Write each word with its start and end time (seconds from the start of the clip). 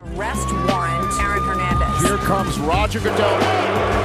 Arrest 0.00 0.48
warrant, 0.68 1.12
Aaron 1.20 1.44
Hernandez. 1.44 2.08
Here 2.08 2.18
comes 2.18 2.56
Roger 2.60 3.00
Goodell. 3.00 3.40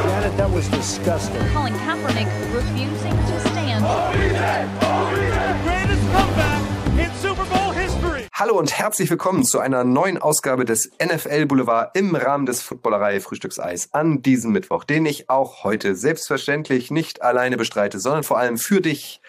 Janet, 0.05 0.35
that 0.37 0.51
was 0.51 0.67
disgusting. 0.69 1.39
Colin 1.53 1.73
Kaepernick 1.85 2.27
refusing 2.51 3.11
to 3.11 3.39
stand. 3.49 3.85
Greatest 5.63 6.01
comeback 6.11 6.61
in 6.97 7.11
Super 7.21 7.45
Bowl 7.45 7.71
history. 7.73 8.27
Hallo 8.33 8.57
und 8.57 8.75
herzlich 8.75 9.11
willkommen 9.11 9.43
zu 9.43 9.59
einer 9.59 9.83
neuen 9.83 10.17
Ausgabe 10.17 10.65
des 10.65 10.89
NFL 10.99 11.45
Boulevard 11.45 11.95
im 11.95 12.15
Rahmen 12.15 12.47
des 12.47 12.63
Footballerei 12.63 13.19
Frühstückseis 13.19 13.93
an 13.93 14.23
diesem 14.23 14.51
Mittwoch, 14.51 14.85
den 14.85 15.05
ich 15.05 15.29
auch 15.29 15.63
heute 15.63 15.95
selbstverständlich 15.95 16.89
nicht 16.89 17.21
alleine 17.21 17.55
bestreite, 17.55 17.99
sondern 17.99 18.23
vor 18.23 18.39
allem 18.39 18.57
für 18.57 18.81
dich 18.81 19.21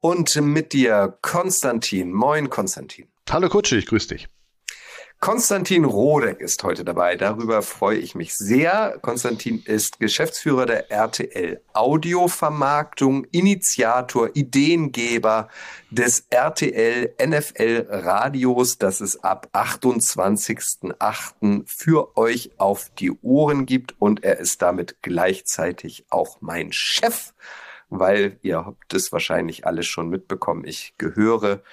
und 0.00 0.34
mit 0.40 0.72
dir 0.72 1.16
Konstantin. 1.22 2.12
Moin 2.12 2.50
Konstantin. 2.50 3.06
Hallo 3.30 3.48
Kutsche, 3.48 3.76
ich 3.76 3.86
grüße 3.86 4.08
dich. 4.08 4.28
Konstantin 5.20 5.84
Rodek 5.84 6.40
ist 6.40 6.62
heute 6.62 6.84
dabei. 6.84 7.16
Darüber 7.16 7.62
freue 7.62 7.98
ich 7.98 8.14
mich 8.14 8.36
sehr. 8.36 8.98
Konstantin 9.02 9.60
ist 9.64 9.98
Geschäftsführer 9.98 10.64
der 10.64 10.92
RTL 10.92 11.60
Audiovermarktung, 11.72 13.24
Initiator, 13.32 14.30
Ideengeber 14.34 15.48
des 15.90 16.24
RTL 16.30 17.16
NFL 17.20 17.88
Radios, 17.90 18.78
das 18.78 19.00
es 19.00 19.24
ab 19.24 19.48
28.08. 19.54 21.64
für 21.66 22.16
euch 22.16 22.52
auf 22.58 22.92
die 22.96 23.10
Ohren 23.10 23.66
gibt. 23.66 23.96
Und 23.98 24.22
er 24.22 24.38
ist 24.38 24.62
damit 24.62 25.02
gleichzeitig 25.02 26.06
auch 26.10 26.40
mein 26.40 26.70
Chef, 26.70 27.34
weil 27.90 28.38
ihr 28.42 28.64
habt 28.64 28.94
es 28.94 29.10
wahrscheinlich 29.10 29.66
alle 29.66 29.82
schon 29.82 30.10
mitbekommen. 30.10 30.64
Ich 30.64 30.94
gehöre 30.96 31.64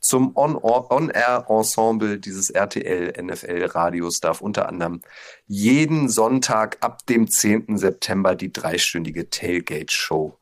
zum 0.00 0.36
On-Air-Ensemble 0.36 2.18
dieses 2.18 2.50
RTL 2.50 3.22
NFL 3.22 3.64
Radios 3.66 4.20
darf 4.20 4.40
unter 4.40 4.68
anderem 4.68 5.00
jeden 5.46 6.08
Sonntag 6.08 6.78
ab 6.80 7.06
dem 7.06 7.30
10. 7.30 7.76
September 7.76 8.34
die 8.34 8.52
dreistündige 8.52 9.30
Tailgate 9.30 9.92
Show 9.92 10.38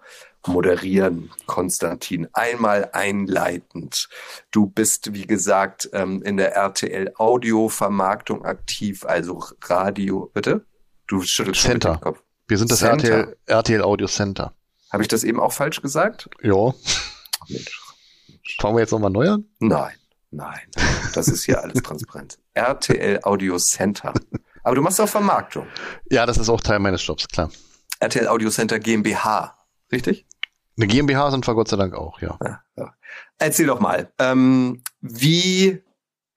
moderieren, 0.46 1.30
Konstantin. 1.46 2.28
Einmal 2.32 2.90
einleitend. 2.92 4.08
Du 4.50 4.66
bist, 4.66 5.12
wie 5.12 5.26
gesagt, 5.26 5.90
ähm, 5.92 6.22
in 6.22 6.36
der 6.36 6.54
RTL 6.54 7.12
Audio 7.18 7.68
Vermarktung 7.68 8.44
aktiv, 8.44 9.04
also 9.04 9.42
Radio, 9.62 10.30
bitte? 10.32 10.64
Du 11.06 11.22
schüttelst 11.22 11.60
schon 11.60 11.72
Center. 11.72 11.94
den 11.94 12.00
Kopf. 12.00 12.22
Wir 12.48 12.58
sind 12.58 12.70
das 12.70 12.78
Center. 12.78 13.08
RTL, 13.08 13.36
RTL 13.46 13.82
Audio 13.82 14.06
Center. 14.06 14.54
Habe 14.92 15.02
ich 15.02 15.08
das 15.08 15.24
eben 15.24 15.40
auch 15.40 15.52
falsch 15.52 15.82
gesagt? 15.82 16.28
Ja. 16.42 16.72
Mensch. 17.48 17.85
Fangen 18.60 18.76
wir 18.76 18.80
jetzt 18.80 18.92
nochmal 18.92 19.10
neu 19.10 19.28
an? 19.30 19.44
Nein, 19.60 19.96
nein. 20.30 20.60
Das 21.14 21.28
ist 21.28 21.44
hier 21.44 21.62
alles 21.62 21.82
transparent. 21.82 22.38
RTL 22.54 23.20
Audio 23.22 23.58
Center. 23.58 24.12
Aber 24.62 24.74
du 24.74 24.82
machst 24.82 25.00
auch 25.00 25.08
Vermarktung. 25.08 25.66
Ja, 26.10 26.26
das 26.26 26.38
ist 26.38 26.48
auch 26.48 26.60
Teil 26.60 26.78
meines 26.78 27.06
Jobs, 27.06 27.28
klar. 27.28 27.50
RTL 28.00 28.28
Audio 28.28 28.50
Center 28.50 28.78
GmbH. 28.78 29.56
Richtig? 29.92 30.26
Eine 30.76 30.86
GmbH 30.86 31.30
sind 31.30 31.46
wir 31.46 31.54
Gott 31.54 31.68
sei 31.68 31.76
Dank 31.76 31.94
auch, 31.94 32.20
ja. 32.20 32.38
Ja, 32.42 32.62
ja. 32.76 32.94
Erzähl 33.38 33.66
doch 33.66 33.80
mal, 33.80 34.12
ähm, 34.18 34.82
wie 35.00 35.82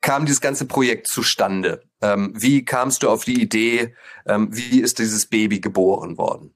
kam 0.02 0.26
dieses 0.26 0.40
ganze 0.42 0.66
Projekt 0.66 1.08
zustande? 1.08 1.84
Ähm, 2.02 2.34
wie 2.36 2.64
kamst 2.64 3.04
du 3.04 3.10
auf 3.10 3.26
die 3.26 3.42
Idee? 3.42 3.96
Ähm, 4.26 4.56
wie 4.56 4.80
ist 4.80 5.00
dieses 5.00 5.26
Baby 5.26 5.60
geboren 5.60 6.18
worden? 6.18 6.54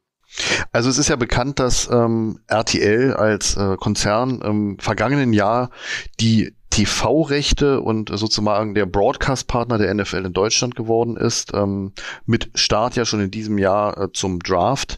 Also 0.72 0.89
es 0.89 0.98
ist 0.98 1.09
ja 1.09 1.16
bekannt, 1.16 1.59
dass 1.59 1.89
ähm, 1.92 2.39
RTL 2.48 3.14
als 3.14 3.56
äh, 3.56 3.76
Konzern 3.78 4.42
im 4.42 4.80
vergangenen 4.80 5.34
Jahr 5.34 5.70
die 6.20 6.53
TV-Rechte 6.72 7.81
und 7.81 8.09
sozusagen 8.12 8.73
der 8.73 8.88
Broadcast-Partner 8.88 9.78
der 9.78 9.94
NFL 9.94 10.25
in 10.25 10.34
Deutschland 10.34 10.75
geworden 10.75 11.17
ist, 11.17 11.53
ähm, 11.53 11.94
mit 12.25 12.50
Start 12.56 12.95
ja 12.95 13.06
schon 13.06 13.22
in 13.22 13.30
diesem 13.30 13.59
Jahr 13.59 13.95
äh, 14.00 14.12
zum 14.12 14.40
Draft. 14.40 14.98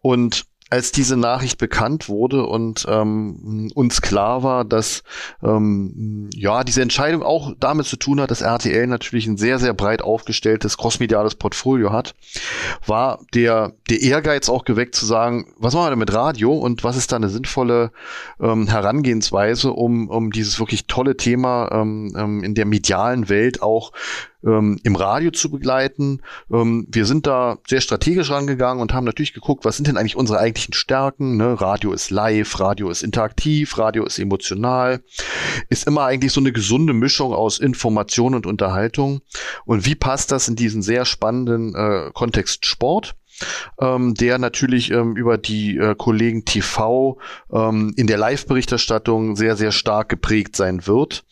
Und 0.00 0.44
als 0.70 0.92
diese 0.92 1.16
Nachricht 1.16 1.58
bekannt 1.58 2.08
wurde 2.08 2.44
und 2.44 2.86
ähm, 2.88 3.70
uns 3.74 4.02
klar 4.02 4.42
war, 4.42 4.64
dass 4.64 5.02
ähm, 5.42 6.28
ja 6.34 6.64
diese 6.64 6.82
Entscheidung 6.82 7.22
auch 7.22 7.52
damit 7.58 7.86
zu 7.86 7.96
tun 7.96 8.20
hat, 8.20 8.30
dass 8.30 8.42
RTL 8.42 8.86
natürlich 8.86 9.26
ein 9.26 9.36
sehr 9.36 9.58
sehr 9.58 9.72
breit 9.72 10.02
aufgestelltes 10.02 10.76
crossmediales 10.76 11.36
Portfolio 11.36 11.92
hat, 11.92 12.14
war 12.86 13.20
der 13.34 13.72
der 13.88 14.02
Ehrgeiz 14.02 14.48
auch 14.48 14.64
geweckt 14.64 14.94
zu 14.94 15.06
sagen, 15.06 15.52
was 15.58 15.74
machen 15.74 15.86
wir 15.86 15.90
denn 15.90 15.98
mit 15.98 16.12
Radio 16.12 16.52
und 16.52 16.84
was 16.84 16.96
ist 16.96 17.12
da 17.12 17.16
eine 17.16 17.30
sinnvolle 17.30 17.90
ähm, 18.40 18.66
Herangehensweise, 18.66 19.72
um 19.72 20.08
um 20.08 20.30
dieses 20.30 20.58
wirklich 20.58 20.86
tolle 20.86 21.16
Thema 21.16 21.70
ähm, 21.72 22.14
ähm, 22.16 22.44
in 22.44 22.54
der 22.54 22.66
medialen 22.66 23.28
Welt 23.28 23.62
auch 23.62 23.92
ähm, 24.44 24.78
im 24.84 24.96
Radio 24.96 25.30
zu 25.30 25.50
begleiten. 25.50 26.22
Ähm, 26.52 26.86
wir 26.90 27.04
sind 27.04 27.26
da 27.26 27.58
sehr 27.66 27.80
strategisch 27.80 28.30
rangegangen 28.30 28.80
und 28.80 28.92
haben 28.92 29.04
natürlich 29.04 29.34
geguckt, 29.34 29.64
was 29.64 29.76
sind 29.76 29.88
denn 29.88 29.96
eigentlich 29.96 30.16
unsere 30.16 30.38
eigentlichen 30.38 30.74
Stärken. 30.74 31.36
Ne? 31.36 31.60
Radio 31.60 31.92
ist 31.92 32.10
live, 32.10 32.58
Radio 32.60 32.90
ist 32.90 33.02
interaktiv, 33.02 33.76
Radio 33.78 34.04
ist 34.04 34.18
emotional, 34.18 35.02
ist 35.68 35.86
immer 35.86 36.04
eigentlich 36.04 36.32
so 36.32 36.40
eine 36.40 36.52
gesunde 36.52 36.92
Mischung 36.92 37.32
aus 37.32 37.58
Information 37.58 38.34
und 38.34 38.46
Unterhaltung. 38.46 39.20
Und 39.64 39.86
wie 39.86 39.94
passt 39.94 40.32
das 40.32 40.48
in 40.48 40.56
diesen 40.56 40.82
sehr 40.82 41.04
spannenden 41.04 41.74
äh, 41.74 42.10
Kontext 42.12 42.66
Sport? 42.66 43.14
Ähm, 43.80 44.14
der 44.14 44.38
natürlich 44.38 44.90
ähm, 44.90 45.16
über 45.16 45.38
die 45.38 45.76
äh, 45.76 45.94
Kollegen 45.96 46.44
TV 46.44 47.18
ähm, 47.52 47.92
in 47.96 48.06
der 48.06 48.18
Live-Berichterstattung 48.18 49.36
sehr, 49.36 49.56
sehr 49.56 49.72
stark 49.72 50.08
geprägt 50.08 50.56
sein 50.56 50.86
wird. 50.86 51.24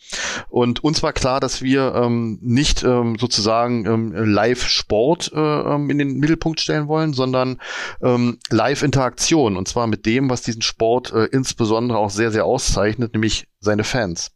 Und 0.49 0.83
uns 0.83 1.03
war 1.03 1.13
klar, 1.13 1.39
dass 1.39 1.61
wir 1.61 1.93
ähm, 1.95 2.39
nicht 2.41 2.83
ähm, 2.83 3.17
sozusagen 3.19 3.85
ähm, 3.85 4.13
Live-Sport 4.13 5.31
äh, 5.33 5.39
ähm, 5.39 5.89
in 5.89 5.97
den 5.97 6.17
Mittelpunkt 6.17 6.59
stellen 6.59 6.87
wollen, 6.87 7.13
sondern 7.13 7.59
ähm, 8.01 8.37
Live-Interaktion. 8.49 9.57
Und 9.57 9.67
zwar 9.67 9.87
mit 9.87 10.05
dem, 10.05 10.29
was 10.29 10.41
diesen 10.41 10.61
Sport 10.61 11.11
äh, 11.13 11.25
insbesondere 11.25 11.97
auch 11.97 12.09
sehr, 12.09 12.31
sehr 12.31 12.45
auszeichnet, 12.45 13.13
nämlich 13.13 13.47
seine 13.59 13.83
Fans. 13.83 14.31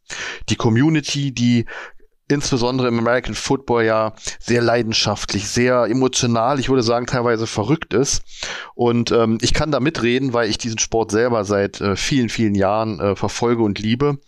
Die 0.48 0.56
Community, 0.56 1.32
die 1.32 1.66
insbesondere 2.32 2.88
im 2.88 2.98
American 2.98 3.34
Football 3.34 3.84
ja 3.84 4.14
sehr 4.38 4.62
leidenschaftlich, 4.62 5.48
sehr 5.48 5.84
emotional, 5.84 6.58
ich 6.58 6.68
würde 6.68 6.82
sagen 6.82 7.06
teilweise 7.06 7.46
verrückt 7.46 7.94
ist. 7.94 8.22
Und 8.74 9.12
ähm, 9.12 9.38
ich 9.40 9.54
kann 9.54 9.70
da 9.70 9.80
mitreden, 9.80 10.32
weil 10.32 10.48
ich 10.48 10.58
diesen 10.58 10.78
Sport 10.78 11.10
selber 11.10 11.44
seit 11.44 11.80
äh, 11.80 11.96
vielen, 11.96 12.28
vielen 12.28 12.54
Jahren 12.54 13.00
äh, 13.00 13.16
verfolge 13.16 13.62
und 13.62 13.78
liebe. 13.78 14.18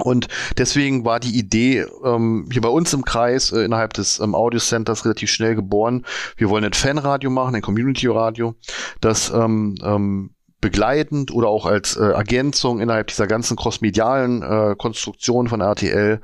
Und 0.00 0.26
deswegen 0.58 1.04
war 1.04 1.20
die 1.20 1.38
Idee 1.38 1.86
ähm, 2.04 2.48
hier 2.50 2.62
bei 2.62 2.68
uns 2.68 2.92
im 2.92 3.04
Kreis 3.04 3.52
äh, 3.52 3.60
innerhalb 3.60 3.92
des 3.92 4.18
ähm, 4.18 4.34
Audio 4.34 4.58
Centers 4.58 5.04
relativ 5.04 5.30
schnell 5.30 5.54
geboren. 5.54 6.04
Wir 6.36 6.48
wollen 6.48 6.64
ein 6.64 6.72
Fanradio 6.72 7.30
machen, 7.30 7.54
ein 7.54 7.62
Community 7.62 8.08
Radio, 8.08 8.56
das 9.00 9.30
ähm, 9.30 9.76
ähm, 9.84 10.33
begleitend 10.64 11.30
oder 11.30 11.48
auch 11.48 11.66
als 11.66 11.94
äh, 11.94 12.02
Ergänzung 12.02 12.80
innerhalb 12.80 13.08
dieser 13.08 13.26
ganzen 13.26 13.54
crossmedialen 13.54 14.42
äh, 14.42 14.74
Konstruktion 14.78 15.46
von 15.46 15.60
RTL 15.60 16.22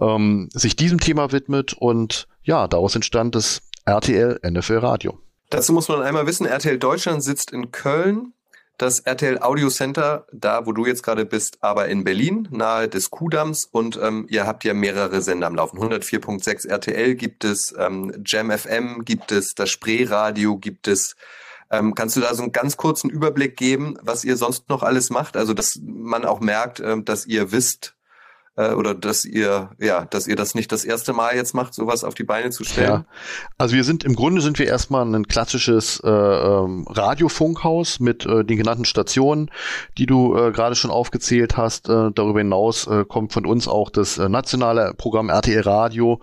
ähm, 0.00 0.48
sich 0.52 0.74
diesem 0.74 0.98
Thema 0.98 1.30
widmet 1.30 1.72
und 1.72 2.26
ja, 2.42 2.66
daraus 2.66 2.96
entstand 2.96 3.36
das 3.36 3.62
RTL 3.84 4.40
NFL 4.42 4.78
Radio. 4.78 5.20
Dazu 5.50 5.72
muss 5.72 5.88
man 5.88 6.02
einmal 6.02 6.26
wissen, 6.26 6.46
RTL 6.46 6.78
Deutschland 6.78 7.22
sitzt 7.22 7.52
in 7.52 7.70
Köln, 7.70 8.32
das 8.76 8.98
RTL 8.98 9.38
Audio 9.40 9.68
Center, 9.68 10.26
da 10.32 10.66
wo 10.66 10.72
du 10.72 10.84
jetzt 10.84 11.04
gerade 11.04 11.24
bist, 11.24 11.58
aber 11.60 11.86
in 11.86 12.02
Berlin, 12.02 12.48
nahe 12.50 12.88
des 12.88 13.10
Kuhdamms 13.10 13.66
und 13.70 14.00
ähm, 14.02 14.26
ihr 14.28 14.48
habt 14.48 14.64
ja 14.64 14.74
mehrere 14.74 15.22
Sender 15.22 15.46
am 15.46 15.54
Laufen. 15.54 15.78
104.6 15.78 16.68
RTL 16.68 17.14
gibt 17.14 17.44
es, 17.44 17.72
ähm, 17.78 18.12
Jam 18.26 18.50
FM 18.50 19.04
gibt 19.04 19.30
es, 19.30 19.54
das 19.54 19.70
Spreeradio 19.70 20.56
gibt 20.56 20.88
es. 20.88 21.14
Ähm, 21.70 21.94
kannst 21.94 22.16
du 22.16 22.20
da 22.20 22.34
so 22.34 22.42
einen 22.42 22.52
ganz 22.52 22.76
kurzen 22.76 23.10
Überblick 23.10 23.56
geben, 23.56 23.96
was 24.02 24.24
ihr 24.24 24.36
sonst 24.36 24.68
noch 24.68 24.82
alles 24.82 25.10
macht? 25.10 25.36
Also, 25.36 25.54
dass 25.54 25.80
man 25.82 26.24
auch 26.24 26.40
merkt, 26.40 26.80
ähm, 26.80 27.04
dass 27.04 27.26
ihr 27.26 27.52
wisst 27.52 27.96
äh, 28.56 28.72
oder 28.72 28.94
dass 28.94 29.24
ihr, 29.24 29.70
ja, 29.78 30.04
dass 30.06 30.26
ihr 30.26 30.36
das 30.36 30.54
nicht 30.54 30.72
das 30.72 30.84
erste 30.84 31.12
Mal 31.12 31.36
jetzt 31.36 31.54
macht, 31.54 31.74
sowas 31.74 32.04
auf 32.04 32.14
die 32.14 32.24
Beine 32.24 32.50
zu 32.50 32.64
stellen. 32.64 32.88
Ja. 32.88 33.04
Also 33.58 33.76
wir 33.76 33.84
sind 33.84 34.04
im 34.04 34.14
Grunde 34.14 34.40
sind 34.40 34.58
wir 34.58 34.66
erstmal 34.66 35.06
ein 35.06 35.28
klassisches 35.28 36.00
äh, 36.02 36.08
ähm, 36.08 36.86
Radiofunkhaus 36.88 38.00
mit 38.00 38.26
äh, 38.26 38.44
den 38.44 38.56
genannten 38.56 38.84
Stationen, 38.84 39.50
die 39.98 40.06
du 40.06 40.36
äh, 40.36 40.52
gerade 40.52 40.74
schon 40.74 40.90
aufgezählt 40.90 41.56
hast. 41.56 41.88
Äh, 41.88 42.10
darüber 42.14 42.40
hinaus 42.40 42.86
äh, 42.86 43.04
kommt 43.04 43.32
von 43.32 43.46
uns 43.46 43.68
auch 43.68 43.90
das 43.90 44.18
äh, 44.18 44.28
nationale 44.28 44.94
Programm 44.96 45.28
RTL 45.28 45.60
Radio, 45.60 46.20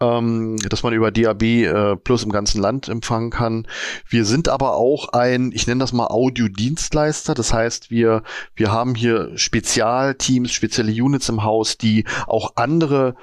ähm, 0.00 0.56
dass 0.68 0.82
man 0.82 0.92
über 0.92 1.10
DAB 1.10 1.42
äh, 1.42 1.96
Plus 1.96 2.22
im 2.22 2.32
ganzen 2.32 2.60
Land 2.60 2.88
empfangen 2.88 3.30
kann. 3.30 3.66
Wir 4.08 4.24
sind 4.24 4.48
aber 4.48 4.76
auch 4.76 5.08
ein, 5.08 5.52
ich 5.52 5.66
nenne 5.66 5.80
das 5.80 5.92
mal 5.92 6.06
Audiodienstleister. 6.06 7.34
Das 7.34 7.52
heißt, 7.52 7.90
wir, 7.90 8.22
wir 8.54 8.72
haben 8.72 8.94
hier 8.94 9.36
Spezialteams, 9.36 10.52
spezielle 10.52 10.92
Units 10.92 11.28
im 11.28 11.42
Haus, 11.42 11.78
die 11.78 12.04
auch 12.26 12.52
andere 12.56 13.14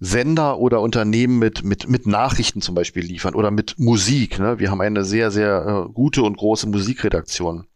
Sender 0.00 0.58
oder 0.58 0.80
Unternehmen 0.80 1.38
mit, 1.38 1.64
mit, 1.64 1.88
mit 1.88 2.06
Nachrichten 2.06 2.60
zum 2.60 2.74
Beispiel 2.76 3.04
liefern 3.04 3.34
oder 3.34 3.50
mit 3.50 3.78
Musik. 3.78 4.38
Ne? 4.38 4.60
Wir 4.60 4.70
haben 4.70 4.80
eine 4.80 5.04
sehr, 5.04 5.30
sehr 5.32 5.86
äh, 5.88 5.92
gute 5.92 6.22
und 6.22 6.36
große 6.36 6.68
Musikredaktion. 6.68 7.66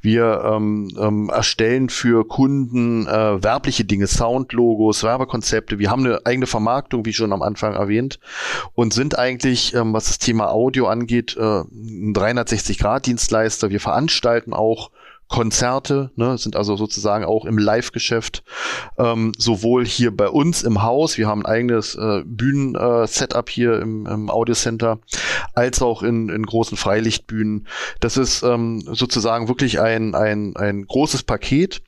Wir 0.00 0.42
ähm, 0.44 0.90
ähm, 0.98 1.28
erstellen 1.28 1.88
für 1.88 2.26
Kunden 2.26 3.06
äh, 3.06 3.42
werbliche 3.42 3.84
Dinge, 3.84 4.08
Soundlogos, 4.08 5.04
Werbekonzepte. 5.04 5.78
Wir 5.78 5.90
haben 5.90 6.04
eine 6.04 6.24
eigene 6.24 6.46
Vermarktung, 6.46 7.04
wie 7.04 7.12
schon 7.12 7.32
am 7.32 7.42
Anfang 7.42 7.74
erwähnt, 7.74 8.18
und 8.74 8.92
sind 8.92 9.18
eigentlich, 9.18 9.74
ähm, 9.74 9.92
was 9.92 10.06
das 10.06 10.18
Thema 10.18 10.50
Audio 10.50 10.86
angeht, 10.86 11.36
äh, 11.36 11.60
ein 11.60 12.14
360-Grad-Dienstleister. 12.14 13.70
Wir 13.70 13.80
veranstalten 13.80 14.52
auch 14.52 14.90
Konzerte, 15.30 16.10
ne, 16.16 16.36
sind 16.38 16.56
also 16.56 16.76
sozusagen 16.76 17.24
auch 17.24 17.44
im 17.44 17.56
Live-Geschäft, 17.56 18.42
ähm, 18.98 19.30
sowohl 19.38 19.86
hier 19.86 20.14
bei 20.14 20.28
uns 20.28 20.64
im 20.64 20.82
Haus, 20.82 21.18
wir 21.18 21.28
haben 21.28 21.46
ein 21.46 21.52
eigenes 21.52 21.94
äh, 21.94 22.22
Bühnen-Setup 22.26 23.48
äh, 23.48 23.52
hier 23.52 23.80
im, 23.80 24.06
im 24.06 24.28
Audiocenter, 24.28 24.98
als 25.54 25.82
auch 25.82 26.02
in, 26.02 26.28
in 26.30 26.44
großen 26.44 26.76
Freilichtbühnen. 26.76 27.68
Das 28.00 28.16
ist 28.16 28.42
ähm, 28.42 28.80
sozusagen 28.80 29.46
wirklich 29.46 29.80
ein, 29.80 30.16
ein, 30.16 30.56
ein 30.56 30.84
großes 30.84 31.22
Paket 31.22 31.80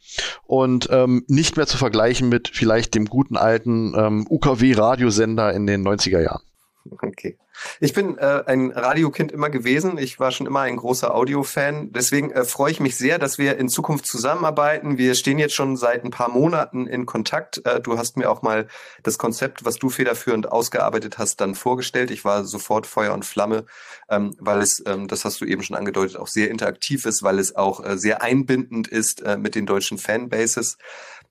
und 0.44 0.88
ähm, 0.92 1.24
nicht 1.26 1.56
mehr 1.56 1.66
zu 1.66 1.78
vergleichen 1.78 2.28
mit 2.28 2.48
vielleicht 2.54 2.94
dem 2.94 3.06
guten 3.06 3.36
alten 3.36 3.92
ähm, 3.96 4.24
UKW-Radiosender 4.30 5.52
in 5.52 5.66
den 5.66 5.86
90er 5.86 6.20
Jahren. 6.20 6.42
Okay. 6.90 7.38
Ich 7.80 7.92
bin 7.92 8.18
äh, 8.18 8.42
ein 8.46 8.70
Radiokind 8.70 9.32
immer 9.32 9.50
gewesen. 9.50 9.98
Ich 9.98 10.20
war 10.20 10.30
schon 10.30 10.46
immer 10.46 10.60
ein 10.60 10.76
großer 10.76 11.14
Audio-Fan. 11.14 11.92
Deswegen 11.92 12.30
äh, 12.30 12.44
freue 12.44 12.70
ich 12.70 12.80
mich 12.80 12.96
sehr, 12.96 13.18
dass 13.18 13.38
wir 13.38 13.56
in 13.58 13.68
Zukunft 13.68 14.06
zusammenarbeiten. 14.06 14.98
Wir 14.98 15.14
stehen 15.14 15.38
jetzt 15.38 15.54
schon 15.54 15.76
seit 15.76 16.04
ein 16.04 16.10
paar 16.10 16.28
Monaten 16.30 16.86
in 16.86 17.06
Kontakt. 17.06 17.64
Äh, 17.66 17.80
du 17.80 17.98
hast 17.98 18.16
mir 18.16 18.30
auch 18.30 18.42
mal 18.42 18.66
das 19.02 19.18
Konzept, 19.18 19.64
was 19.64 19.76
du 19.76 19.90
federführend 19.90 20.50
ausgearbeitet 20.50 21.18
hast, 21.18 21.40
dann 21.40 21.54
vorgestellt. 21.54 22.10
Ich 22.10 22.24
war 22.24 22.44
sofort 22.44 22.86
Feuer 22.86 23.14
und 23.14 23.24
Flamme, 23.24 23.64
ähm, 24.08 24.34
weil 24.38 24.60
es, 24.60 24.82
ähm, 24.86 25.08
das 25.08 25.24
hast 25.24 25.40
du 25.40 25.44
eben 25.44 25.62
schon 25.62 25.76
angedeutet, 25.76 26.16
auch 26.16 26.28
sehr 26.28 26.50
interaktiv 26.50 27.06
ist, 27.06 27.22
weil 27.22 27.38
es 27.38 27.56
auch 27.56 27.84
äh, 27.84 27.98
sehr 27.98 28.22
einbindend 28.22 28.88
ist 28.88 29.22
äh, 29.22 29.36
mit 29.36 29.54
den 29.54 29.66
deutschen 29.66 29.98
Fanbases. 29.98 30.78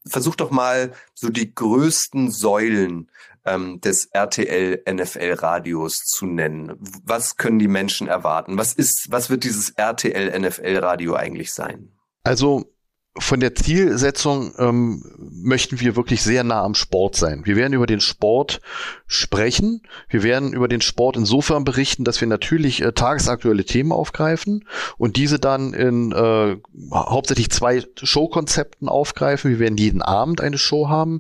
Versuch 0.06 0.36
doch 0.36 0.52
mal 0.52 0.94
so 1.14 1.30
die 1.30 1.54
größten 1.54 2.32
Säulen 2.32 3.10
ähm, 3.46 3.82
des 3.82 4.06
RTL 4.06 4.84
NFL 4.90 5.34
Radios 5.34 6.06
zu 6.06 6.26
nennen. 6.26 6.78
Was 7.04 7.38
können 7.38 7.60
die 7.60 7.68
Menschen 7.68 8.08
erwarten? 8.08 8.58
Was 8.58 8.74
ist, 8.74 9.08
was 9.10 9.30
wird 9.30 9.44
dieses 9.44 9.72
RTL 9.72 10.40
NFL 10.40 10.78
Radio 10.78 11.16
eigentlich 11.16 11.54
sein? 11.54 11.92
Also 12.24 12.72
von 13.18 13.42
der 13.42 13.56
Zielsetzung 13.56 14.54
ähm, 14.58 15.04
möchten 15.18 15.82
wir 15.82 15.98
wirklich 15.98 16.24
sehr 16.24 16.46
nah 16.46 16.64
am 16.64 16.76
Sport 16.76 17.18
sein. 17.18 17.42
Wir 17.44 17.58
werden 17.58 17.74
über 17.74 17.86
den 17.86 18.00
Sport 18.00 18.62
sprechen. 19.06 19.82
Wir 20.08 20.24
werden 20.24 20.54
über 20.54 20.70
den 20.70 20.80
Sport 20.80 21.18
insofern 21.18 21.66
berichten, 21.66 22.06
dass 22.06 22.22
wir 22.22 22.30
natürlich 22.30 22.82
äh, 22.82 22.94
tagesaktuelle 22.94 23.66
Themen 23.66 23.92
aufgreifen 23.92 24.66
und 24.98 25.18
diese 25.18 25.40
dann 25.40 25.74
in 25.74 26.14
äh, 26.14 26.56
hauptsächlich 26.94 27.50
zwei 27.50 27.84
Showkonzepten 28.02 28.88
aufgreifen. 28.88 29.52
Wir 29.52 29.60
werden 29.60 29.78
jeden 29.78 30.02
Abend 30.02 30.40
eine 30.40 30.58
Show 30.58 30.88
haben 30.88 31.20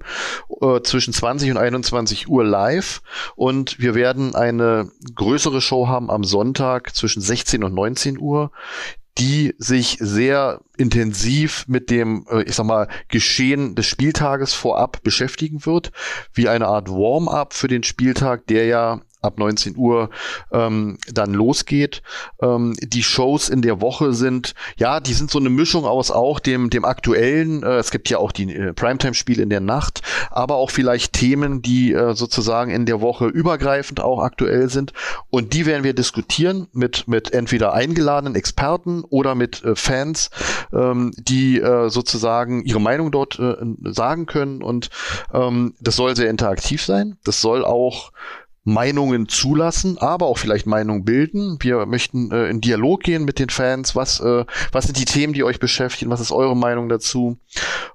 äh, 0.61 0.79
zwischen 0.83 1.13
20 1.13 1.51
und 1.51 1.57
21 1.57 2.29
Uhr 2.29 2.45
live 2.45 3.01
und 3.35 3.79
wir 3.79 3.95
werden 3.95 4.33
eine 4.33 4.89
größere 5.13 5.59
Show 5.59 5.89
haben 5.89 6.09
am 6.09 6.23
Sonntag 6.23 6.95
zwischen 6.95 7.21
16 7.21 7.65
und 7.65 7.73
19 7.73 8.17
Uhr, 8.17 8.51
die 9.17 9.53
sich 9.57 9.97
sehr 9.99 10.61
intensiv 10.77 11.65
mit 11.67 11.89
dem, 11.89 12.25
äh, 12.29 12.43
ich 12.43 12.55
sag 12.55 12.65
mal, 12.65 12.87
Geschehen 13.09 13.75
des 13.75 13.85
Spieltages 13.85 14.53
vorab 14.53 15.03
beschäftigen 15.03 15.65
wird, 15.65 15.91
wie 16.33 16.47
eine 16.47 16.67
Art 16.67 16.89
Warm-up 16.89 17.53
für 17.53 17.67
den 17.67 17.83
Spieltag, 17.83 18.47
der 18.47 18.65
ja 18.65 19.01
ab 19.21 19.37
19 19.37 19.77
Uhr 19.77 20.09
ähm, 20.51 20.97
dann 21.11 21.33
losgeht. 21.33 22.01
Ähm, 22.41 22.75
die 22.81 23.03
Shows 23.03 23.49
in 23.49 23.61
der 23.61 23.81
Woche 23.81 24.13
sind, 24.13 24.53
ja, 24.77 24.99
die 24.99 25.13
sind 25.13 25.29
so 25.29 25.39
eine 25.39 25.49
Mischung 25.49 25.85
aus 25.85 26.11
auch 26.11 26.39
dem, 26.39 26.69
dem 26.69 26.85
aktuellen, 26.85 27.63
äh, 27.63 27.77
es 27.77 27.91
gibt 27.91 28.09
ja 28.09 28.17
auch 28.17 28.31
die 28.31 28.53
äh, 28.53 28.73
Primetime-Spiele 28.73 29.43
in 29.43 29.49
der 29.49 29.59
Nacht, 29.59 30.01
aber 30.31 30.55
auch 30.55 30.71
vielleicht 30.71 31.13
Themen, 31.13 31.61
die 31.61 31.93
äh, 31.93 32.15
sozusagen 32.15 32.71
in 32.71 32.85
der 32.85 33.01
Woche 33.01 33.27
übergreifend 33.27 33.99
auch 33.99 34.21
aktuell 34.21 34.69
sind. 34.69 34.93
Und 35.29 35.53
die 35.53 35.65
werden 35.65 35.83
wir 35.83 35.93
diskutieren 35.93 36.67
mit, 36.73 37.07
mit 37.07 37.31
entweder 37.33 37.73
eingeladenen 37.73 38.35
Experten 38.35 39.03
oder 39.03 39.35
mit 39.35 39.63
äh, 39.63 39.75
Fans, 39.75 40.31
ähm, 40.73 41.11
die 41.17 41.59
äh, 41.59 41.89
sozusagen 41.89 42.63
ihre 42.63 42.81
Meinung 42.81 43.11
dort 43.11 43.37
äh, 43.39 43.55
sagen 43.83 44.25
können. 44.25 44.63
Und 44.63 44.89
ähm, 45.33 45.75
das 45.79 45.95
soll 45.95 46.15
sehr 46.15 46.29
interaktiv 46.29 46.83
sein. 46.83 47.17
Das 47.23 47.41
soll 47.41 47.63
auch 47.63 48.11
Meinungen 48.63 49.27
zulassen, 49.27 49.97
aber 49.97 50.27
auch 50.27 50.37
vielleicht 50.37 50.67
Meinungen 50.67 51.03
bilden. 51.03 51.57
Wir 51.61 51.85
möchten 51.85 52.31
äh, 52.31 52.47
in 52.49 52.61
Dialog 52.61 53.01
gehen 53.01 53.25
mit 53.25 53.39
den 53.39 53.49
Fans. 53.49 53.95
Was, 53.95 54.19
äh, 54.19 54.45
was 54.71 54.85
sind 54.85 54.99
die 54.99 55.05
Themen, 55.05 55.33
die 55.33 55.43
euch 55.43 55.59
beschäftigen? 55.59 56.11
Was 56.11 56.21
ist 56.21 56.31
eure 56.31 56.55
Meinung 56.55 56.87
dazu? 56.87 57.39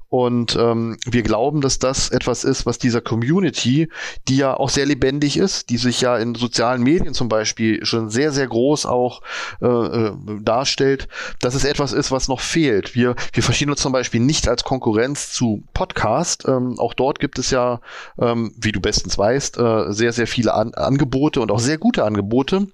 Und 0.08 0.56
ähm, 0.58 0.96
wir 1.04 1.22
glauben, 1.22 1.60
dass 1.60 1.78
das 1.78 2.10
etwas 2.10 2.44
ist, 2.44 2.64
was 2.64 2.78
dieser 2.78 3.00
Community, 3.00 3.88
die 4.28 4.36
ja 4.36 4.54
auch 4.54 4.70
sehr 4.70 4.86
lebendig 4.86 5.36
ist, 5.36 5.70
die 5.70 5.78
sich 5.78 6.00
ja 6.00 6.16
in 6.16 6.34
sozialen 6.34 6.82
Medien 6.82 7.12
zum 7.12 7.28
Beispiel 7.28 7.84
schon 7.84 8.08
sehr, 8.08 8.30
sehr 8.32 8.46
groß 8.46 8.86
auch 8.86 9.22
äh, 9.60 9.66
äh, 9.66 10.12
darstellt, 10.40 11.08
dass 11.40 11.54
es 11.54 11.64
etwas 11.64 11.92
ist, 11.92 12.12
was 12.12 12.28
noch 12.28 12.40
fehlt. 12.40 12.94
Wir, 12.94 13.16
wir 13.32 13.42
verstehen 13.42 13.70
uns 13.70 13.80
zum 13.80 13.92
Beispiel 13.92 14.20
nicht 14.20 14.48
als 14.48 14.64
Konkurrenz 14.64 15.32
zu 15.32 15.64
Podcast. 15.74 16.44
Ähm, 16.46 16.78
auch 16.78 16.94
dort 16.94 17.18
gibt 17.18 17.38
es 17.38 17.50
ja, 17.50 17.80
ähm, 18.18 18.54
wie 18.56 18.72
du 18.72 18.80
bestens 18.80 19.18
weißt, 19.18 19.58
äh, 19.58 19.92
sehr, 19.92 20.12
sehr 20.12 20.26
viele 20.26 20.54
An 20.54 20.74
Angebote 20.74 21.40
und 21.40 21.50
auch 21.50 21.60
sehr 21.60 21.78
gute 21.78 22.04
Angebote, 22.04 22.68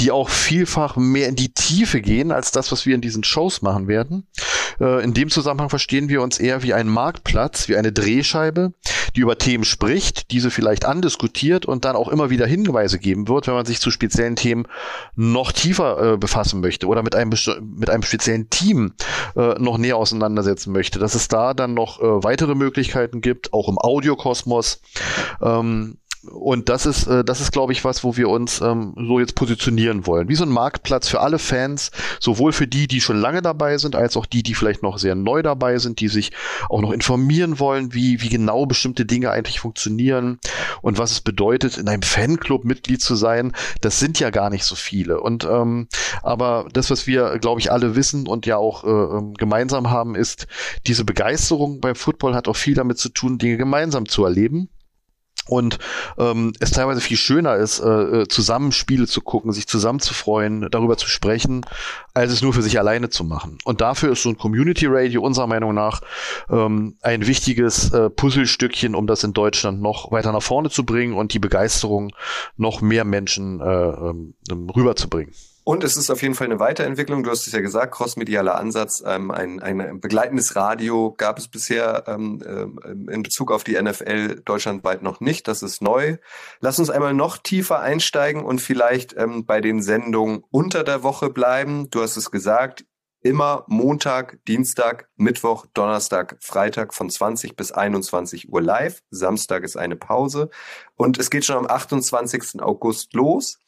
die 0.00 0.10
auch 0.10 0.28
vielfach 0.28 0.96
mehr 0.96 1.28
in 1.28 1.36
die 1.36 1.52
Tiefe 1.52 2.00
gehen 2.00 2.32
als 2.32 2.50
das, 2.50 2.72
was 2.72 2.86
wir 2.86 2.94
in 2.94 3.00
diesen 3.00 3.24
Shows 3.24 3.62
machen 3.62 3.88
werden. 3.88 4.26
Äh, 4.80 5.04
in 5.04 5.14
dem 5.14 5.30
Zusammenhang 5.30 5.70
verstehen 5.70 6.08
wir 6.08 6.22
uns 6.22 6.38
eher 6.38 6.62
wie 6.62 6.74
ein 6.74 6.88
Marktplatz, 6.88 7.68
wie 7.68 7.76
eine 7.76 7.92
Drehscheibe, 7.92 8.72
die 9.16 9.20
über 9.20 9.38
Themen 9.38 9.64
spricht, 9.64 10.30
diese 10.30 10.50
vielleicht 10.50 10.84
andiskutiert 10.84 11.66
und 11.66 11.84
dann 11.84 11.96
auch 11.96 12.08
immer 12.08 12.30
wieder 12.30 12.46
Hinweise 12.46 12.98
geben 12.98 13.28
wird, 13.28 13.46
wenn 13.46 13.54
man 13.54 13.66
sich 13.66 13.80
zu 13.80 13.90
speziellen 13.90 14.36
Themen 14.36 14.66
noch 15.14 15.52
tiefer 15.52 16.14
äh, 16.14 16.16
befassen 16.16 16.60
möchte 16.60 16.86
oder 16.86 17.02
mit 17.02 17.14
einem, 17.14 17.30
mit 17.76 17.90
einem 17.90 18.02
speziellen 18.02 18.50
Team 18.50 18.94
äh, 19.36 19.54
noch 19.58 19.78
näher 19.78 19.96
auseinandersetzen 19.96 20.72
möchte, 20.72 20.98
dass 20.98 21.14
es 21.14 21.28
da 21.28 21.54
dann 21.54 21.74
noch 21.74 22.00
äh, 22.00 22.24
weitere 22.24 22.54
Möglichkeiten 22.54 23.20
gibt, 23.20 23.52
auch 23.52 23.68
im 23.68 23.78
Audiokosmos. 23.78 24.80
Ähm, 25.40 25.98
und 26.30 26.68
das 26.68 26.86
ist, 26.86 27.06
äh, 27.06 27.24
das 27.24 27.40
ist, 27.40 27.50
glaube 27.50 27.72
ich, 27.72 27.84
was, 27.84 28.04
wo 28.04 28.16
wir 28.16 28.28
uns 28.28 28.60
ähm, 28.60 28.94
so 28.96 29.18
jetzt 29.18 29.34
positionieren 29.34 30.06
wollen. 30.06 30.28
Wie 30.28 30.36
so 30.36 30.44
ein 30.44 30.50
Marktplatz 30.50 31.08
für 31.08 31.20
alle 31.20 31.38
Fans, 31.38 31.90
sowohl 32.20 32.52
für 32.52 32.68
die, 32.68 32.86
die 32.86 33.00
schon 33.00 33.18
lange 33.18 33.42
dabei 33.42 33.76
sind, 33.78 33.96
als 33.96 34.16
auch 34.16 34.26
die, 34.26 34.42
die 34.42 34.54
vielleicht 34.54 34.82
noch 34.82 34.98
sehr 34.98 35.14
neu 35.14 35.42
dabei 35.42 35.78
sind, 35.78 36.00
die 36.00 36.08
sich 36.08 36.32
auch 36.68 36.80
noch 36.80 36.92
informieren 36.92 37.58
wollen, 37.58 37.92
wie, 37.92 38.22
wie 38.22 38.28
genau 38.28 38.66
bestimmte 38.66 39.04
Dinge 39.04 39.30
eigentlich 39.30 39.60
funktionieren 39.60 40.38
und 40.80 40.98
was 40.98 41.10
es 41.10 41.20
bedeutet, 41.20 41.76
in 41.76 41.88
einem 41.88 42.02
Fanclub 42.02 42.64
Mitglied 42.64 43.02
zu 43.02 43.16
sein. 43.16 43.52
Das 43.80 43.98
sind 43.98 44.20
ja 44.20 44.30
gar 44.30 44.50
nicht 44.50 44.64
so 44.64 44.76
viele. 44.76 45.20
Und 45.20 45.44
ähm, 45.44 45.88
aber 46.22 46.68
das, 46.72 46.90
was 46.90 47.08
wir, 47.08 47.38
glaube 47.40 47.60
ich, 47.60 47.72
alle 47.72 47.96
wissen 47.96 48.28
und 48.28 48.46
ja 48.46 48.58
auch 48.58 48.84
äh, 48.84 48.88
ähm, 48.88 49.34
gemeinsam 49.34 49.90
haben, 49.90 50.14
ist, 50.14 50.46
diese 50.86 51.04
Begeisterung 51.04 51.80
beim 51.80 51.96
Football 51.96 52.34
hat 52.34 52.46
auch 52.46 52.56
viel 52.56 52.74
damit 52.74 52.98
zu 52.98 53.08
tun, 53.08 53.38
Dinge 53.38 53.56
gemeinsam 53.56 54.08
zu 54.08 54.24
erleben 54.24 54.68
und 55.46 55.78
ähm, 56.18 56.52
es 56.60 56.70
teilweise 56.70 57.00
viel 57.00 57.16
schöner 57.16 57.56
ist, 57.56 57.80
äh, 57.80 57.88
äh, 58.22 58.28
zusammen 58.28 58.72
Spiele 58.72 59.06
zu 59.06 59.20
gucken, 59.20 59.52
sich 59.52 59.66
zusammen 59.66 60.00
zu 60.00 60.14
freuen, 60.14 60.68
darüber 60.70 60.96
zu 60.96 61.08
sprechen, 61.08 61.66
als 62.14 62.32
es 62.32 62.42
nur 62.42 62.52
für 62.52 62.62
sich 62.62 62.78
alleine 62.78 63.10
zu 63.10 63.24
machen. 63.24 63.58
Und 63.64 63.80
dafür 63.80 64.12
ist 64.12 64.22
so 64.22 64.28
ein 64.28 64.38
Community 64.38 64.86
Radio 64.88 65.22
unserer 65.22 65.46
Meinung 65.46 65.74
nach 65.74 66.00
ähm, 66.50 66.96
ein 67.02 67.26
wichtiges 67.26 67.92
äh, 67.92 68.10
Puzzlestückchen, 68.10 68.94
um 68.94 69.06
das 69.06 69.24
in 69.24 69.32
Deutschland 69.32 69.82
noch 69.82 70.12
weiter 70.12 70.32
nach 70.32 70.42
vorne 70.42 70.70
zu 70.70 70.84
bringen 70.84 71.14
und 71.14 71.34
die 71.34 71.38
Begeisterung 71.38 72.12
noch 72.56 72.80
mehr 72.80 73.04
Menschen 73.04 73.60
äh, 73.60 73.64
ähm, 73.64 74.34
rüberzubringen. 74.70 75.34
Und 75.64 75.84
es 75.84 75.96
ist 75.96 76.10
auf 76.10 76.22
jeden 76.22 76.34
Fall 76.34 76.46
eine 76.46 76.58
Weiterentwicklung. 76.58 77.22
Du 77.22 77.30
hast 77.30 77.46
es 77.46 77.52
ja 77.52 77.60
gesagt, 77.60 77.94
crossmedialer 77.94 78.56
Ansatz. 78.56 79.02
Ähm, 79.06 79.30
ein, 79.30 79.60
ein 79.60 80.00
begleitendes 80.00 80.56
Radio 80.56 81.14
gab 81.16 81.38
es 81.38 81.46
bisher 81.46 82.04
ähm, 82.08 82.42
ähm 82.46 83.08
in 83.08 83.22
Bezug 83.22 83.52
auf 83.52 83.62
die 83.62 83.80
NFL 83.80 84.42
deutschlandweit 84.44 85.02
noch 85.02 85.20
nicht. 85.20 85.46
Das 85.46 85.62
ist 85.62 85.80
neu. 85.80 86.16
Lass 86.60 86.78
uns 86.78 86.90
einmal 86.90 87.14
noch 87.14 87.38
tiefer 87.38 87.80
einsteigen 87.80 88.44
und 88.44 88.60
vielleicht 88.60 89.16
ähm, 89.16 89.46
bei 89.46 89.60
den 89.60 89.82
Sendungen 89.82 90.42
unter 90.50 90.82
der 90.82 91.04
Woche 91.04 91.30
bleiben. 91.30 91.90
Du 91.90 92.02
hast 92.02 92.16
es 92.16 92.30
gesagt, 92.30 92.84
immer 93.22 93.64
Montag, 93.68 94.38
Dienstag, 94.46 95.08
Mittwoch, 95.16 95.66
Donnerstag, 95.74 96.36
Freitag 96.40 96.92
von 96.92 97.08
20 97.08 97.56
bis 97.56 97.72
21 97.72 98.52
Uhr 98.52 98.60
live. 98.60 99.00
Samstag 99.10 99.62
ist 99.62 99.76
eine 99.76 99.96
Pause. 99.96 100.50
Und 100.96 101.18
es 101.18 101.30
geht 101.30 101.44
schon 101.44 101.56
am 101.56 101.66
28. 101.66 102.60
August 102.60 103.14
los. 103.14 103.58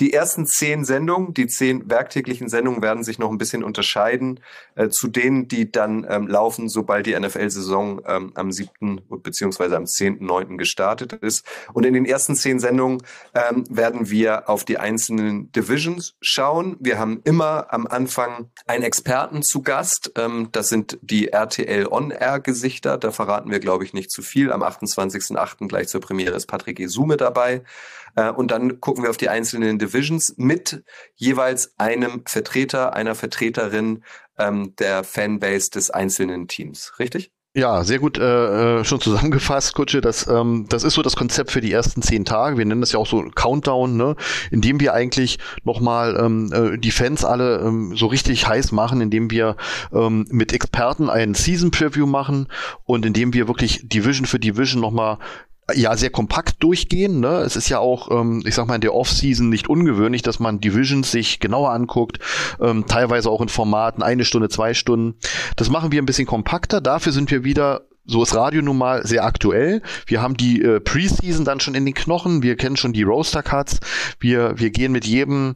Die 0.00 0.12
ersten 0.12 0.46
zehn 0.46 0.84
Sendungen, 0.84 1.34
die 1.34 1.46
zehn 1.46 1.90
werktäglichen 1.90 2.48
Sendungen 2.48 2.82
werden 2.82 3.02
sich 3.02 3.18
noch 3.18 3.30
ein 3.30 3.38
bisschen 3.38 3.64
unterscheiden 3.64 4.40
äh, 4.76 4.88
zu 4.88 5.08
denen, 5.08 5.48
die 5.48 5.72
dann 5.72 6.06
ähm, 6.08 6.28
laufen, 6.28 6.68
sobald 6.68 7.06
die 7.06 7.18
NFL-Saison 7.18 8.02
ähm, 8.06 8.32
am 8.34 8.52
siebten 8.52 9.00
beziehungsweise 9.08 9.76
am 9.76 9.86
zehnten, 9.86 10.26
neunten 10.26 10.56
gestartet 10.58 11.14
ist. 11.14 11.44
Und 11.72 11.84
in 11.84 11.94
den 11.94 12.04
ersten 12.04 12.36
zehn 12.36 12.60
Sendungen 12.60 13.02
ähm, 13.34 13.64
werden 13.68 14.10
wir 14.10 14.48
auf 14.48 14.64
die 14.64 14.78
einzelnen 14.78 15.50
Divisions 15.52 16.14
schauen. 16.20 16.76
Wir 16.78 16.98
haben 16.98 17.20
immer 17.24 17.72
am 17.72 17.86
Anfang 17.86 18.50
einen 18.66 18.84
Experten 18.84 19.42
zu 19.42 19.62
Gast. 19.62 20.12
Ähm, 20.16 20.48
das 20.52 20.68
sind 20.68 20.98
die 21.02 21.28
RTL 21.28 21.86
On-Air-Gesichter. 21.88 22.98
Da 22.98 23.10
verraten 23.10 23.50
wir, 23.50 23.58
glaube 23.58 23.84
ich, 23.84 23.94
nicht 23.94 24.10
zu 24.10 24.22
viel. 24.22 24.52
Am 24.52 24.62
28.08. 24.62 25.66
gleich 25.68 25.88
zur 25.88 26.00
Premiere 26.00 26.36
ist 26.36 26.46
Patrick 26.46 26.78
Esume 26.78 27.16
dabei. 27.16 27.62
Äh, 28.18 28.30
und 28.30 28.50
dann 28.50 28.80
gucken 28.80 29.04
wir 29.04 29.10
auf 29.10 29.16
die 29.16 29.28
einzelnen 29.28 29.78
Divisions 29.78 30.34
mit 30.36 30.82
jeweils 31.14 31.78
einem 31.78 32.22
Vertreter, 32.26 32.94
einer 32.94 33.14
Vertreterin 33.14 34.02
ähm, 34.38 34.74
der 34.78 35.04
Fanbase 35.04 35.70
des 35.70 35.90
einzelnen 35.90 36.48
Teams. 36.48 36.98
Richtig? 36.98 37.30
Ja, 37.54 37.82
sehr 37.82 37.98
gut 37.98 38.18
äh, 38.18 38.80
äh, 38.80 38.84
schon 38.84 39.00
zusammengefasst, 39.00 39.74
Kutsche. 39.74 40.00
Das, 40.00 40.26
ähm, 40.28 40.66
das 40.68 40.84
ist 40.84 40.94
so 40.94 41.02
das 41.02 41.16
Konzept 41.16 41.50
für 41.50 41.60
die 41.60 41.72
ersten 41.72 42.02
zehn 42.02 42.24
Tage. 42.24 42.58
Wir 42.58 42.64
nennen 42.64 42.80
das 42.80 42.92
ja 42.92 42.98
auch 42.98 43.06
so 43.06 43.22
Countdown, 43.34 43.96
ne? 43.96 44.16
indem 44.50 44.80
wir 44.80 44.94
eigentlich 44.94 45.38
nochmal 45.64 46.16
ähm, 46.20 46.52
äh, 46.52 46.76
die 46.76 46.90
Fans 46.90 47.24
alle 47.24 47.60
ähm, 47.60 47.96
so 47.96 48.06
richtig 48.06 48.46
heiß 48.46 48.72
machen, 48.72 49.00
indem 49.00 49.30
wir 49.30 49.56
ähm, 49.92 50.26
mit 50.30 50.52
Experten 50.52 51.08
einen 51.08 51.34
Season 51.34 51.70
Preview 51.70 52.06
machen 52.06 52.48
und 52.84 53.06
indem 53.06 53.32
wir 53.32 53.48
wirklich 53.48 53.88
Division 53.88 54.26
für 54.26 54.38
Division 54.38 54.80
nochmal 54.80 55.18
ja 55.74 55.96
sehr 55.96 56.10
kompakt 56.10 56.62
durchgehen. 56.62 57.20
Ne? 57.20 57.38
Es 57.38 57.56
ist 57.56 57.68
ja 57.68 57.78
auch, 57.78 58.10
ähm, 58.10 58.42
ich 58.46 58.54
sag 58.54 58.66
mal, 58.66 58.76
in 58.76 58.80
der 58.80 58.94
Off-Season 58.94 59.48
nicht 59.48 59.68
ungewöhnlich, 59.68 60.22
dass 60.22 60.40
man 60.40 60.60
Divisions 60.60 61.10
sich 61.10 61.40
genauer 61.40 61.70
anguckt, 61.72 62.18
ähm, 62.60 62.86
teilweise 62.86 63.30
auch 63.30 63.40
in 63.40 63.48
Formaten 63.48 64.02
eine 64.02 64.24
Stunde, 64.24 64.48
zwei 64.48 64.74
Stunden. 64.74 65.18
Das 65.56 65.70
machen 65.70 65.92
wir 65.92 66.00
ein 66.00 66.06
bisschen 66.06 66.26
kompakter. 66.26 66.80
Dafür 66.80 67.12
sind 67.12 67.30
wir 67.30 67.44
wieder 67.44 67.82
so 68.10 68.22
ist 68.22 68.34
Radio 68.34 68.62
nun 68.62 68.78
mal 68.78 69.06
sehr 69.06 69.24
aktuell. 69.24 69.82
Wir 70.06 70.22
haben 70.22 70.34
die 70.34 70.62
äh, 70.62 70.80
Preseason 70.80 71.44
dann 71.44 71.60
schon 71.60 71.74
in 71.74 71.84
den 71.84 71.92
Knochen. 71.92 72.42
Wir 72.42 72.56
kennen 72.56 72.76
schon 72.76 72.94
die 72.94 73.02
Roaster 73.02 73.42
Cuts. 73.42 73.80
Wir, 74.18 74.58
wir 74.58 74.70
gehen 74.70 74.92
mit 74.92 75.04
jedem 75.04 75.54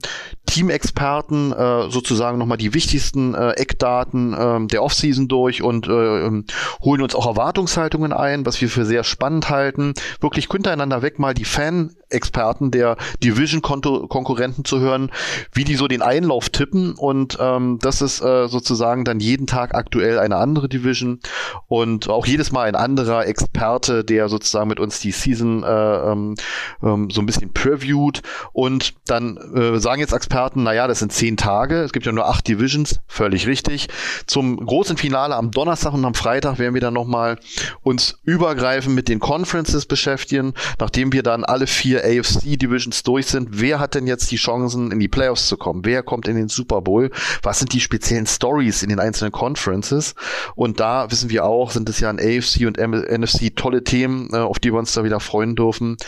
Teamexperten 0.52 1.50
äh, 1.50 1.90
sozusagen 1.90 2.36
nochmal 2.36 2.58
die 2.58 2.74
wichtigsten 2.74 3.34
äh, 3.34 3.52
Eckdaten 3.52 4.34
äh, 4.34 4.66
der 4.66 4.82
Offseason 4.82 5.26
durch 5.26 5.62
und 5.62 5.88
äh, 5.88 6.26
ähm, 6.26 6.44
holen 6.82 7.00
uns 7.00 7.14
auch 7.14 7.26
Erwartungshaltungen 7.26 8.12
ein, 8.12 8.44
was 8.44 8.60
wir 8.60 8.68
für 8.68 8.84
sehr 8.84 9.02
spannend 9.02 9.48
halten. 9.48 9.94
Wirklich 10.20 10.48
hintereinander 10.50 11.00
weg 11.00 11.18
mal 11.18 11.32
die 11.32 11.46
Fan-Experten 11.46 12.70
der 12.70 12.98
Division-Konkurrenten 13.24 14.66
zu 14.66 14.78
hören, 14.78 15.10
wie 15.54 15.64
die 15.64 15.76
so 15.76 15.88
den 15.88 16.02
Einlauf 16.02 16.50
tippen. 16.50 16.96
Und 16.96 17.38
ähm, 17.40 17.78
das 17.80 18.02
ist 18.02 18.20
äh, 18.20 18.46
sozusagen 18.46 19.06
dann 19.06 19.20
jeden 19.20 19.46
Tag 19.46 19.74
aktuell 19.74 20.18
eine 20.18 20.36
andere 20.36 20.68
Division 20.68 21.20
und 21.66 22.10
auch 22.10 22.26
jedes 22.26 22.52
Mal 22.52 22.68
ein 22.68 22.76
anderer 22.76 23.26
Experte, 23.26 24.04
der 24.04 24.28
sozusagen 24.28 24.68
mit 24.68 24.80
uns 24.80 25.00
die 25.00 25.12
Season 25.12 25.62
äh, 25.62 26.12
ähm, 26.12 26.34
ähm 26.82 27.08
so 27.08 27.22
ein 27.22 27.26
bisschen 27.26 27.54
previewt. 27.54 28.20
Und 28.52 28.92
dann 29.06 29.38
äh, 29.38 29.78
sagen 29.78 30.00
jetzt 30.00 30.12
Experten, 30.12 30.41
Experten, 30.42 30.64
naja, 30.64 30.88
das 30.88 30.98
sind 30.98 31.12
zehn 31.12 31.36
Tage, 31.36 31.82
es 31.82 31.92
gibt 31.92 32.04
ja 32.04 32.10
nur 32.10 32.26
acht 32.26 32.48
Divisions, 32.48 32.98
völlig 33.06 33.46
richtig. 33.46 33.86
Zum 34.26 34.56
großen 34.56 34.96
Finale 34.96 35.36
am 35.36 35.52
Donnerstag 35.52 35.92
und 35.92 36.04
am 36.04 36.14
Freitag 36.14 36.58
werden 36.58 36.74
wir 36.74 36.80
dann 36.80 36.94
nochmal 36.94 37.38
uns 37.82 38.18
übergreifend 38.24 38.96
mit 38.96 39.08
den 39.08 39.20
Conferences 39.20 39.86
beschäftigen, 39.86 40.54
nachdem 40.80 41.12
wir 41.12 41.22
dann 41.22 41.44
alle 41.44 41.68
vier 41.68 42.02
AFC 42.04 42.58
Divisions 42.58 43.04
durch 43.04 43.26
sind. 43.26 43.60
Wer 43.60 43.78
hat 43.78 43.94
denn 43.94 44.08
jetzt 44.08 44.32
die 44.32 44.36
Chancen, 44.36 44.90
in 44.90 44.98
die 44.98 45.06
Playoffs 45.06 45.46
zu 45.46 45.56
kommen? 45.56 45.84
Wer 45.84 46.02
kommt 46.02 46.26
in 46.26 46.34
den 46.34 46.48
Super 46.48 46.82
Bowl? 46.82 47.12
Was 47.44 47.60
sind 47.60 47.72
die 47.72 47.80
speziellen 47.80 48.26
Stories 48.26 48.82
in 48.82 48.88
den 48.88 48.98
einzelnen 48.98 49.30
Conferences? 49.30 50.16
Und 50.56 50.80
da 50.80 51.08
wissen 51.12 51.30
wir 51.30 51.44
auch, 51.44 51.70
sind 51.70 51.88
es 51.88 52.00
ja 52.00 52.10
in 52.10 52.18
AFC 52.18 52.66
und 52.66 52.78
NFC 52.78 53.54
tolle 53.54 53.84
Themen, 53.84 54.28
äh, 54.32 54.38
auf 54.38 54.58
die 54.58 54.72
wir 54.72 54.80
uns 54.80 54.92
da 54.92 55.04
wieder 55.04 55.20
freuen 55.20 55.54
dürfen. 55.54 55.98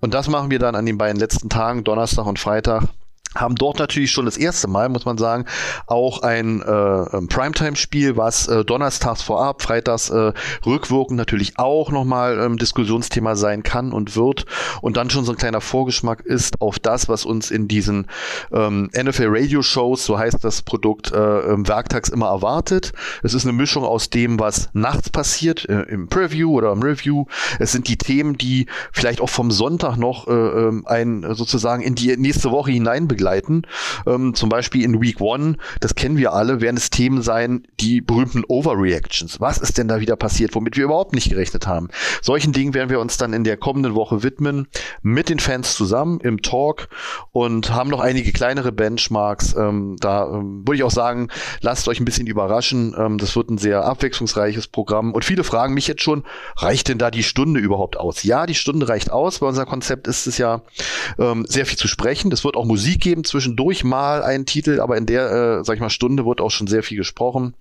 Und 0.00 0.14
das 0.14 0.28
machen 0.28 0.50
wir 0.50 0.58
dann 0.58 0.74
an 0.74 0.84
den 0.84 0.98
beiden 0.98 1.20
letzten 1.20 1.48
Tagen, 1.48 1.84
Donnerstag 1.84 2.26
und 2.26 2.40
Freitag 2.40 2.88
haben 3.34 3.56
dort 3.56 3.78
natürlich 3.78 4.12
schon 4.12 4.24
das 4.24 4.36
erste 4.36 4.68
Mal, 4.68 4.88
muss 4.88 5.04
man 5.04 5.18
sagen, 5.18 5.44
auch 5.86 6.22
ein 6.22 6.62
äh, 6.62 7.26
Primetime-Spiel, 7.26 8.16
was 8.16 8.46
äh, 8.48 8.64
donnerstags 8.64 9.22
vorab, 9.22 9.62
freitags 9.62 10.10
äh, 10.10 10.32
rückwirkend 10.64 11.16
natürlich 11.16 11.58
auch 11.58 11.90
nochmal 11.90 12.38
ähm, 12.38 12.58
Diskussionsthema 12.58 13.34
sein 13.36 13.62
kann 13.62 13.92
und 13.92 14.16
wird 14.16 14.46
und 14.82 14.96
dann 14.96 15.10
schon 15.10 15.24
so 15.24 15.32
ein 15.32 15.38
kleiner 15.38 15.60
Vorgeschmack 15.60 16.20
ist 16.20 16.60
auf 16.60 16.78
das, 16.78 17.08
was 17.08 17.24
uns 17.24 17.50
in 17.50 17.68
diesen 17.68 18.06
ähm, 18.52 18.90
NFL 18.96 19.26
Radio 19.28 19.62
Shows, 19.62 20.04
so 20.04 20.18
heißt 20.18 20.42
das 20.42 20.62
Produkt, 20.62 21.12
äh, 21.12 21.14
werktags 21.16 22.08
immer 22.08 22.28
erwartet. 22.28 22.92
Es 23.22 23.34
ist 23.34 23.44
eine 23.44 23.52
Mischung 23.52 23.84
aus 23.84 24.10
dem, 24.10 24.38
was 24.38 24.68
nachts 24.72 25.10
passiert, 25.10 25.68
äh, 25.68 25.82
im 25.82 26.08
Preview 26.08 26.52
oder 26.52 26.72
im 26.72 26.82
Review. 26.82 27.26
Es 27.58 27.72
sind 27.72 27.88
die 27.88 27.96
Themen, 27.96 28.38
die 28.38 28.66
vielleicht 28.92 29.20
auch 29.20 29.28
vom 29.28 29.50
Sonntag 29.50 29.96
noch 29.96 30.28
äh, 30.28 30.32
ähm, 30.32 30.84
ein 30.86 31.26
sozusagen 31.34 31.82
in 31.82 31.94
die 31.94 32.16
nächste 32.16 32.50
Woche 32.50 32.70
hinein 32.70 33.08
begleiten 33.08 33.23
begleiten. 33.24 33.62
Ähm, 34.06 34.34
zum 34.34 34.50
Beispiel 34.50 34.84
in 34.84 35.00
Week 35.00 35.20
One, 35.20 35.56
das 35.80 35.94
kennen 35.94 36.18
wir 36.18 36.34
alle, 36.34 36.60
werden 36.60 36.76
es 36.76 36.90
Themen 36.90 37.22
sein, 37.22 37.66
die 37.80 38.02
berühmten 38.02 38.44
Overreactions. 38.46 39.40
Was 39.40 39.58
ist 39.58 39.78
denn 39.78 39.88
da 39.88 40.00
wieder 40.00 40.16
passiert, 40.16 40.54
womit 40.54 40.76
wir 40.76 40.84
überhaupt 40.84 41.14
nicht 41.14 41.30
gerechnet 41.30 41.66
haben? 41.66 41.88
Solchen 42.20 42.52
Dingen 42.52 42.74
werden 42.74 42.90
wir 42.90 43.00
uns 43.00 43.16
dann 43.16 43.32
in 43.32 43.44
der 43.44 43.56
kommenden 43.56 43.94
Woche 43.94 44.22
widmen, 44.22 44.68
mit 45.02 45.30
den 45.30 45.38
Fans 45.38 45.74
zusammen 45.74 46.20
im 46.20 46.42
Talk 46.42 46.88
und 47.32 47.72
haben 47.72 47.88
noch 47.88 48.00
einige 48.00 48.32
kleinere 48.32 48.72
Benchmarks. 48.72 49.54
Ähm, 49.56 49.96
da 50.00 50.26
ähm, 50.26 50.66
würde 50.66 50.76
ich 50.76 50.82
auch 50.82 50.90
sagen, 50.90 51.28
lasst 51.60 51.88
euch 51.88 52.00
ein 52.00 52.04
bisschen 52.04 52.26
überraschen. 52.26 52.94
Ähm, 52.98 53.16
das 53.16 53.36
wird 53.36 53.50
ein 53.50 53.58
sehr 53.58 53.84
abwechslungsreiches 53.84 54.68
Programm. 54.68 55.12
Und 55.12 55.24
viele 55.24 55.44
fragen 55.44 55.72
mich 55.72 55.88
jetzt 55.88 56.02
schon, 56.02 56.24
reicht 56.56 56.88
denn 56.88 56.98
da 56.98 57.10
die 57.10 57.22
Stunde 57.22 57.60
überhaupt 57.60 57.96
aus? 57.96 58.22
Ja, 58.22 58.44
die 58.44 58.54
Stunde 58.54 58.88
reicht 58.88 59.10
aus. 59.10 59.38
Bei 59.38 59.46
unserem 59.46 59.68
Konzept 59.68 60.08
ist 60.08 60.26
es 60.26 60.36
ja 60.36 60.62
ähm, 61.18 61.46
sehr 61.48 61.64
viel 61.64 61.78
zu 61.78 61.88
sprechen. 61.88 62.30
Das 62.30 62.44
wird 62.44 62.56
auch 62.56 62.66
Musik 62.66 63.00
geben 63.00 63.13
geben 63.14 63.22
zwischendurch 63.22 63.84
mal 63.84 64.24
einen 64.24 64.44
Titel, 64.44 64.80
aber 64.80 64.96
in 64.96 65.06
der, 65.06 65.30
äh, 65.30 65.64
sag 65.64 65.74
ich 65.74 65.80
mal, 65.80 65.88
Stunde 65.88 66.26
wird 66.26 66.40
auch 66.40 66.50
schon 66.50 66.66
sehr 66.66 66.82
viel 66.82 66.96
gesprochen. 66.96 67.54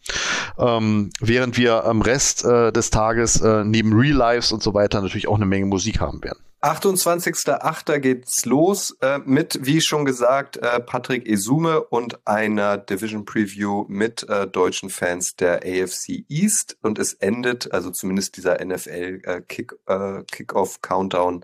Ähm, 0.58 1.12
während 1.20 1.58
wir 1.58 1.86
am 1.86 2.02
Rest 2.02 2.44
äh, 2.44 2.72
des 2.72 2.90
Tages 2.90 3.40
äh, 3.42 3.64
neben 3.64 3.94
Real 3.94 4.18
Lives 4.18 4.52
und 4.52 4.64
so 4.64 4.74
weiter 4.74 5.00
natürlich 5.00 5.28
auch 5.28 5.36
eine 5.36 5.46
Menge 5.46 5.68
Musik 5.68 6.00
haben 6.00 6.24
werden. 6.24 6.40
28.08. 6.64 8.00
geht's 8.00 8.46
los 8.46 8.96
äh, 9.02 9.20
mit, 9.26 9.60
wie 9.64 9.82
schon 9.82 10.06
gesagt, 10.06 10.56
äh, 10.56 10.80
Patrick 10.80 11.28
Esume 11.28 11.84
und 11.84 12.26
einer 12.26 12.78
Division 12.78 13.26
Preview 13.26 13.84
mit 13.90 14.28
äh, 14.30 14.48
deutschen 14.48 14.90
Fans 14.90 15.36
der 15.36 15.58
AFC 15.58 16.24
East 16.30 16.78
und 16.82 17.00
es 17.00 17.16
endet, 17.16 17.74
also 17.74 17.92
zumindest 17.92 18.38
dieser 18.38 18.64
NFL 18.64 19.22
äh, 19.26 19.42
Kick, 19.42 19.74
äh, 19.88 20.24
Kickoff 20.32 20.82
Countdown 20.82 21.44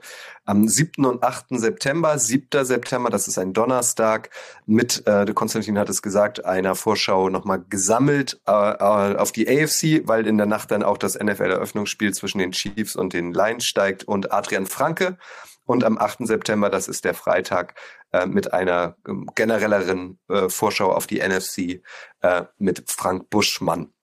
am 0.49 0.67
7. 0.67 1.05
und 1.05 1.23
8. 1.23 1.45
September. 1.51 2.17
7. 2.17 2.65
September, 2.65 3.11
das 3.11 3.27
ist 3.27 3.37
ein 3.37 3.53
Donnerstag, 3.53 4.31
mit, 4.65 5.05
äh, 5.05 5.31
Konstantin 5.33 5.77
hat 5.77 5.89
es 5.89 6.01
gesagt, 6.01 6.43
einer 6.43 6.73
Vorschau 6.73 7.29
nochmal 7.29 7.63
gesammelt 7.69 8.41
äh, 8.47 8.51
äh 8.51 9.15
auf 9.15 9.31
die 9.31 9.47
AFC, 9.47 10.07
weil 10.07 10.25
in 10.25 10.37
der 10.37 10.47
Nacht 10.47 10.71
dann 10.71 10.81
auch 10.81 10.97
das 10.97 11.19
NFL-Eröffnungsspiel 11.19 12.15
zwischen 12.15 12.39
den 12.39 12.51
Chiefs 12.51 12.95
und 12.95 13.13
den 13.13 13.31
Lions 13.31 13.65
steigt 13.65 14.05
und 14.05 14.33
Adrian 14.33 14.65
Franke. 14.65 15.19
Und 15.65 15.83
am 15.83 15.99
8. 15.99 16.25
September, 16.25 16.71
das 16.71 16.87
ist 16.87 17.05
der 17.05 17.13
Freitag, 17.13 17.75
äh, 18.11 18.25
mit 18.25 18.51
einer 18.51 18.95
äh, 19.07 19.11
generelleren 19.35 20.17
äh, 20.29 20.49
Vorschau 20.49 20.91
auf 20.91 21.05
die 21.05 21.19
NFC 21.19 21.83
äh, 22.21 22.45
mit 22.57 22.85
Frank 22.87 23.29
Buschmann. 23.29 23.93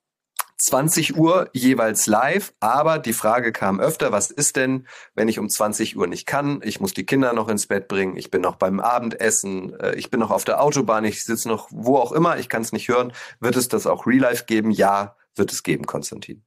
20 0.57 1.15
Uhr 1.17 1.49
jeweils 1.53 2.07
live, 2.07 2.53
aber 2.59 2.97
die 2.97 3.13
Frage 3.13 3.51
kam 3.51 3.79
öfter, 3.79 4.11
was 4.11 4.31
ist 4.31 4.55
denn, 4.55 4.87
wenn 5.13 5.27
ich 5.27 5.37
um 5.37 5.49
20 5.49 5.97
Uhr 5.97 6.07
nicht 6.07 6.25
kann? 6.25 6.61
Ich 6.63 6.79
muss 6.79 6.93
die 6.93 7.05
Kinder 7.05 7.33
noch 7.33 7.47
ins 7.47 7.67
Bett 7.67 7.87
bringen, 7.87 8.17
ich 8.17 8.31
bin 8.31 8.41
noch 8.41 8.55
beim 8.55 8.79
Abendessen, 8.79 9.79
äh, 9.79 9.95
ich 9.95 10.09
bin 10.09 10.19
noch 10.19 10.31
auf 10.31 10.45
der 10.45 10.61
Autobahn, 10.61 11.05
ich 11.05 11.23
sitze 11.23 11.47
noch 11.47 11.67
wo 11.71 11.97
auch 11.97 12.11
immer, 12.11 12.37
ich 12.37 12.49
kann 12.49 12.63
es 12.63 12.71
nicht 12.71 12.87
hören. 12.87 13.13
Wird 13.39 13.55
es 13.55 13.67
das 13.67 13.85
auch 13.85 14.07
Real 14.07 14.21
Life 14.21 14.45
geben? 14.45 14.71
Ja, 14.71 15.15
wird 15.35 15.51
es 15.51 15.63
geben, 15.63 15.85
Konstantin. 15.85 16.46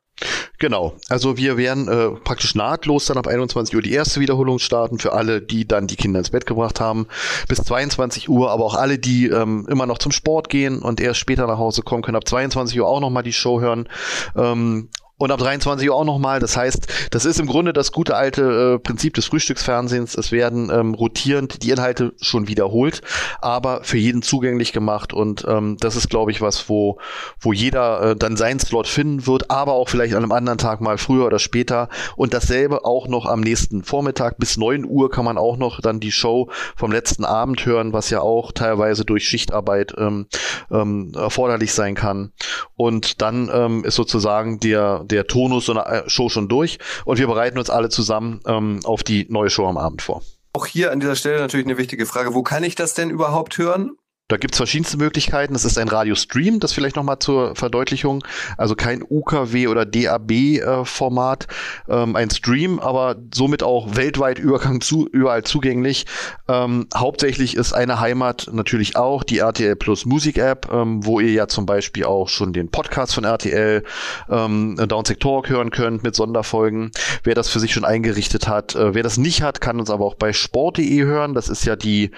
Genau, 0.59 0.95
also 1.09 1.37
wir 1.37 1.57
werden 1.57 1.89
äh, 1.89 2.11
praktisch 2.11 2.55
nahtlos 2.55 3.07
dann 3.07 3.17
ab 3.17 3.27
21 3.27 3.75
Uhr 3.75 3.83
die 3.83 3.93
erste 3.93 4.21
Wiederholung 4.21 4.59
starten 4.59 4.99
für 4.99 5.13
alle, 5.13 5.41
die 5.41 5.67
dann 5.67 5.87
die 5.87 5.97
Kinder 5.97 6.19
ins 6.19 6.31
Bett 6.31 6.47
gebracht 6.47 6.81
haben, 6.81 7.07
bis 7.49 7.63
22 7.63 8.29
Uhr, 8.29 8.51
aber 8.51 8.65
auch 8.65 8.75
alle, 8.75 8.99
die 8.99 9.29
ähm, 9.29 9.67
immer 9.71 9.87
noch 9.87 9.99
zum 9.99 10.13
Sport 10.13 10.51
gehen 10.51 10.81
und 10.81 11.01
erst 11.01 11.21
später 11.21 11.47
nach 11.47 11.59
Hause 11.59 11.83
kommen, 11.83 12.03
können 12.03 12.17
ab 12.17 12.29
22 12.29 12.79
Uhr 12.79 12.87
auch 12.87 13.01
nochmal 13.01 13.23
die 13.23 13.33
Show 13.33 13.61
hören. 13.61 13.89
Ähm, 14.37 14.89
Und 15.21 15.33
ab 15.33 15.39
23 15.39 15.91
Uhr 15.91 15.97
auch 15.97 16.07
nochmal. 16.07 16.41
Das 16.41 16.57
heißt, 16.57 16.87
das 17.11 17.27
ist 17.27 17.39
im 17.39 17.47
Grunde 17.47 17.75
das 17.75 17.93
gute 17.93 18.17
alte 18.17 18.77
äh, 18.77 18.79
Prinzip 18.79 19.13
des 19.13 19.27
Frühstücksfernsehens. 19.27 20.17
Es 20.17 20.33
werden 20.33 20.71
ähm, 20.73 20.95
rotierend 20.95 21.63
die 21.63 21.73
Inhalte 21.73 22.15
schon 22.23 22.49
wiederholt, 22.49 23.03
aber 23.43 23.85
für 23.85 23.99
jeden 23.99 24.23
zugänglich 24.23 24.73
gemacht. 24.73 25.13
Und 25.13 25.45
ähm, 25.47 25.77
das 25.79 25.95
ist, 25.95 26.09
glaube 26.09 26.31
ich, 26.31 26.41
was, 26.41 26.71
wo, 26.71 26.97
wo 27.39 27.53
jeder 27.53 28.01
äh, 28.01 28.17
dann 28.17 28.39
seinen 28.39 28.61
Slot 28.61 28.89
finden 28.89 29.27
wird, 29.27 29.51
aber 29.51 29.75
auch 29.75 29.91
vielleicht 29.91 30.15
an 30.15 30.23
einem 30.23 30.33
anderen 30.33 30.57
Tag 30.57 30.81
mal 30.81 30.97
früher 30.97 31.27
oder 31.27 31.39
später. 31.39 31.91
Und 32.17 32.33
dasselbe 32.33 32.87
auch 32.87 33.07
noch 33.07 33.27
am 33.27 33.41
nächsten 33.41 33.85
Vormittag. 33.85 34.39
Bis 34.39 34.57
9 34.57 34.87
Uhr 34.87 35.11
kann 35.11 35.27
man 35.27 35.37
auch 35.37 35.59
noch 35.59 35.83
dann 35.83 36.01
die 36.01 36.13
Show 36.13 36.49
vom 36.77 36.93
letzten 36.93 37.27
Abend 37.27 37.67
hören, 37.67 37.93
was 37.93 38.09
ja 38.09 38.23
auch 38.23 38.53
teilweise 38.53 39.05
durch 39.05 39.29
Schichtarbeit 39.29 39.93
ähm, 39.99 40.29
ähm, 40.71 41.13
erforderlich 41.15 41.75
sein 41.75 41.95
kann. 41.95 42.33
Und 42.75 43.21
dann 43.21 43.51
ähm, 43.53 43.85
ist 43.85 43.97
sozusagen 43.97 44.61
der 44.61 45.05
der 45.11 45.27
Tonus 45.27 45.67
so 45.67 45.73
eine 45.73 45.85
äh, 45.87 46.09
Show 46.09 46.29
schon 46.29 46.49
durch 46.49 46.79
und 47.05 47.19
wir 47.19 47.27
bereiten 47.27 47.59
uns 47.59 47.71
alle 47.71 47.89
zusammen 47.89 48.41
ähm, 48.47 48.81
auf 48.85 49.03
die 49.03 49.27
neue 49.29 49.51
Show 49.51 49.67
am 49.67 49.77
Abend 49.77 50.03
vor. 50.03 50.23
Auch 50.53 50.67
hier 50.67 50.91
an 50.91 51.01
dieser 51.01 51.15
Stelle 51.15 51.39
natürlich 51.39 51.67
eine 51.67 51.79
wichtige 51.79 52.07
Frage. 52.07 52.35
Wo 52.35 52.43
kann 52.43 52.65
ich 52.65 52.75
das 52.75 52.95
denn 52.95 53.11
überhaupt 53.11 53.57
hören? 53.59 53.93
Da 54.31 54.37
gibt's 54.37 54.59
verschiedenste 54.59 54.97
Möglichkeiten. 54.97 55.57
Es 55.57 55.65
ist 55.65 55.77
ein 55.77 55.89
Radiostream, 55.89 56.61
das 56.61 56.73
vielleicht 56.73 56.95
nochmal 56.95 57.19
zur 57.19 57.57
Verdeutlichung. 57.57 58.23
Also 58.57 58.77
kein 58.77 59.03
UKW 59.03 59.67
oder 59.67 59.85
DAB-Format, 59.85 61.49
äh, 61.89 61.95
ähm, 61.95 62.15
ein 62.15 62.31
Stream, 62.31 62.79
aber 62.79 63.17
somit 63.35 63.65
auch 63.65 63.97
weltweit 63.97 64.41
zu, 64.81 65.09
überall 65.09 65.43
zugänglich. 65.43 66.07
Ähm, 66.47 66.87
hauptsächlich 66.95 67.57
ist 67.57 67.73
eine 67.73 67.99
Heimat 67.99 68.49
natürlich 68.53 68.95
auch 68.95 69.25
die 69.25 69.39
RTL 69.39 69.75
Plus 69.75 70.07
Musik 70.07 70.39
App, 70.39 70.69
ähm, 70.73 71.05
wo 71.05 71.19
ihr 71.19 71.33
ja 71.33 71.49
zum 71.49 71.67
Beispiel 71.67 72.05
auch 72.05 72.29
schon 72.29 72.53
den 72.53 72.71
Podcast 72.71 73.17
von 73.17 73.25
RTL 73.25 73.83
ähm, 74.31 74.77
Downsick 74.77 75.19
Talk 75.19 75.49
hören 75.49 75.73
könnt 75.73 76.05
mit 76.05 76.15
Sonderfolgen. 76.15 76.93
Wer 77.25 77.35
das 77.35 77.49
für 77.49 77.59
sich 77.59 77.73
schon 77.73 77.85
eingerichtet 77.85 78.47
hat, 78.47 78.77
äh, 78.77 78.95
wer 78.95 79.03
das 79.03 79.17
nicht 79.17 79.43
hat, 79.43 79.61
kann 79.61 79.81
uns 79.81 79.91
aber 79.91 80.05
auch 80.05 80.15
bei 80.15 80.33
sport.de 80.33 81.03
hören. 81.03 81.35
Das 81.35 81.49
ist 81.49 81.65
ja 81.65 81.75
die 81.75 82.13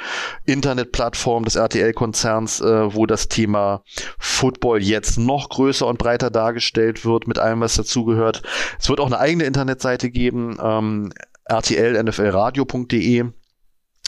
Internetplattform 0.45 1.47
des 1.47 1.57
RTL 1.57 1.95
Konzerns, 2.03 2.61
äh, 2.61 2.95
wo 2.95 3.07
das 3.07 3.29
Thema 3.29 3.85
Football 4.19 4.83
jetzt 4.83 5.19
noch 5.19 5.49
größer 5.51 5.87
und 5.87 5.99
breiter 5.99 6.31
dargestellt 6.31 7.05
wird, 7.05 7.29
mit 7.29 7.39
allem, 7.39 7.61
was 7.61 7.77
dazugehört. 7.77 8.43
Es 8.81 8.89
wird 8.89 8.99
auch 8.99 9.07
eine 9.07 9.21
eigene 9.21 9.45
Internetseite 9.45 10.11
geben, 10.11 10.59
ähm, 10.61 11.13
rtlnflradio.de 11.49 13.27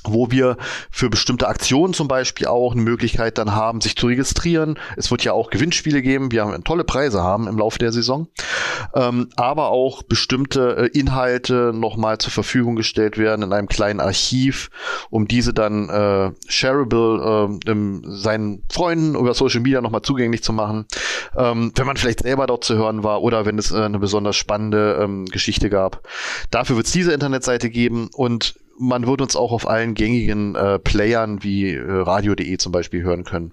wo 0.04 0.30
wir 0.30 0.56
für 0.90 1.10
bestimmte 1.10 1.48
Aktionen 1.48 1.94
zum 1.94 2.08
Beispiel 2.08 2.46
auch 2.46 2.72
eine 2.72 2.82
Möglichkeit 2.82 3.38
dann 3.38 3.54
haben, 3.54 3.80
sich 3.80 3.96
zu 3.96 4.06
registrieren. 4.06 4.78
Es 4.96 5.10
wird 5.10 5.24
ja 5.24 5.32
auch 5.32 5.50
Gewinnspiele 5.50 6.02
geben, 6.02 6.30
wir 6.32 6.44
haben 6.44 6.64
tolle 6.64 6.84
Preise 6.84 7.22
haben 7.22 7.48
im 7.48 7.58
Laufe 7.58 7.78
der 7.78 7.92
Saison, 7.92 8.28
ähm, 8.94 9.28
aber 9.36 9.68
auch 9.68 10.02
bestimmte 10.02 10.90
äh, 10.94 10.98
Inhalte 10.98 11.72
nochmal 11.74 12.18
zur 12.18 12.32
Verfügung 12.32 12.76
gestellt 12.76 13.18
werden 13.18 13.42
in 13.42 13.52
einem 13.52 13.68
kleinen 13.68 14.00
Archiv, 14.00 14.70
um 15.10 15.26
diese 15.28 15.52
dann 15.52 15.88
äh, 15.88 16.32
shareable 16.46 17.58
äh, 17.66 17.74
seinen 18.04 18.62
Freunden 18.70 19.14
über 19.14 19.34
Social 19.34 19.60
Media 19.60 19.80
nochmal 19.80 20.02
zugänglich 20.02 20.42
zu 20.42 20.52
machen, 20.52 20.86
ähm, 21.36 21.72
wenn 21.74 21.86
man 21.86 21.96
vielleicht 21.96 22.20
selber 22.20 22.46
dort 22.46 22.64
zu 22.64 22.76
hören 22.76 23.02
war 23.02 23.22
oder 23.22 23.46
wenn 23.46 23.58
es 23.58 23.70
äh, 23.72 23.80
eine 23.80 23.98
besonders 23.98 24.36
spannende 24.36 24.98
ähm, 25.02 25.26
Geschichte 25.26 25.70
gab. 25.70 26.06
Dafür 26.50 26.76
wird 26.76 26.86
es 26.86 26.92
diese 26.92 27.12
Internetseite 27.12 27.70
geben 27.70 28.10
und 28.12 28.54
man 28.78 29.06
wird 29.06 29.20
uns 29.20 29.36
auch 29.36 29.52
auf 29.52 29.68
allen 29.68 29.94
gängigen 29.94 30.54
äh, 30.54 30.78
Playern 30.78 31.42
wie 31.42 31.74
äh, 31.74 31.82
radio.de 31.82 32.56
zum 32.58 32.72
Beispiel 32.72 33.02
hören 33.02 33.24
können. 33.24 33.52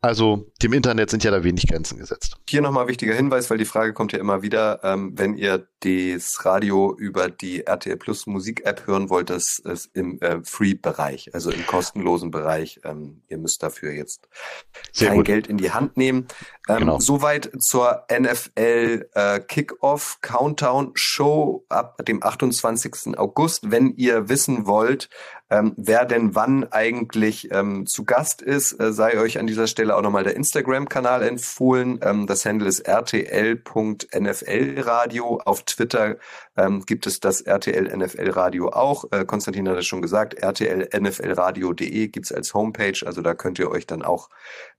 Also 0.00 0.46
dem 0.62 0.72
Internet 0.72 1.10
sind 1.10 1.24
ja 1.24 1.30
da 1.30 1.42
wenig 1.42 1.66
Grenzen 1.66 1.98
gesetzt. 1.98 2.36
Hier 2.48 2.62
nochmal 2.62 2.88
wichtiger 2.88 3.14
Hinweis, 3.14 3.50
weil 3.50 3.58
die 3.58 3.64
Frage 3.64 3.92
kommt 3.92 4.12
ja 4.12 4.18
immer 4.18 4.42
wieder, 4.42 4.80
ähm, 4.84 5.12
wenn 5.16 5.36
ihr 5.36 5.66
das 5.80 6.44
Radio 6.44 6.94
über 6.96 7.28
die 7.28 7.66
RTL 7.66 7.96
Plus 7.96 8.26
Musik 8.26 8.64
App 8.64 8.86
hören 8.86 9.10
wollt, 9.10 9.30
das 9.30 9.58
ist 9.58 9.90
im 9.94 10.20
äh, 10.20 10.38
Free-Bereich, 10.42 11.34
also 11.34 11.50
im 11.50 11.66
kostenlosen 11.66 12.30
Bereich. 12.30 12.80
Ähm, 12.84 13.22
ihr 13.28 13.38
müsst 13.38 13.62
dafür 13.62 13.92
jetzt 13.92 14.28
Sehr 14.92 15.08
kein 15.08 15.18
gut. 15.18 15.26
Geld 15.26 15.46
in 15.46 15.56
die 15.56 15.70
Hand 15.70 15.96
nehmen. 15.96 16.28
Ähm, 16.68 16.80
genau. 16.80 17.00
Soweit 17.00 17.50
zur 17.58 18.04
NFL 18.12 19.08
äh, 19.14 19.40
Kickoff 19.40 20.18
Countdown 20.20 20.92
Show 20.94 21.64
ab 21.68 22.04
dem 22.04 22.22
28. 22.22 23.18
August. 23.18 23.70
Wenn 23.70 23.94
ihr 23.96 24.28
wissen 24.28 24.66
wollt, 24.66 25.08
ähm, 25.50 25.72
wer 25.76 26.04
denn 26.04 26.34
wann 26.34 26.70
eigentlich 26.72 27.50
ähm, 27.52 27.86
zu 27.86 28.04
Gast 28.04 28.42
ist, 28.42 28.78
äh, 28.80 28.92
sei 28.92 29.18
euch 29.18 29.38
an 29.38 29.46
dieser 29.46 29.66
Stelle 29.66 29.96
auch 29.96 30.02
nochmal 30.02 30.24
der 30.24 30.36
Instagram-Kanal 30.36 31.22
empfohlen. 31.22 32.00
Ähm, 32.02 32.26
das 32.26 32.44
Handle 32.44 32.68
ist 32.68 32.86
rtl.nflradio. 32.86 34.10
Auf 35.44 35.62
Twitter 35.62 36.16
ähm, 36.56 36.84
gibt 36.84 37.06
es 37.06 37.20
das 37.20 37.40
RTL 37.40 37.96
NFL 37.96 38.30
Radio 38.30 38.68
auch. 38.70 39.10
Äh, 39.10 39.24
Konstantin 39.24 39.68
hat 39.68 39.78
es 39.78 39.86
schon 39.86 40.02
gesagt, 40.02 40.42
rtlnflradio.de 40.42 42.08
gibt's 42.08 42.32
als 42.32 42.52
Homepage. 42.52 43.00
Also 43.06 43.22
da 43.22 43.34
könnt 43.34 43.58
ihr 43.58 43.70
euch 43.70 43.86
dann 43.86 44.02
auch 44.02 44.28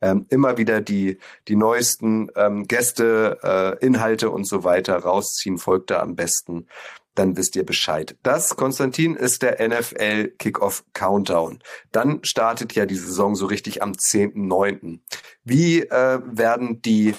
ähm, 0.02 0.26
immer 0.30 0.58
wieder 0.58 0.82
die, 0.82 1.18
die 1.48 1.56
neuesten 1.56 2.30
ähm, 2.36 2.68
Gäste, 2.68 3.40
äh, 3.44 3.84
Inhalte 3.84 4.30
und 4.30 4.44
so 4.46 4.64
weiter 4.64 4.98
rausziehen. 4.98 5.58
Folgt 5.58 5.90
da 5.90 6.00
am 6.00 6.16
besten 6.16 6.68
dann 7.16 7.38
wisst 7.38 7.56
ihr 7.56 7.66
Bescheid. 7.66 8.16
Das, 8.24 8.56
Konstantin, 8.56 9.16
ist 9.16 9.42
der 9.42 9.66
NFL 9.68 10.30
Kickoff 10.38 10.86
Countdown. 10.94 11.60
Dann 11.92 12.24
startet 12.24 12.74
ja 12.76 12.86
die 12.86 12.96
Saison 12.96 13.36
so 13.36 13.46
richtig 13.46 13.82
am 13.82 13.92
10.9. 13.92 15.00
Wie 15.44 15.82
äh, 15.82 16.20
werden 16.26 16.82
die 16.82 17.16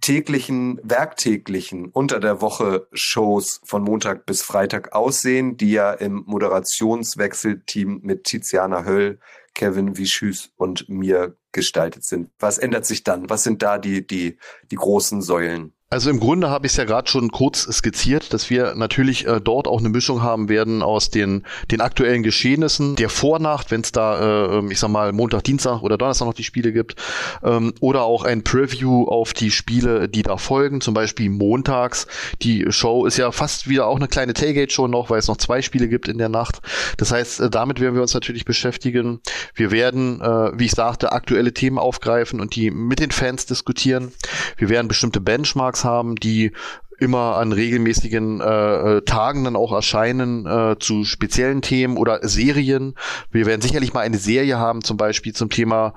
täglichen, 0.00 0.80
werktäglichen 0.82 1.86
unter 1.86 2.18
der 2.18 2.40
Woche 2.40 2.88
Shows 2.92 3.60
von 3.64 3.82
Montag 3.82 4.26
bis 4.26 4.42
Freitag 4.42 4.94
aussehen, 4.94 5.56
die 5.56 5.72
ja 5.72 5.92
im 5.92 6.24
Moderationswechselteam 6.26 8.00
mit 8.02 8.24
Tiziana 8.24 8.84
Höll, 8.84 9.18
Kevin 9.54 9.96
Wischüs 9.96 10.52
und 10.56 10.88
mir 10.88 11.36
gestaltet 11.52 12.04
sind. 12.04 12.30
Was 12.38 12.58
ändert 12.58 12.86
sich 12.86 13.04
dann? 13.04 13.30
Was 13.30 13.44
sind 13.44 13.62
da 13.62 13.78
die, 13.78 14.06
die, 14.06 14.38
die 14.70 14.76
großen 14.76 15.22
Säulen? 15.22 15.73
Also 15.90 16.10
im 16.10 16.18
Grunde 16.18 16.50
habe 16.50 16.66
ich 16.66 16.72
es 16.72 16.76
ja 16.76 16.84
gerade 16.84 17.08
schon 17.08 17.30
kurz 17.30 17.68
skizziert, 17.70 18.32
dass 18.32 18.50
wir 18.50 18.74
natürlich 18.74 19.28
äh, 19.28 19.40
dort 19.40 19.68
auch 19.68 19.78
eine 19.78 19.90
Mischung 19.90 20.22
haben 20.22 20.48
werden 20.48 20.82
aus 20.82 21.10
den, 21.10 21.44
den 21.70 21.80
aktuellen 21.80 22.24
Geschehnissen, 22.24 22.96
der 22.96 23.08
Vornacht, 23.08 23.70
wenn 23.70 23.82
es 23.82 23.92
da, 23.92 24.18
äh, 24.18 24.58
ähm, 24.58 24.70
ich 24.72 24.80
sag 24.80 24.88
mal, 24.88 25.12
Montag, 25.12 25.44
Dienstag 25.44 25.82
oder 25.82 25.96
Donnerstag 25.96 26.26
noch 26.26 26.34
die 26.34 26.42
Spiele 26.42 26.72
gibt, 26.72 26.96
ähm, 27.44 27.74
oder 27.78 28.02
auch 28.02 28.24
ein 28.24 28.42
Preview 28.42 29.04
auf 29.04 29.34
die 29.34 29.52
Spiele, 29.52 30.08
die 30.08 30.22
da 30.22 30.36
folgen, 30.36 30.80
zum 30.80 30.94
Beispiel 30.94 31.30
montags. 31.30 32.08
Die 32.42 32.66
Show 32.70 33.06
ist 33.06 33.18
ja 33.18 33.30
fast 33.30 33.68
wieder 33.68 33.86
auch 33.86 33.96
eine 33.96 34.08
kleine 34.08 34.32
Tailgate-Show 34.32 34.88
noch, 34.88 35.10
weil 35.10 35.20
es 35.20 35.28
noch 35.28 35.36
zwei 35.36 35.62
Spiele 35.62 35.88
gibt 35.88 36.08
in 36.08 36.18
der 36.18 36.30
Nacht. 36.30 36.60
Das 36.96 37.12
heißt, 37.12 37.40
äh, 37.40 37.50
damit 37.50 37.78
werden 37.78 37.94
wir 37.94 38.02
uns 38.02 38.14
natürlich 38.14 38.46
beschäftigen. 38.46 39.20
Wir 39.54 39.70
werden, 39.70 40.20
äh, 40.20 40.58
wie 40.58 40.64
ich 40.64 40.72
sagte, 40.72 41.12
aktuelle 41.12 41.54
Themen 41.54 41.78
aufgreifen 41.78 42.40
und 42.40 42.56
die 42.56 42.72
mit 42.72 42.98
den 42.98 43.12
Fans 43.12 43.46
diskutieren. 43.46 44.12
Wir 44.56 44.70
werden 44.70 44.88
bestimmte 44.88 45.20
Benchmarks 45.20 45.73
haben, 45.82 46.14
die 46.14 46.52
immer 47.00 47.36
an 47.36 47.52
regelmäßigen 47.52 48.40
äh, 48.40 49.02
Tagen 49.02 49.44
dann 49.44 49.56
auch 49.56 49.72
erscheinen 49.72 50.46
äh, 50.46 50.76
zu 50.78 51.04
speziellen 51.04 51.62
Themen 51.62 51.96
oder 51.96 52.20
Serien. 52.26 52.94
Wir 53.32 53.46
werden 53.46 53.62
sicherlich 53.62 53.92
mal 53.92 54.00
eine 54.00 54.18
Serie 54.18 54.58
haben, 54.58 54.84
zum 54.84 54.96
Beispiel 54.96 55.32
zum 55.32 55.50
Thema 55.50 55.94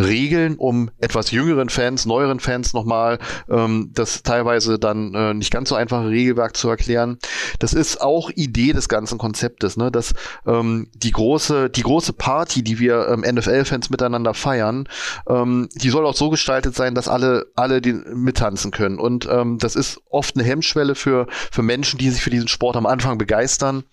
Regeln, 0.00 0.56
um 0.56 0.90
etwas 0.98 1.30
jüngeren 1.30 1.68
Fans, 1.68 2.06
neueren 2.06 2.40
Fans 2.40 2.72
nochmal 2.72 3.18
ähm, 3.48 3.90
das 3.94 4.22
teilweise 4.22 4.78
dann 4.78 5.14
äh, 5.14 5.34
nicht 5.34 5.52
ganz 5.52 5.68
so 5.68 5.74
einfache 5.74 6.08
Regelwerk 6.08 6.56
zu 6.56 6.68
erklären. 6.68 7.18
Das 7.58 7.72
ist 7.72 8.00
auch 8.00 8.30
Idee 8.30 8.72
des 8.72 8.88
ganzen 8.88 9.18
Konzeptes, 9.18 9.76
ne? 9.76 9.90
dass 9.90 10.14
ähm, 10.46 10.88
die 10.94 11.12
große 11.12 11.70
die 11.70 11.82
große 11.82 12.12
Party, 12.12 12.62
die 12.62 12.78
wir 12.78 13.08
ähm, 13.08 13.20
NFL-Fans 13.20 13.90
miteinander 13.90 14.34
feiern, 14.34 14.88
ähm, 15.28 15.68
die 15.74 15.90
soll 15.90 16.06
auch 16.06 16.16
so 16.16 16.30
gestaltet 16.30 16.74
sein, 16.74 16.94
dass 16.94 17.08
alle 17.08 17.46
alle 17.54 17.80
die 17.80 17.92
mittanzen 17.92 18.70
können. 18.70 18.98
Und 18.98 19.28
ähm, 19.30 19.58
das 19.58 19.76
ist 19.76 20.00
oft 20.10 20.36
eine 20.36 20.44
Hemmschwelle 20.44 20.94
für 20.94 21.26
für 21.30 21.62
Menschen, 21.62 21.98
die 21.98 22.10
sich 22.10 22.22
für 22.22 22.30
diesen 22.30 22.48
Sport 22.48 22.76
am 22.76 22.86
Anfang 22.86 23.18
begeistern. 23.18 23.84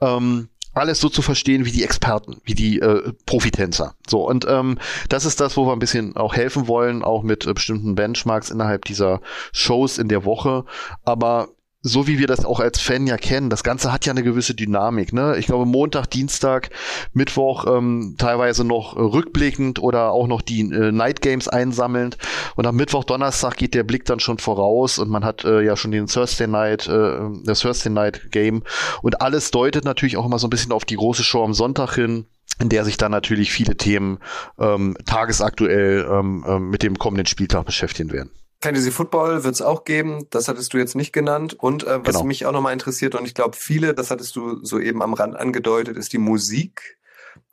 Ähm, 0.00 0.48
alles 0.74 1.00
so 1.00 1.08
zu 1.08 1.22
verstehen 1.22 1.64
wie 1.64 1.72
die 1.72 1.84
Experten, 1.84 2.40
wie 2.44 2.54
die 2.54 2.78
äh, 2.78 3.12
Profitänzer. 3.26 3.94
So, 4.08 4.26
und 4.28 4.46
ähm, 4.48 4.78
das 5.08 5.24
ist 5.24 5.40
das, 5.40 5.56
wo 5.56 5.66
wir 5.66 5.72
ein 5.72 5.78
bisschen 5.78 6.16
auch 6.16 6.34
helfen 6.34 6.68
wollen, 6.68 7.02
auch 7.02 7.22
mit 7.22 7.46
äh, 7.46 7.52
bestimmten 7.52 7.94
Benchmarks 7.94 8.50
innerhalb 8.50 8.84
dieser 8.84 9.20
Shows 9.52 9.98
in 9.98 10.08
der 10.08 10.24
Woche. 10.24 10.64
Aber 11.04 11.48
so 11.82 12.06
wie 12.06 12.18
wir 12.18 12.26
das 12.26 12.44
auch 12.44 12.60
als 12.60 12.78
Fan 12.78 13.06
ja 13.06 13.16
kennen, 13.16 13.48
das 13.48 13.64
Ganze 13.64 13.90
hat 13.92 14.04
ja 14.04 14.12
eine 14.12 14.22
gewisse 14.22 14.54
Dynamik. 14.54 15.12
Ne? 15.14 15.36
Ich 15.38 15.46
glaube, 15.46 15.64
Montag, 15.64 16.06
Dienstag, 16.10 16.70
Mittwoch 17.14 17.64
ähm, 17.66 18.16
teilweise 18.18 18.64
noch 18.64 18.96
rückblickend 18.96 19.78
oder 19.78 20.10
auch 20.10 20.26
noch 20.26 20.42
die 20.42 20.60
äh, 20.60 20.92
Night 20.92 21.22
Games 21.22 21.48
einsammelnd. 21.48 22.18
Und 22.56 22.66
am 22.66 22.76
Mittwoch, 22.76 23.04
Donnerstag 23.04 23.56
geht 23.56 23.74
der 23.74 23.84
Blick 23.84 24.04
dann 24.04 24.20
schon 24.20 24.38
voraus 24.38 24.98
und 24.98 25.08
man 25.08 25.24
hat 25.24 25.44
äh, 25.44 25.62
ja 25.62 25.74
schon 25.74 25.90
den 25.90 26.06
Thursday 26.06 26.46
Night, 26.46 26.86
äh, 26.86 27.18
das 27.44 27.60
Thursday 27.60 27.90
Night 27.90 28.30
Game. 28.30 28.62
Und 29.00 29.22
alles 29.22 29.50
deutet 29.50 29.84
natürlich 29.84 30.18
auch 30.18 30.26
immer 30.26 30.38
so 30.38 30.48
ein 30.48 30.50
bisschen 30.50 30.72
auf 30.72 30.84
die 30.84 30.96
große 30.96 31.24
Show 31.24 31.42
am 31.44 31.54
Sonntag 31.54 31.94
hin 31.94 32.26
in 32.60 32.68
der 32.68 32.84
sich 32.84 32.98
dann 32.98 33.10
natürlich 33.10 33.52
viele 33.52 33.74
Themen 33.74 34.18
ähm, 34.58 34.94
tagesaktuell 35.06 36.06
ähm, 36.10 36.44
ähm, 36.46 36.68
mit 36.68 36.82
dem 36.82 36.98
kommenden 36.98 37.26
Spieltag 37.26 37.64
beschäftigen 37.64 38.12
werden. 38.12 38.30
Fantasy 38.62 38.90
Football 38.90 39.42
wird 39.44 39.54
es 39.54 39.62
auch 39.62 39.84
geben, 39.84 40.26
das 40.30 40.48
hattest 40.48 40.74
du 40.74 40.78
jetzt 40.78 40.94
nicht 40.94 41.12
genannt. 41.12 41.54
Und 41.54 41.84
äh, 41.84 41.98
was 42.04 42.16
Genau. 42.16 42.24
mich 42.24 42.44
auch 42.46 42.52
nochmal 42.52 42.72
interessiert, 42.74 43.14
und 43.14 43.24
ich 43.24 43.34
glaube 43.34 43.56
viele, 43.56 43.94
das 43.94 44.10
hattest 44.10 44.36
du 44.36 44.64
soeben 44.64 45.02
am 45.02 45.14
Rand 45.14 45.36
angedeutet, 45.36 45.96
ist 45.96 46.12
die 46.12 46.18
Musik. 46.18 46.98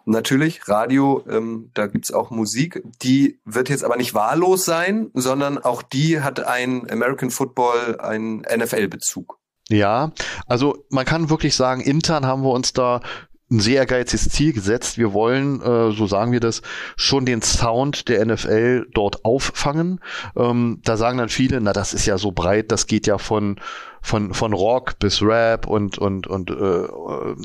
Natürlich, 0.06 0.68
Radio, 0.70 1.24
ähm, 1.30 1.70
da 1.74 1.88
gibt's 1.88 2.14
auch 2.14 2.30
Musik. 2.30 2.82
Die 3.02 3.40
wird 3.44 3.68
jetzt 3.70 3.84
aber 3.84 3.98
nicht 3.98 4.14
wahllos 4.14 4.64
sein, 4.64 5.10
sondern 5.14 5.58
auch 5.58 5.82
die 5.82 6.22
hat 6.22 6.40
einen 6.46 6.90
American 6.90 7.30
Football, 7.30 7.98
einen 8.00 8.40
NFL-Bezug. 8.42 9.38
Ja, 9.70 10.12
also 10.46 10.86
man 10.90 11.06
kann 11.06 11.30
wirklich 11.30 11.56
sagen, 11.56 11.82
intern 11.82 12.26
haben 12.26 12.42
wir 12.44 12.52
uns 12.52 12.72
da 12.72 13.02
ein 13.50 13.60
sehr 13.60 13.78
ehrgeiziges 13.78 14.30
Ziel 14.30 14.54
gesetzt. 14.54 14.98
Wir 14.98 15.14
wollen, 15.14 15.62
äh, 15.62 15.92
so 15.92 16.06
sagen 16.06 16.32
wir 16.32 16.40
das, 16.40 16.62
schon 16.98 17.26
den 17.26 17.42
Sound 17.42 18.10
der 18.10 18.26
NFL 18.26 18.88
dort 18.94 19.24
auffangen. 19.24 20.02
Ähm, 20.36 20.82
da 20.84 20.98
sagen 20.98 21.18
dann 21.18 21.30
viele, 21.30 21.62
na 21.62 21.72
das 21.72 21.94
ist 21.94 22.06
ja 22.06 22.18
so 22.18 22.32
breit, 22.32 22.72
das 22.72 22.88
geht 22.88 23.08
ja 23.08 23.18
von 23.18 23.60
von 24.02 24.34
von 24.34 24.54
Rock 24.54 25.00
bis 25.00 25.22
Rap 25.22 25.68
und 25.68 25.98
und 25.98 26.28
und 26.28 26.52
äh, 26.52 26.88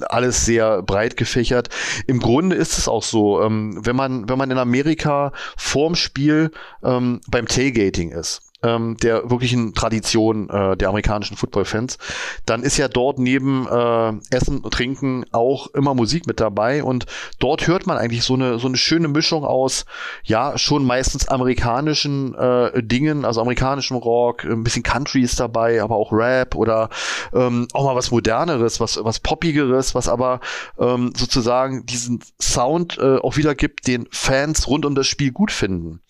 alles 0.07 0.45
sehr 0.45 0.83
breit 0.83 1.17
gefächert. 1.17 1.69
Im 2.07 2.21
Grunde 2.21 2.57
ist 2.57 2.79
es 2.79 2.89
auch 2.89 3.03
so, 3.03 3.43
ähm, 3.43 3.81
wenn 3.85 3.97
man 3.97 4.29
wenn 4.29 4.39
man 4.39 4.51
in 4.51 4.59
Amerika 4.59 5.33
vorm 5.57 5.95
Spiel 5.95 6.51
ähm, 6.85 7.21
beim 7.29 7.47
Tailgating 7.47 8.11
ist 8.13 8.52
ähm, 8.63 8.97
der 8.99 9.31
wirklichen 9.31 9.75
Tradition 9.75 10.49
äh, 10.51 10.77
der 10.77 10.89
amerikanischen 10.89 11.37
Football-Fans, 11.37 11.99
dann 12.47 12.63
ist 12.63 12.77
ja 12.77 12.89
dort 12.89 13.19
neben 13.19 13.67
äh, 13.67 14.13
Essen 14.31 14.59
und 14.61 14.73
Trinken 14.73 15.25
auch 15.33 15.69
immer 15.69 15.95
Musik 15.95 16.27
mit 16.27 16.41
dabei 16.41 16.83
und 16.85 17.07
dort 17.39 17.67
hört 17.67 17.87
man 17.87 17.99
eigentlich 17.99 18.25
so 18.25 18.35
eine 18.35 18.59
so 18.59 18.69
eine 18.69 18.77
schöne 18.77 19.09
Mischung 19.09 19.45
aus 19.45 19.85
ja 20.25 20.57
schon 20.59 20.85
meistens 20.85 21.29
amerikanischen 21.29 22.35
äh, 22.35 22.83
Dingen, 22.83 23.25
also 23.25 23.41
amerikanischem 23.41 23.97
Rock, 23.97 24.45
ein 24.45 24.65
bisschen 24.65 24.83
Country 24.83 25.23
ist 25.23 25.41
dabei, 25.41 25.83
aber 25.83 25.97
auch 25.97 26.13
Rap 26.13 26.55
oder 26.55 26.89
ähm, 27.33 27.69
auch 27.73 27.85
mal 27.85 27.97
was 27.97 28.11
moderneres, 28.11 28.81
was 28.81 29.03
was 29.03 29.21
poppigeres, 29.21 29.95
was 29.95 30.09
aber 30.09 30.41
ähm, 30.79 31.13
sozusagen 31.17 31.87
diesen 31.87 32.21
Sound 32.41 32.99
äh, 32.99 33.19
auch 33.19 33.37
wieder 33.37 33.55
gibt, 33.55 33.87
den 33.87 34.07
Fans 34.11 34.69
rund 34.69 34.85
um 34.85 34.95
das 34.95 35.07
Spiel 35.07 35.33
gut 35.33 35.51
finden. 35.51 36.01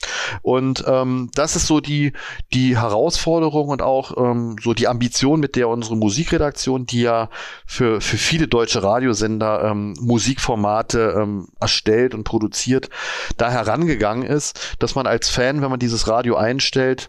Und 0.43 0.85
ähm, 0.87 1.31
das 1.35 1.57
ist 1.57 1.67
so 1.67 1.81
die 1.81 2.13
die 2.53 2.77
Herausforderung 2.79 3.69
und 3.69 3.83
auch 3.83 4.17
ähm, 4.17 4.57
so 4.63 4.75
die 4.75 4.89
Ambition, 4.89 5.41
mit 5.41 5.57
der 5.57 5.69
unsere 5.69 5.97
Musikredaktion, 5.97 6.87
die 6.87 7.03
ja 7.03 7.31
für, 7.67 8.01
für 8.01 8.17
viele 8.17 8.49
deutsche 8.49 8.83
Radiosender 8.83 9.65
ähm, 9.65 9.95
Musikformate 10.01 11.15
ähm, 11.19 11.49
erstellt 11.61 12.15
und 12.15 12.25
produziert, 12.25 12.91
da 13.37 13.51
herangegangen 13.51 14.27
ist, 14.27 14.77
dass 14.79 14.95
man 14.95 15.07
als 15.07 15.31
Fan, 15.31 15.63
wenn 15.63 15.71
man 15.71 15.81
dieses 15.81 16.09
Radio 16.09 16.37
einstellt, 16.37 17.09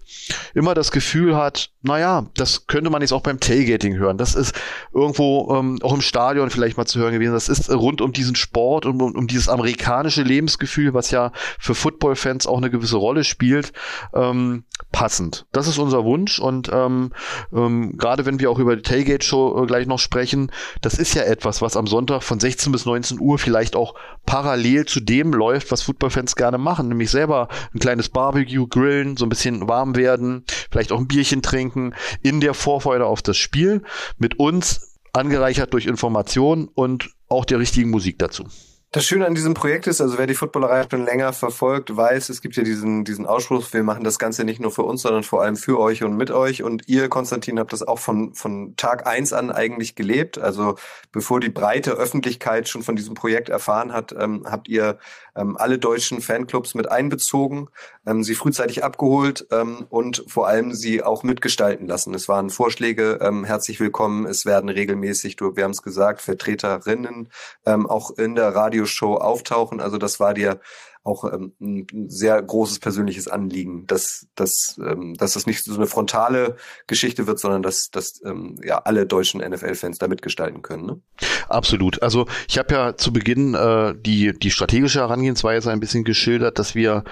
immer 0.54 0.74
das 0.74 0.92
Gefühl 0.92 1.36
hat, 1.36 1.70
naja, 1.82 2.26
das 2.36 2.68
könnte 2.68 2.90
man 2.90 3.02
jetzt 3.02 3.12
auch 3.12 3.22
beim 3.22 3.40
Tailgating 3.40 3.96
hören. 3.98 4.18
Das 4.18 4.36
ist 4.36 4.56
irgendwo 4.94 5.54
ähm, 5.56 5.80
auch 5.84 5.94
im 5.94 6.02
Stadion 6.02 6.50
vielleicht 6.50 6.78
mal 6.78 6.86
zu 6.86 7.00
hören 7.00 7.14
gewesen. 7.14 7.34
Das 7.34 7.50
ist 7.50 7.70
rund 7.70 8.02
um 8.02 8.14
diesen 8.14 8.36
Sport 8.36 8.86
und 8.86 9.02
um, 9.02 9.16
um 9.16 9.28
dieses 9.28 9.50
amerikanische 9.50 10.24
Lebensgefühl, 10.24 10.94
was 10.94 11.12
ja 11.12 11.32
für 11.60 11.76
Football-Fans 11.76 12.48
auch 12.48 12.58
eine 12.58 12.70
gewisse 12.70 12.98
Rolle 12.98 13.26
spielt, 13.26 13.74
ähm, 14.14 14.64
passend. 14.92 15.23
Das 15.52 15.68
ist 15.68 15.78
unser 15.78 16.04
Wunsch 16.04 16.40
und 16.40 16.70
ähm, 16.72 17.12
ähm, 17.54 17.98
gerade 17.98 18.26
wenn 18.26 18.40
wir 18.40 18.52
auch 18.52 18.60
über 18.60 18.76
die 18.76 18.82
Tailgate-Show 18.82 19.64
äh, 19.64 19.66
gleich 19.68 19.88
noch 19.88 20.00
sprechen, 20.00 20.52
das 20.82 20.96
ist 20.96 21.14
ja 21.14 21.24
etwas, 21.24 21.62
was 21.62 21.78
am 21.78 21.88
Sonntag 21.88 22.24
von 22.24 22.40
16 22.40 22.72
bis 22.72 22.86
19 22.86 23.20
Uhr 23.20 23.38
vielleicht 23.38 23.76
auch 23.76 23.96
parallel 24.26 24.86
zu 24.86 25.00
dem 25.00 25.34
läuft, 25.34 25.72
was 25.72 25.82
Footballfans 25.82 26.36
gerne 26.36 26.58
machen, 26.58 26.88
nämlich 26.88 27.12
selber 27.12 27.48
ein 27.74 27.80
kleines 27.80 28.10
Barbecue 28.10 28.68
grillen, 28.68 29.18
so 29.18 29.26
ein 29.26 29.30
bisschen 29.30 29.68
warm 29.68 29.96
werden, 29.96 30.46
vielleicht 30.72 30.92
auch 30.92 31.00
ein 31.00 31.08
Bierchen 31.08 31.42
trinken 31.42 31.94
in 32.22 32.42
der 32.42 32.54
Vorfreude 32.54 33.06
auf 33.06 33.22
das 33.22 33.38
Spiel 33.38 33.84
mit 34.18 34.40
uns 34.40 35.00
angereichert 35.14 35.74
durch 35.74 35.86
Informationen 35.86 36.68
und 36.74 37.12
auch 37.30 37.46
der 37.46 37.60
richtigen 37.60 37.90
Musik 37.90 38.20
dazu. 38.20 38.46
Das 38.94 39.06
Schöne 39.06 39.26
an 39.26 39.34
diesem 39.34 39.56
Projekt 39.56 39.88
ist, 39.88 40.02
also 40.02 40.20
wer 40.20 40.28
die 40.28 40.36
Footballerei 40.36 40.86
schon 40.88 41.04
länger 41.04 41.34
verfolgt, 41.34 41.98
weiß, 41.98 42.30
es 42.30 42.42
gibt 42.42 42.56
ja 42.58 42.62
diesen, 42.62 43.04
diesen 43.04 43.26
Ausspruch, 43.26 43.74
wir 43.74 43.82
machen 43.82 44.04
das 44.04 44.20
Ganze 44.20 44.44
nicht 44.44 44.60
nur 44.60 44.70
für 44.70 44.84
uns, 44.84 45.02
sondern 45.02 45.24
vor 45.24 45.42
allem 45.42 45.56
für 45.56 45.80
euch 45.80 46.04
und 46.04 46.16
mit 46.16 46.30
euch. 46.30 46.62
Und 46.62 46.88
ihr, 46.88 47.10
Konstantin, 47.10 47.58
habt 47.58 47.74
das 47.74 47.82
auch 47.82 47.98
von, 47.98 48.36
von 48.36 48.76
Tag 48.78 49.08
eins 49.08 49.34
an 49.34 49.50
eigentlich 49.50 49.96
gelebt. 49.96 50.38
Also 50.38 50.76
bevor 51.12 51.40
die 51.40 51.50
breite 51.50 51.94
Öffentlichkeit 51.94 52.70
schon 52.70 52.84
von 52.84 52.96
diesem 52.96 53.16
Projekt 53.16 53.50
erfahren 53.50 53.94
hat, 53.94 54.14
ähm, 54.16 54.46
habt 54.48 54.68
ihr 54.68 55.00
ähm, 55.36 55.58
alle 55.58 55.80
deutschen 55.80 56.22
Fanclubs 56.22 56.76
mit 56.76 56.92
einbezogen, 56.92 57.70
ähm, 58.06 58.24
sie 58.24 58.36
frühzeitig 58.36 58.84
abgeholt 58.84 59.48
ähm, 59.52 59.88
und 59.90 60.24
vor 60.28 60.48
allem 60.48 60.74
sie 60.74 61.02
auch 61.02 61.24
mitgestalten 61.24 61.88
lassen. 61.88 62.14
Es 62.14 62.28
waren 62.28 62.52
Vorschläge, 62.52 63.20
ähm, 63.22 63.44
herzlich 63.44 63.80
willkommen. 63.80 64.26
Es 64.26 64.46
werden 64.46 64.70
regelmäßig, 64.70 65.36
du, 65.36 65.56
wir 65.56 65.64
haben 65.64 65.72
es 65.72 65.82
gesagt, 65.82 66.22
Vertreterinnen 66.22 67.30
ähm, 67.66 67.88
auch 67.88 68.12
in 68.12 68.36
der 68.36 68.54
Radioshow 68.84 69.16
auftauchen. 69.16 69.80
Also 69.80 69.98
das 69.98 70.20
war 70.20 70.34
dir 70.34 70.60
auch 71.06 71.26
ähm, 71.26 71.52
ein 71.60 72.10
sehr 72.10 72.42
großes 72.42 72.80
persönliches 72.80 73.28
Anliegen, 73.28 73.86
dass, 73.88 74.28
dass, 74.36 74.80
ähm, 74.82 75.16
dass 75.16 75.34
das 75.34 75.46
nicht 75.46 75.62
so 75.62 75.76
eine 75.76 75.86
frontale 75.86 76.56
Geschichte 76.88 77.28
wird, 77.28 77.40
sondern 77.40 77.62
dass, 77.62 77.90
dass 77.92 78.22
ähm, 78.24 78.58
ja 78.64 78.78
alle 78.78 79.06
deutschen 79.06 79.42
NFL-Fans 79.42 79.98
da 79.98 80.08
mitgestalten 80.08 80.62
können. 80.62 80.86
Ne? 80.86 81.02
Absolut. 81.50 82.02
Also 82.02 82.26
ich 82.48 82.58
habe 82.58 82.74
ja 82.74 82.96
zu 82.96 83.12
Beginn 83.12 83.54
äh, 83.54 83.94
die, 84.00 84.32
die 84.32 84.52
strategische 84.52 85.02
Herangehensweise 85.02 85.72
ein 85.72 85.82
bisschen 85.82 86.06
geschildert, 86.06 86.58
dass 86.58 86.74
wir 86.74 87.04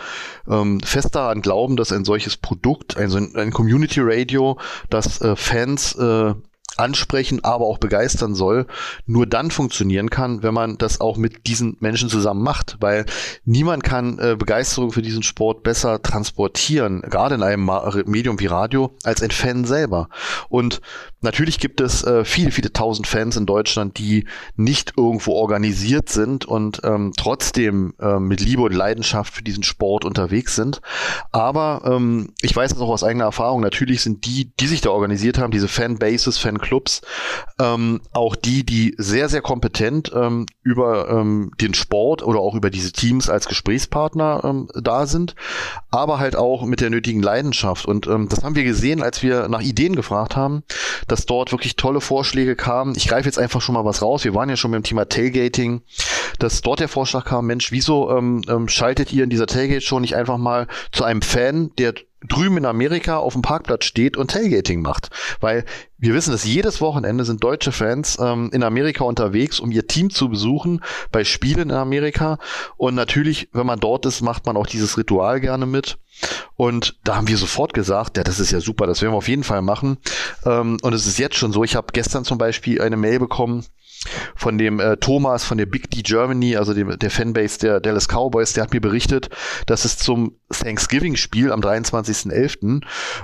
ähm, 0.48 0.80
fest 0.80 1.14
daran 1.14 1.42
glauben, 1.42 1.76
dass 1.76 1.92
ein 1.92 2.06
solches 2.06 2.38
Produkt, 2.38 2.96
ein, 2.96 3.36
ein 3.36 3.52
Community 3.52 4.00
Radio, 4.02 4.58
das 4.90 5.20
äh, 5.20 5.36
Fans 5.36 5.96
äh, 5.96 6.34
ansprechen, 6.82 7.44
aber 7.44 7.66
auch 7.66 7.78
begeistern 7.78 8.36
soll, 8.36 8.66
nur 9.06 9.28
dann 9.28 9.52
funktionieren 9.52 10.10
kann, 10.10 10.44
wenn 10.44 10.54
man 10.54 10.78
das 10.78 11.00
auch 11.00 11.18
mit 11.18 11.48
diesen 11.48 11.78
Menschen 11.80 12.10
zusammen 12.10 12.44
macht, 12.44 12.78
weil 12.80 13.06
niemand 13.46 13.84
kann 13.84 14.20
äh, 14.20 14.36
Begeisterung 14.38 14.92
für 14.92 15.02
diesen 15.02 15.24
Sport 15.24 15.64
besser 15.64 16.02
transportieren, 16.02 17.02
gerade 17.02 17.36
in 17.36 17.44
einem 17.44 17.70
Medium 18.06 18.40
wie 18.40 18.48
Radio, 18.48 18.96
als 19.04 19.22
ein 19.22 19.32
Fan 19.32 19.66
selber. 19.66 20.10
Und 20.50 20.82
natürlich 21.22 21.60
gibt 21.60 21.82
es 21.82 22.04
äh, 22.04 22.26
viele, 22.26 22.52
viele 22.52 22.74
tausend 22.74 23.08
Fans 23.08 23.38
in 23.38 23.46
Deutschland, 23.46 23.98
die 23.98 24.26
nicht 24.56 24.94
irgendwo 24.98 25.34
organisiert 25.34 26.10
sind 26.10 26.46
und 26.46 26.82
ähm, 26.84 27.14
trotzdem 27.16 27.94
äh, 28.00 28.20
mit 28.20 28.42
Liebe 28.42 28.64
und 28.64 28.74
Leidenschaft 28.74 29.34
für 29.34 29.44
diesen 29.44 29.64
Sport 29.64 30.06
unterwegs 30.06 30.56
sind. 30.56 30.82
Aber 31.32 31.84
ähm, 31.86 32.34
ich 32.42 32.56
weiß 32.56 32.72
es 32.72 32.80
auch 32.80 32.90
aus 32.90 33.04
eigener 33.04 33.26
Erfahrung, 33.26 33.62
natürlich 33.62 34.02
sind 34.02 34.26
die, 34.26 34.52
die 34.60 34.68
sich 34.68 34.82
da 34.82 34.90
organisiert 34.90 35.38
haben, 35.38 35.52
diese 35.52 35.68
Fanbases, 35.68 36.38
Fanclubs, 36.38 36.71
ähm, 37.60 38.02
auch 38.14 38.36
die, 38.36 38.66
die 38.66 38.96
sehr, 38.98 39.30
sehr 39.30 39.42
kompetent 39.42 40.12
ähm, 40.16 40.46
über 40.64 41.10
ähm, 41.10 41.52
den 41.60 41.74
Sport 41.74 42.24
oder 42.24 42.40
auch 42.40 42.56
über 42.56 42.70
diese 42.70 42.92
Teams 42.92 43.30
als 43.30 43.48
Gesprächspartner 43.48 44.42
ähm, 44.44 44.70
da 44.74 45.06
sind, 45.06 45.36
aber 45.90 46.20
halt 46.20 46.36
auch 46.36 46.64
mit 46.64 46.82
der 46.82 46.90
nötigen 46.90 47.22
Leidenschaft. 47.22 47.86
Und 47.86 48.08
ähm, 48.08 48.30
das 48.30 48.44
haben 48.44 48.56
wir 48.56 48.64
gesehen, 48.64 49.02
als 49.02 49.24
wir 49.24 49.48
nach 49.48 49.62
Ideen 49.62 49.96
gefragt 49.96 50.36
haben, 50.36 50.64
dass 51.08 51.26
dort 51.26 51.52
wirklich 51.52 51.76
tolle 51.76 52.02
Vorschläge 52.02 52.56
kamen. 52.56 52.94
Ich 52.96 53.08
greife 53.08 53.28
jetzt 53.28 53.40
einfach 53.40 53.62
schon 53.62 53.74
mal 53.74 53.86
was 53.86 54.02
raus. 54.02 54.24
Wir 54.24 54.34
waren 54.34 54.50
ja 54.50 54.56
schon 54.56 54.72
beim 54.72 54.84
Thema 54.84 55.08
Tailgating, 55.08 55.82
dass 56.40 56.62
dort 56.62 56.80
der 56.80 56.88
Vorschlag 56.88 57.26
kam, 57.26 57.48
Mensch, 57.48 57.72
wieso 57.72 58.12
ähm, 58.12 58.42
ähm, 58.48 58.68
schaltet 58.68 59.12
ihr 59.14 59.24
in 59.24 59.30
dieser 59.30 59.48
Tailgate-Show 59.48 60.00
nicht 60.00 60.16
einfach 60.16 60.38
mal 60.38 60.68
zu 60.92 61.04
einem 61.04 61.22
Fan, 61.22 61.72
der 61.78 61.94
drüben 62.28 62.58
in 62.58 62.66
Amerika 62.66 63.18
auf 63.18 63.34
dem 63.34 63.42
Parkplatz 63.42 63.86
steht 63.86 64.18
und 64.18 64.32
Tailgating 64.32 64.82
macht. 64.82 65.10
Weil 65.40 65.66
wir 65.98 66.14
wissen, 66.14 66.32
dass 66.32 66.44
jedes 66.44 66.82
Wochenende 66.82 67.26
sind 67.26 67.44
deutsche 67.44 67.72
Fans 67.72 68.18
ähm, 68.20 68.50
in 68.54 68.64
Amerika 68.64 69.04
unterwegs, 69.04 69.60
um 69.60 69.72
ihr 69.72 69.88
Team 69.88 70.10
zu 70.10 70.30
besuchen 70.30 70.84
bei 71.12 71.24
Spielen 71.24 71.70
in 71.70 71.76
Amerika. 71.76 72.38
Und 72.78 72.96
natürlich, 72.96 73.50
wenn 73.54 73.66
man 73.66 73.80
dort 73.80 74.06
ist, 74.06 74.22
macht 74.22 74.46
man 74.46 74.58
auch 74.58 74.68
dieses 74.68 74.98
Ritual 74.98 75.40
gerne 75.42 75.66
mit. 75.66 75.98
Und 76.56 77.00
da 77.04 77.16
haben 77.16 77.28
wir 77.28 77.38
sofort 77.38 77.74
gesagt, 77.74 78.18
ja, 78.18 78.24
das 78.24 78.40
ist 78.40 78.52
ja 78.52 78.60
super, 78.60 78.86
das 78.86 79.02
werden 79.02 79.14
wir 79.14 79.18
auf 79.18 79.28
jeden 79.28 79.44
Fall 79.44 79.62
machen. 79.62 79.98
Ähm, 80.46 80.78
und 80.82 80.94
es 80.94 81.08
ist 81.08 81.18
jetzt 81.18 81.36
schon 81.36 81.52
so, 81.52 81.64
ich 81.64 81.76
habe 81.76 81.88
gestern 81.94 82.24
zum 82.24 82.38
Beispiel 82.38 82.82
eine 82.82 82.98
Mail 82.98 83.20
bekommen, 83.20 83.66
von 84.36 84.58
dem 84.58 84.80
äh, 84.80 84.98
Thomas 84.98 85.44
von 85.44 85.58
der 85.58 85.66
Big 85.66 85.90
D 85.92 86.02
Germany, 86.02 86.56
also 86.56 86.74
dem, 86.74 86.98
der 86.98 87.12
Fanbase 87.12 87.60
der 87.60 87.80
Dallas 87.80 88.08
Cowboys, 88.08 88.54
der 88.54 88.64
hat 88.64 88.74
mir 88.74 88.82
berichtet, 88.82 89.30
dass 89.68 89.86
es 89.86 89.98
zum 89.98 90.36
Thanksgiving-Spiel 90.52 91.52
am 91.52 91.62
23.11. 91.62 92.82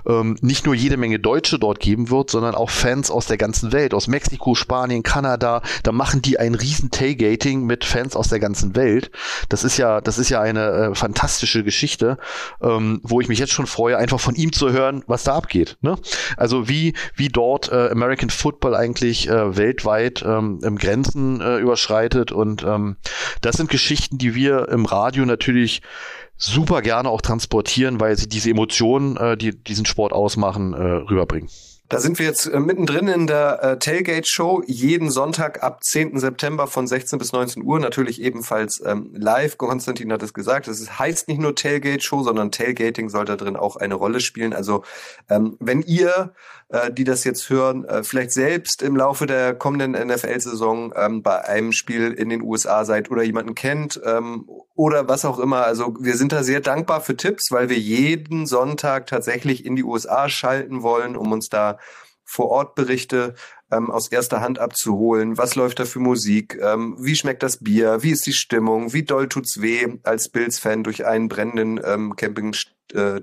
Ähm, 0.07 0.37
nicht 0.41 0.65
nur 0.65 0.75
jede 0.75 0.97
Menge 0.97 1.19
Deutsche 1.19 1.59
dort 1.59 1.79
geben 1.79 2.09
wird, 2.09 2.29
sondern 2.29 2.55
auch 2.55 2.69
Fans 2.69 3.09
aus 3.09 3.25
der 3.25 3.37
ganzen 3.37 3.71
Welt, 3.71 3.93
aus 3.93 4.07
Mexiko, 4.07 4.55
Spanien, 4.55 5.03
Kanada. 5.03 5.61
Da 5.83 5.91
machen 5.91 6.21
die 6.21 6.39
ein 6.39 6.55
riesen 6.55 6.91
Tailgating 6.91 7.65
mit 7.65 7.83
Fans 7.83 8.15
aus 8.15 8.29
der 8.29 8.39
ganzen 8.39 8.75
Welt. 8.75 9.11
Das 9.49 9.63
ist 9.63 9.77
ja, 9.77 9.99
das 10.01 10.17
ist 10.19 10.29
ja 10.29 10.41
eine 10.41 10.69
äh, 10.69 10.95
fantastische 10.95 11.63
Geschichte, 11.63 12.17
ähm, 12.61 13.01
wo 13.03 13.19
ich 13.19 13.27
mich 13.27 13.39
jetzt 13.39 13.53
schon 13.53 13.67
freue, 13.67 13.97
einfach 13.97 14.19
von 14.19 14.35
ihm 14.35 14.53
zu 14.53 14.71
hören, 14.71 15.03
was 15.07 15.23
da 15.23 15.35
abgeht. 15.35 15.77
Ne? 15.81 15.97
Also 16.37 16.69
wie 16.69 16.93
wie 17.15 17.29
dort 17.29 17.71
äh, 17.71 17.89
American 17.89 18.29
Football 18.29 18.75
eigentlich 18.75 19.27
äh, 19.27 19.57
weltweit 19.57 20.23
ähm, 20.25 20.59
im 20.67 20.77
Grenzen 20.77 21.41
äh, 21.41 21.57
überschreitet 21.57 22.31
und 22.31 22.63
ähm, 22.63 22.97
das 23.41 23.57
sind 23.57 23.69
Geschichten, 23.69 24.17
die 24.17 24.35
wir 24.35 24.69
im 24.69 24.85
Radio 24.85 25.25
natürlich 25.25 25.81
super 26.37 26.81
gerne 26.81 27.09
auch 27.09 27.21
transportieren, 27.21 27.99
weil 27.99 28.17
sie 28.17 28.29
diese 28.29 28.51
Emotionen, 28.51 29.17
äh, 29.17 29.37
die 29.37 29.55
diesen 29.55 29.85
Sport 29.85 30.13
ausmachen, 30.13 30.73
äh, 30.73 30.77
rüberbringen. 30.77 31.49
Da 31.89 32.01
sind 32.01 32.19
wir 32.19 32.25
jetzt 32.25 32.47
äh, 32.47 32.59
mittendrin 32.59 33.07
in 33.07 33.27
der 33.27 33.63
äh, 33.63 33.79
Tailgate-Show. 33.79 34.63
Jeden 34.67 35.09
Sonntag 35.09 35.63
ab 35.63 35.83
10. 35.83 36.19
September 36.19 36.67
von 36.67 36.85
16 36.85 37.17
bis 37.17 37.31
19 37.31 37.63
Uhr. 37.63 37.79
Natürlich 37.79 38.21
ebenfalls 38.21 38.81
ähm, 38.85 39.11
live. 39.15 39.57
Konstantin 39.57 40.11
hat 40.11 40.21
es 40.21 40.33
gesagt. 40.33 40.67
Es 40.67 40.99
heißt 40.99 41.29
nicht 41.29 41.39
nur 41.39 41.55
Tailgate-Show, 41.55 42.23
sondern 42.23 42.51
Tailgating 42.51 43.07
soll 43.09 43.23
da 43.23 43.37
drin 43.37 43.55
auch 43.55 43.77
eine 43.77 43.95
Rolle 43.95 44.19
spielen. 44.19 44.53
Also 44.53 44.83
ähm, 45.29 45.55
wenn 45.59 45.81
ihr 45.81 46.33
äh, 46.69 46.91
die 46.91 47.05
das 47.05 47.23
jetzt 47.23 47.49
hören, 47.49 47.85
äh, 47.85 48.03
vielleicht 48.03 48.31
selbst 48.31 48.81
im 48.81 48.97
Laufe 48.97 49.25
der 49.25 49.55
kommenden 49.55 49.91
NFL-Saison 49.91 50.93
ähm, 50.97 51.23
bei 51.23 51.45
einem 51.45 51.71
Spiel 51.71 52.11
in 52.11 52.27
den 52.27 52.41
USA 52.41 52.83
seid 52.83 53.09
oder 53.09 53.23
jemanden 53.23 53.55
kennt 53.55 54.01
ähm, 54.03 54.49
oder 54.75 55.07
was 55.07 55.23
auch 55.23 55.39
immer. 55.39 55.63
Also 55.63 55.95
wir 55.99 56.17
sind 56.17 56.33
da 56.33 56.43
sehr 56.43 56.59
dankbar 56.59 56.99
für 56.99 57.15
Tipps, 57.15 57.51
weil 57.51 57.69
wir 57.69 57.77
jeden 57.77 58.45
Sonntag 58.45 59.07
tatsächlich 59.07 59.65
in 59.65 59.77
die 59.77 59.83
USA 59.83 60.27
schalten 60.27 60.83
wollen, 60.83 61.15
um 61.15 61.31
uns 61.31 61.47
da 61.47 61.76
vor 62.27 62.49
Ort 62.49 62.75
Berichte 62.75 63.33
ähm, 63.71 63.89
aus 63.89 64.09
erster 64.09 64.41
Hand 64.41 64.59
abzuholen. 64.59 65.37
Was 65.37 65.55
läuft 65.55 65.79
da 65.79 65.85
für 65.85 65.99
Musik? 65.99 66.59
Ähm, 66.61 66.97
wie 66.99 67.15
schmeckt 67.15 67.41
das 67.41 67.63
Bier? 67.63 68.03
Wie 68.03 68.11
ist 68.11 68.27
die 68.27 68.33
Stimmung? 68.33 68.91
Wie 68.93 69.03
doll 69.03 69.29
tut's 69.29 69.61
weh, 69.61 69.87
als 70.03 70.27
Bills-Fan 70.29 70.83
durch 70.83 71.05
einen 71.05 71.29
brennenden 71.29 71.79
ähm, 71.83 72.17
Campingtisch 72.17 72.73
zu 72.91 72.93
äh, 72.93 73.21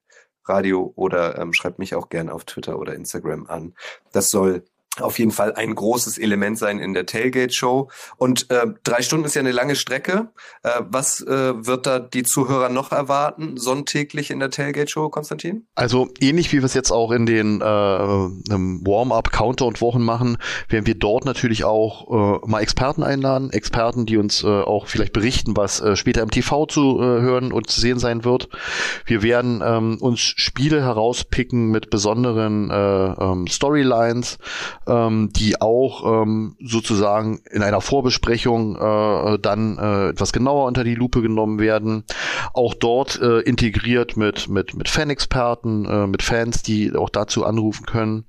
Radio 0.45 0.91
oder 0.95 1.38
ähm, 1.38 1.54
schreibt 1.54 1.80
mich 1.80 1.95
auch 1.95 2.10
gern 2.10 2.30
auf 2.30 2.45
Twitter 2.45 2.80
oder 2.80 2.95
Instagram 2.95 3.47
an. 3.47 3.74
Das 4.12 4.30
soll 4.30 4.63
auf 4.99 5.19
jeden 5.19 5.32
Fall 5.32 5.54
ein 5.54 5.73
großes 5.73 6.17
Element 6.17 6.58
sein 6.58 6.77
in 6.80 6.93
der 6.93 7.06
Tailgate-Show. 7.06 7.89
Und 8.17 8.51
äh, 8.51 8.67
drei 8.84 9.01
Stunden 9.01 9.25
ist 9.25 9.36
ja 9.36 9.39
eine 9.39 9.54
lange 9.54 9.77
Strecke. 9.77 10.30
Äh, 10.63 10.82
was 10.89 11.21
äh, 11.21 11.65
wird 11.65 11.86
da 11.86 11.99
die 11.99 12.23
Zuhörer 12.23 12.67
noch 12.67 12.91
erwarten, 12.91 13.56
sonntäglich 13.56 14.32
in 14.32 14.39
der 14.39 14.49
Tailgate-Show, 14.49 15.08
Konstantin? 15.10 15.65
Also 15.75 16.10
ähnlich 16.19 16.51
wie 16.51 16.58
wir 16.58 16.65
es 16.65 16.73
jetzt 16.73 16.91
auch 16.91 17.12
in 17.12 17.25
den 17.25 17.62
äh, 17.62 17.63
Warm-up, 17.63 19.32
Counter-und-Wochen 19.32 20.01
machen, 20.01 20.38
werden 20.67 20.86
wir 20.86 20.95
dort 20.95 21.23
natürlich 21.23 21.63
auch 21.63 22.41
äh, 22.43 22.47
mal 22.47 22.60
Experten 22.60 23.04
einladen. 23.04 23.51
Experten, 23.51 24.06
die 24.06 24.17
uns 24.17 24.43
äh, 24.43 24.47
auch 24.47 24.88
vielleicht 24.88 25.13
berichten, 25.13 25.56
was 25.56 25.80
äh, 25.80 25.95
später 25.95 26.21
im 26.21 26.32
TV 26.32 26.65
zu 26.65 26.99
äh, 26.99 27.21
hören 27.21 27.54
und 27.54 27.69
zu 27.69 27.80
sehen 27.80 27.97
sein 27.97 28.25
wird. 28.25 28.49
Wir 29.06 29.23
werden 29.23 29.62
ähm, 29.63 29.97
uns 30.01 30.19
Spiele 30.19 30.82
herauspicken 30.82 31.67
mit 31.67 31.89
besonderen 31.89 32.69
äh, 32.69 32.73
ähm, 32.75 33.47
Storylines 33.47 34.38
ähm, 34.88 35.30
die 35.36 35.62
auch 35.62 36.24
ähm, 36.24 36.56
sozusagen 36.63 37.39
in 37.52 37.63
einer 37.63 37.82
Vorbesprechung 37.82 38.76
äh, 38.76 39.39
dann 39.39 39.78
äh, 39.78 40.10
etwas 40.10 40.34
genauer 40.34 40.65
unter 40.65 40.84
die 40.84 40.96
Lupe 40.96 41.22
genommen 41.22 41.60
werden. 41.60 42.04
Auch 42.54 42.74
dort 42.74 43.22
äh, 43.22 43.39
integriert 43.39 44.17
mit, 44.17 44.50
mit, 44.50 44.76
mit 44.76 44.89
Fanexperten, 44.89 45.86
äh, 45.86 46.08
mit 46.08 46.24
Fans, 46.24 46.63
die 46.63 46.96
auch 46.96 47.10
dazu 47.10 47.46
anrufen 47.46 47.86
können. 47.86 48.26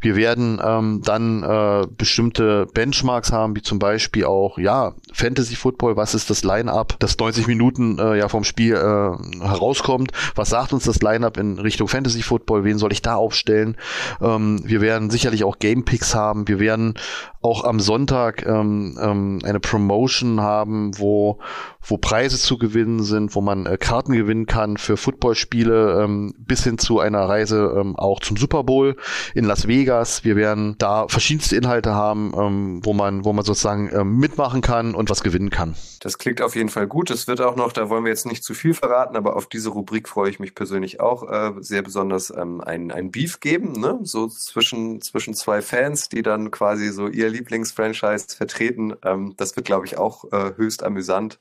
Wir 0.00 0.16
werden 0.16 0.60
ähm, 0.64 1.02
dann 1.04 1.42
äh, 1.42 1.86
bestimmte 1.86 2.66
Benchmarks 2.72 3.32
haben, 3.32 3.54
wie 3.54 3.62
zum 3.62 3.78
Beispiel 3.78 4.24
auch, 4.24 4.58
ja, 4.58 4.94
Fantasy 5.12 5.56
Football, 5.56 5.96
was 5.96 6.14
ist 6.14 6.30
das 6.30 6.42
Line-Up, 6.42 6.96
das 7.00 7.18
90 7.18 7.46
Minuten 7.46 7.98
äh, 7.98 8.16
ja 8.16 8.28
vom 8.28 8.44
Spiel 8.44 8.74
äh, 8.74 9.46
herauskommt. 9.46 10.12
Was 10.34 10.48
sagt 10.48 10.72
uns 10.72 10.84
das 10.84 11.02
Line-Up 11.02 11.36
in 11.36 11.58
Richtung 11.58 11.86
Fantasy 11.86 12.22
Football? 12.22 12.64
Wen 12.64 12.78
soll 12.78 12.92
ich 12.92 13.02
da 13.02 13.16
aufstellen? 13.16 13.76
Ähm, 14.22 14.62
wir 14.64 14.80
werden 14.80 15.10
sicherlich 15.10 15.44
auch 15.44 15.58
Game 15.58 15.84
Picks 15.90 16.14
haben. 16.14 16.46
Wir 16.46 16.60
werden 16.60 16.94
auch 17.42 17.64
am 17.64 17.80
Sonntag 17.80 18.46
ähm, 18.46 18.96
ähm, 19.00 19.40
eine 19.42 19.58
Promotion 19.58 20.40
haben, 20.40 20.96
wo, 20.98 21.38
wo 21.82 21.96
Preise 21.96 22.38
zu 22.38 22.58
gewinnen 22.58 23.02
sind, 23.02 23.34
wo 23.34 23.40
man 23.40 23.66
äh, 23.66 23.76
Karten 23.76 24.12
gewinnen 24.12 24.46
kann 24.46 24.76
für 24.76 24.96
Footballspiele 24.96 26.04
ähm, 26.04 26.34
bis 26.38 26.62
hin 26.62 26.78
zu 26.78 27.00
einer 27.00 27.28
Reise 27.28 27.74
ähm, 27.76 27.96
auch 27.96 28.20
zum 28.20 28.36
Super 28.36 28.62
Bowl 28.62 28.96
in 29.34 29.46
Las 29.46 29.66
Vegas. 29.66 30.22
Wir 30.22 30.36
werden 30.36 30.76
da 30.78 31.08
verschiedenste 31.08 31.56
Inhalte 31.56 31.92
haben, 31.92 32.32
ähm, 32.38 32.80
wo 32.84 32.92
man, 32.92 33.24
wo 33.24 33.32
man 33.32 33.44
sozusagen 33.44 33.90
ähm, 33.92 34.18
mitmachen 34.18 34.60
kann 34.60 34.94
und 34.94 35.10
was 35.10 35.24
gewinnen 35.24 35.50
kann. 35.50 35.74
Das 36.00 36.18
klingt 36.18 36.42
auf 36.42 36.54
jeden 36.54 36.68
Fall 36.68 36.86
gut. 36.86 37.10
Es 37.10 37.26
wird 37.26 37.40
auch 37.40 37.56
noch, 37.56 37.72
da 37.72 37.88
wollen 37.88 38.04
wir 38.04 38.10
jetzt 38.10 38.26
nicht 38.26 38.44
zu 38.44 38.54
viel 38.54 38.74
verraten, 38.74 39.16
aber 39.16 39.34
auf 39.34 39.46
diese 39.46 39.70
Rubrik 39.70 40.08
freue 40.08 40.30
ich 40.30 40.38
mich 40.38 40.54
persönlich 40.54 41.00
auch 41.00 41.28
äh, 41.28 41.52
sehr 41.60 41.82
besonders 41.82 42.30
ähm, 42.30 42.60
ein, 42.60 42.92
ein 42.92 43.10
Beef 43.10 43.40
geben, 43.40 43.72
ne? 43.72 43.98
So 44.02 44.28
zwischen, 44.28 45.00
zwischen 45.00 45.34
zwei 45.34 45.62
Fans, 45.62 45.79
die 46.08 46.22
dann 46.22 46.50
quasi 46.50 46.90
so 46.90 47.08
ihr 47.08 47.28
Lieblingsfranchise 47.28 48.36
vertreten. 48.36 48.94
Ähm, 49.04 49.34
das 49.36 49.56
wird, 49.56 49.66
glaube 49.66 49.86
ich, 49.86 49.98
auch 49.98 50.24
äh, 50.32 50.52
höchst 50.56 50.82
amüsant. 50.82 51.40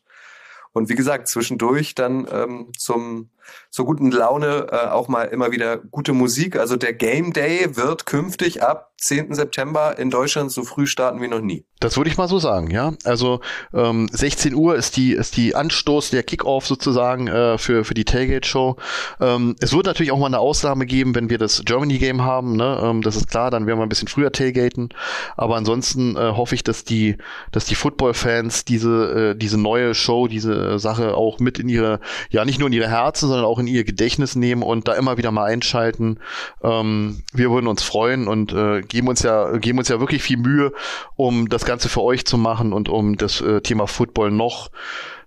Und 0.71 0.89
wie 0.89 0.95
gesagt, 0.95 1.28
zwischendurch 1.28 1.95
dann 1.95 2.28
ähm, 2.32 2.71
zum 2.78 3.30
zur 3.69 3.86
guten 3.86 4.12
Laune 4.12 4.67
äh, 4.71 4.88
auch 4.88 5.08
mal 5.08 5.23
immer 5.23 5.52
wieder 5.52 5.78
gute 5.78 6.13
Musik. 6.13 6.58
Also 6.58 6.75
der 6.75 6.93
Game 6.93 7.34
Day 7.34 7.75
wird 7.75 8.06
künftig 8.06 8.63
ab 8.63 8.89
10. 8.97 9.34
September 9.34 9.97
in 9.97 10.10
Deutschland 10.10 10.52
so 10.52 10.63
früh 10.63 10.86
starten 10.86 11.21
wie 11.21 11.28
noch 11.28 11.41
nie. 11.41 11.65
Das 11.80 11.95
würde 11.95 12.10
ich 12.10 12.17
mal 12.17 12.28
so 12.28 12.39
sagen, 12.39 12.71
ja. 12.71 12.93
Also 13.06 13.39
ähm, 13.73 14.10
16 14.12 14.54
Uhr 14.54 14.75
ist 14.75 14.97
die 14.97 15.13
ist 15.13 15.38
die 15.38 15.56
Anstoß, 15.56 16.10
der 16.10 16.23
Kickoff 16.23 16.67
sozusagen 16.67 17.28
äh, 17.28 17.58
für 17.58 17.86
für 17.86 17.93
die 17.93 18.04
Tailgate 18.04 18.45
Show. 18.45 18.75
Ähm, 19.21 19.56
es 19.62 19.73
wird 19.73 19.86
natürlich 19.86 20.12
auch 20.12 20.19
mal 20.19 20.25
eine 20.25 20.39
Ausnahme 20.39 20.86
geben, 20.86 21.15
wenn 21.15 21.30
wir 21.30 21.38
das 21.38 21.63
Germany 21.63 21.97
Game 21.97 22.23
haben. 22.23 22.58
Ne? 22.58 22.82
Ähm, 22.84 23.02
das 23.02 23.15
ist 23.15 23.30
klar, 23.30 23.49
dann 23.49 23.65
werden 23.65 23.80
wir 23.80 23.84
ein 23.84 23.89
bisschen 23.89 24.10
früher 24.10 24.34
Tailgaten. 24.34 24.89
Aber 25.38 25.56
ansonsten 25.56 26.17
äh, 26.17 26.34
hoffe 26.36 26.56
ich, 26.56 26.65
dass 26.65 26.84
die 26.84 27.15
dass 27.54 27.63
die 27.63 27.75
Football 27.75 28.13
Fans 28.13 28.65
diese 28.65 29.32
äh, 29.32 29.36
diese 29.38 29.58
neue 29.58 29.95
Show, 29.95 30.28
diese 30.28 30.80
Sache 30.80 31.15
auch 31.15 31.39
mit 31.39 31.60
in 31.60 31.69
ihre 31.69 32.02
ja 32.30 32.43
nicht 32.43 32.60
nur 32.60 32.67
in 32.67 32.73
ihre 32.73 32.89
Herzen, 32.89 33.28
sondern 33.29 33.45
auch 33.45 33.59
in 33.59 33.67
ihr 33.67 33.83
Gedächtnis 33.83 34.35
nehmen 34.35 34.63
und 34.63 34.87
da 34.87 34.93
immer 34.93 35.17
wieder 35.17 35.31
mal 35.31 35.45
einschalten. 35.45 36.19
Ähm, 36.61 37.23
wir 37.33 37.51
würden 37.51 37.67
uns 37.67 37.83
freuen 37.83 38.27
und 38.27 38.51
äh, 38.53 38.81
geben 38.81 39.07
uns 39.07 39.23
ja 39.23 39.57
geben 39.57 39.79
uns 39.79 39.87
ja 39.87 39.99
wirklich 39.99 40.21
viel 40.21 40.37
Mühe, 40.37 40.73
um 41.15 41.49
das 41.49 41.65
Ganze 41.65 41.89
für 41.89 42.01
euch 42.01 42.25
zu 42.25 42.37
machen 42.37 42.73
und 42.73 42.89
um 42.89 43.17
das 43.17 43.41
äh, 43.41 43.61
Thema 43.61 43.87
Football 43.87 44.31
noch 44.31 44.69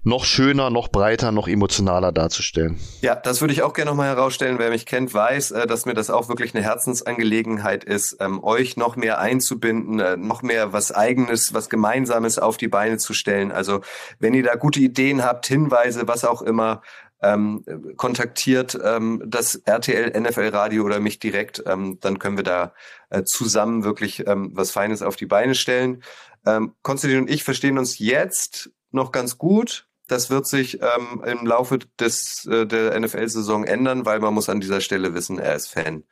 noch 0.05 0.25
schöner, 0.25 0.71
noch 0.71 0.89
breiter, 0.89 1.31
noch 1.31 1.47
emotionaler 1.47 2.11
darzustellen. 2.11 2.79
Ja, 3.03 3.15
das 3.15 3.41
würde 3.41 3.55
ich 3.55 3.63
auch 3.63 3.73
gerne 3.73 3.91
nochmal 3.91 4.09
herausstellen. 4.09 4.59
Wer 4.59 4.71
mich 4.71 4.85
kennt, 4.85 5.15
weiß, 5.15 5.53
äh, 5.53 5.67
dass 5.67 5.87
mir 5.87 5.95
das 5.95 6.11
auch 6.11 6.29
wirklich 6.29 6.55
eine 6.55 6.65
Herzensangelegenheit 6.65 7.85
ist, 7.85 8.17
ähm, 8.21 8.43
euch 8.43 8.77
noch 8.77 8.97
mehr 8.97 9.21
einzubinden, 9.21 10.01
äh, 10.01 10.17
noch 10.17 10.43
mehr 10.43 10.73
was 10.73 10.93
Eigenes, 10.93 11.55
was 11.55 11.71
Gemeinsames 11.71 12.39
auf 12.39 12.57
die 12.57 12.69
Beine 12.69 12.99
zu 12.99 13.15
stellen. 13.15 13.53
Also 13.53 13.81
wenn 14.19 14.35
ihr 14.35 14.43
da 14.43 14.57
gute 14.57 14.81
Ideen 14.81 15.23
habt, 15.23 15.47
Hinweise, 15.47 16.09
was 16.09 16.25
auch 16.25 16.43
immer, 16.43 16.83
ähm, 17.23 17.65
kontaktiert 17.97 18.79
ähm, 18.83 19.23
das 19.27 19.57
RTL 19.57 20.19
NFL 20.21 20.49
Radio 20.49 20.85
oder 20.85 21.01
mich 21.01 21.19
direkt, 21.19 21.63
ähm, 21.67 21.99
dann 22.01 22.19
können 22.19 22.37
wir 22.37 22.45
da 22.45 22.75
äh, 23.11 23.23
zusammen 23.25 23.85
wirklich 23.85 24.27
ähm, 24.27 24.51
was 24.55 24.71
Feines 24.71 25.03
auf 25.03 25.17
die 25.17 25.27
Beine 25.27 25.55
stellen. 25.55 26.03
Ähm, 26.45 26.75
Konstantin 26.83 27.21
und 27.21 27.31
ich 27.31 27.45
verstehen 27.45 27.79
uns 27.79 27.99
jetzt 27.99 28.71
noch 28.91 29.13
ganz 29.13 29.39
gut. 29.39 29.87
Das 30.09 30.31
wird 30.31 30.47
sich 30.47 30.81
ähm, 30.83 31.23
im 31.25 31.47
Laufe 31.47 31.79
des, 31.99 32.45
äh, 32.47 32.67
der 32.67 32.99
NFL-Saison 32.99 33.65
ändern, 33.65 34.05
weil 34.05 34.19
man 34.19 34.35
muss 34.35 34.49
an 34.49 34.61
dieser 34.61 34.81
Stelle 34.81 35.15
wissen, 35.15 35.39
er 35.39 35.55
ist 35.55 35.69
Fan 35.69 36.05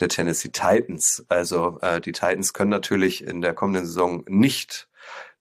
der 0.00 0.08
Tennessee 0.08 0.50
Titans. 0.50 1.24
Also 1.28 1.78
äh, 1.80 2.00
die 2.00 2.12
Titans 2.12 2.52
können 2.52 2.70
natürlich 2.70 3.24
in 3.24 3.40
der 3.40 3.54
kommenden 3.54 3.86
Saison 3.86 4.24
nicht 4.28 4.87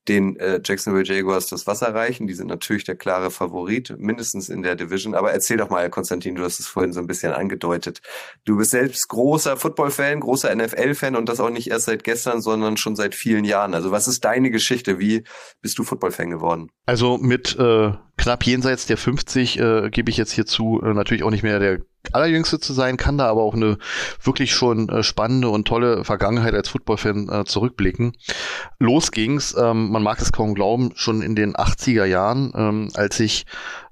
den 0.08 0.38
äh, 0.38 0.62
Jacksonville 0.64 1.06
Jaguars 1.06 1.48
das 1.48 1.68
Wasser 1.68 1.94
reichen. 1.94 2.28
Die 2.28 2.34
sind 2.34 2.48
natürlich 2.48 2.84
der 2.84 2.96
klare 2.96 3.32
Favorit, 3.32 3.96
mindestens 3.98 4.50
in 4.50 4.64
der 4.64 4.76
Division. 4.76 5.16
Aber 5.16 5.32
erzähl 5.32 5.58
doch 5.58 5.70
mal, 5.70 5.90
Konstantin, 5.90 6.36
du 6.36 6.44
hast 6.44 6.60
es 6.60 6.68
vorhin 6.68 6.94
so 6.94 7.00
ein 7.00 7.08
bisschen 7.08 7.34
angedeutet. 7.34 8.02
Du 8.46 8.58
bist 8.58 8.72
selbst 8.72 9.08
großer 9.10 9.58
Football-Fan, 9.58 10.20
großer 10.20 10.56
NFL-Fan 10.56 11.16
und 11.16 11.30
das 11.30 11.40
auch 11.40 11.50
nicht 11.50 11.70
erst 11.70 11.86
seit 11.86 12.04
gestern, 12.04 12.42
sondern 12.42 12.78
schon 12.78 12.96
seit 12.96 13.16
vielen 13.16 13.46
Jahren. 13.46 13.74
Also 13.74 13.92
was 13.92 14.08
ist 14.08 14.24
deine 14.24 14.52
Geschichte? 14.52 15.00
Wie 15.00 15.24
bist 15.62 15.78
du 15.78 15.84
Football-Fan 15.84 16.30
geworden? 16.30 16.70
Also 16.86 17.18
mit 17.18 17.58
äh, 17.60 17.92
knapp 18.18 18.44
jenseits 18.44 18.86
der 18.86 18.98
50 18.98 19.60
äh, 19.60 19.90
gebe 19.90 20.10
ich 20.10 20.18
jetzt 20.18 20.32
hierzu 20.32 20.82
äh, 20.84 20.94
natürlich 20.94 21.24
auch 21.24 21.32
nicht 21.32 21.44
mehr 21.44 21.60
der 21.60 21.80
allerjüngste 22.14 22.60
zu 22.60 22.74
sein, 22.74 22.98
kann 22.98 23.18
da 23.18 23.28
aber 23.28 23.42
auch 23.42 23.54
eine 23.54 23.78
wirklich 24.22 24.54
schon 24.54 24.90
äh, 24.90 25.04
spannende 25.04 25.50
und 25.50 25.68
tolle 25.68 26.04
Vergangenheit 26.04 26.54
als 26.54 26.70
Footballfan 26.70 27.30
äh, 27.30 27.44
zurückblicken. 27.46 28.14
Los 28.80 29.12
ging's, 29.12 29.56
ähm, 29.58 29.92
man 29.92 30.04
mag 30.04 30.20
es 30.22 30.32
kaum 30.32 30.54
glauben, 30.54 30.92
schon 30.96 31.22
in 31.22 31.36
den 31.36 31.56
80er 31.56 32.06
Jahren, 32.06 32.54
ähm, 32.56 32.90
als 32.94 33.20
ich 33.20 33.46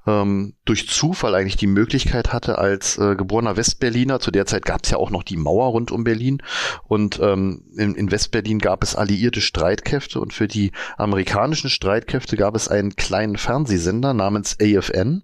ähm, 0.07 0.53
durch 0.65 0.87
Zufall 0.87 1.35
eigentlich 1.35 1.57
die 1.57 1.67
Möglichkeit 1.67 2.33
hatte, 2.33 2.57
als 2.57 2.97
äh, 2.97 3.15
geborener 3.15 3.57
Westberliner, 3.57 4.19
zu 4.19 4.31
der 4.31 4.45
Zeit 4.45 4.65
gab 4.65 4.83
es 4.83 4.91
ja 4.91 4.97
auch 4.97 5.09
noch 5.09 5.23
die 5.23 5.37
Mauer 5.37 5.67
rund 5.67 5.91
um 5.91 6.03
Berlin 6.03 6.41
und 6.83 7.19
ähm, 7.21 7.63
in, 7.77 7.95
in 7.95 8.11
Westberlin 8.11 8.59
gab 8.59 8.83
es 8.83 8.95
alliierte 8.95 9.41
Streitkräfte 9.41 10.19
und 10.19 10.33
für 10.33 10.47
die 10.47 10.71
amerikanischen 10.97 11.69
Streitkräfte 11.69 12.37
gab 12.37 12.55
es 12.55 12.67
einen 12.67 12.95
kleinen 12.95 13.37
Fernsehsender 13.37 14.13
namens 14.13 14.57
AFN. 14.61 15.23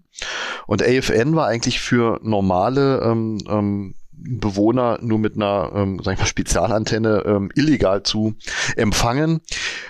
Und 0.67 0.83
AFN 0.83 1.35
war 1.35 1.47
eigentlich 1.47 1.79
für 1.79 2.19
normale 2.21 3.01
ähm, 3.03 3.37
ähm, 3.49 3.95
Bewohner 4.23 4.99
nur 5.01 5.19
mit 5.19 5.35
einer 5.35 5.71
ähm, 5.75 5.99
sag 6.03 6.13
ich 6.13 6.19
mal, 6.19 6.25
Spezialantenne 6.25 7.23
ähm, 7.25 7.51
illegal 7.55 8.03
zu 8.03 8.35
empfangen. 8.75 9.41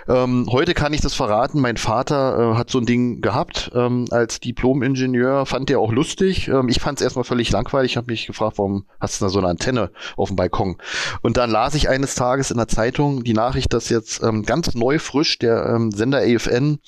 Ähm, 0.07 0.47
heute 0.49 0.73
kann 0.73 0.93
ich 0.93 1.01
das 1.01 1.13
verraten. 1.13 1.59
Mein 1.59 1.77
Vater 1.77 2.53
äh, 2.53 2.57
hat 2.57 2.69
so 2.69 2.79
ein 2.79 2.85
Ding 2.85 3.21
gehabt 3.21 3.71
ähm, 3.73 4.05
als 4.11 4.39
Diplom-Ingenieur, 4.39 5.45
fand 5.45 5.69
der 5.69 5.79
auch 5.79 5.91
lustig. 5.91 6.47
Ähm, 6.47 6.69
ich 6.69 6.79
fand 6.79 6.99
es 6.99 7.03
erstmal 7.03 7.25
völlig 7.25 7.51
langweilig. 7.51 7.91
Ich 7.91 7.97
habe 7.97 8.11
mich 8.11 8.27
gefragt, 8.27 8.57
warum 8.57 8.85
hast 8.99 9.19
du 9.19 9.25
da 9.25 9.29
so 9.29 9.39
eine 9.39 9.49
Antenne 9.49 9.91
auf 10.15 10.29
dem 10.29 10.35
Balkon? 10.35 10.77
Und 11.21 11.37
dann 11.37 11.49
las 11.49 11.75
ich 11.75 11.89
eines 11.89 12.15
Tages 12.15 12.51
in 12.51 12.57
der 12.57 12.67
Zeitung 12.67 13.23
die 13.23 13.33
Nachricht, 13.33 13.73
dass 13.73 13.89
jetzt 13.89 14.23
ähm, 14.23 14.43
ganz 14.43 14.73
neu 14.73 14.99
frisch 14.99 15.39
der 15.39 15.65
ähm, 15.65 15.91
Sender 15.91 16.19
AFN 16.19 16.79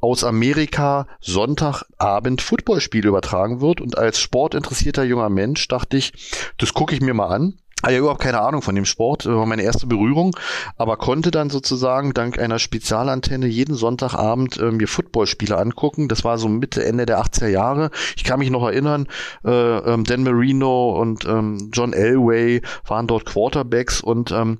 aus 0.00 0.24
Amerika 0.24 1.06
Sonntagabend 1.20 2.42
Footballspiel 2.42 3.06
übertragen 3.06 3.60
wird. 3.60 3.80
Und 3.80 3.98
als 3.98 4.20
sportinteressierter 4.20 5.04
junger 5.04 5.28
Mensch 5.28 5.68
dachte 5.68 5.96
ich, 5.96 6.12
das 6.58 6.72
gucke 6.72 6.85
ich 6.94 7.00
mir 7.00 7.14
mal 7.14 7.26
an. 7.28 7.58
Hatte 7.82 7.92
ja 7.92 8.00
überhaupt 8.00 8.22
keine 8.22 8.40
Ahnung 8.40 8.62
von 8.62 8.74
dem 8.74 8.86
Sport, 8.86 9.26
war 9.26 9.44
meine 9.44 9.62
erste 9.62 9.86
Berührung, 9.86 10.34
aber 10.76 10.96
konnte 10.96 11.30
dann 11.30 11.50
sozusagen 11.50 12.14
dank 12.14 12.38
einer 12.38 12.58
Spezialantenne 12.58 13.46
jeden 13.46 13.74
Sonntagabend 13.74 14.56
äh, 14.56 14.70
mir 14.70 14.88
Footballspiele 14.88 15.56
angucken. 15.56 16.08
Das 16.08 16.24
war 16.24 16.38
so 16.38 16.48
Mitte, 16.48 16.84
Ende 16.84 17.04
der 17.04 17.20
80er 17.20 17.48
Jahre. 17.48 17.90
Ich 18.16 18.24
kann 18.24 18.38
mich 18.38 18.50
noch 18.50 18.64
erinnern, 18.64 19.06
äh, 19.44 19.50
ähm, 19.50 20.04
Dan 20.04 20.22
Marino 20.22 20.98
und 20.98 21.26
ähm, 21.26 21.70
John 21.72 21.92
Elway 21.92 22.62
waren 22.86 23.06
dort 23.06 23.26
Quarterbacks 23.26 24.00
und 24.00 24.32
ähm, 24.32 24.58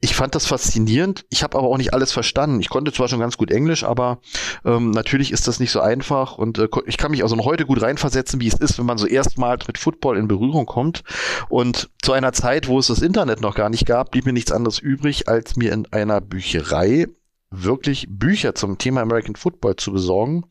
ich 0.00 0.14
fand 0.14 0.36
das 0.36 0.46
faszinierend. 0.46 1.24
Ich 1.28 1.42
habe 1.42 1.58
aber 1.58 1.66
auch 1.66 1.76
nicht 1.76 1.92
alles 1.92 2.12
verstanden. 2.12 2.60
Ich 2.60 2.68
konnte 2.68 2.92
zwar 2.92 3.08
schon 3.08 3.18
ganz 3.18 3.36
gut 3.36 3.50
Englisch, 3.50 3.82
aber 3.82 4.20
ähm, 4.64 4.92
natürlich 4.92 5.32
ist 5.32 5.48
das 5.48 5.58
nicht 5.58 5.72
so 5.72 5.80
einfach. 5.80 6.38
Und 6.38 6.58
äh, 6.58 6.68
ich 6.86 6.98
kann 6.98 7.10
mich 7.10 7.24
also 7.24 7.34
noch 7.34 7.46
heute 7.46 7.66
gut 7.66 7.82
reinversetzen, 7.82 8.40
wie 8.40 8.46
es 8.46 8.54
ist, 8.54 8.78
wenn 8.78 8.86
man 8.86 8.98
so 8.98 9.06
erstmals 9.06 9.66
mit 9.66 9.76
Football 9.76 10.16
in 10.16 10.28
Berührung 10.28 10.66
kommt. 10.66 11.02
Und 11.48 11.90
zu 12.00 12.12
einer 12.12 12.32
Zeit, 12.32 12.57
wo 12.66 12.78
es 12.78 12.88
das 12.88 13.02
Internet 13.02 13.40
noch 13.40 13.54
gar 13.54 13.70
nicht 13.70 13.86
gab, 13.86 14.10
blieb 14.10 14.26
mir 14.26 14.32
nichts 14.32 14.50
anderes 14.50 14.78
übrig, 14.78 15.28
als 15.28 15.56
mir 15.56 15.72
in 15.72 15.86
einer 15.92 16.20
Bücherei 16.20 17.06
wirklich 17.50 18.06
Bücher 18.08 18.54
zum 18.54 18.78
Thema 18.78 19.02
American 19.02 19.36
Football 19.36 19.76
zu 19.76 19.92
besorgen 19.92 20.44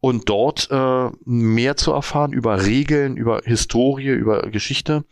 und 0.00 0.28
dort 0.28 0.68
äh, 0.70 1.10
mehr 1.24 1.76
zu 1.76 1.92
erfahren 1.92 2.32
über 2.32 2.64
Regeln, 2.64 3.16
über 3.16 3.42
Historie, 3.44 4.08
über 4.08 4.42
Geschichte. 4.50 5.04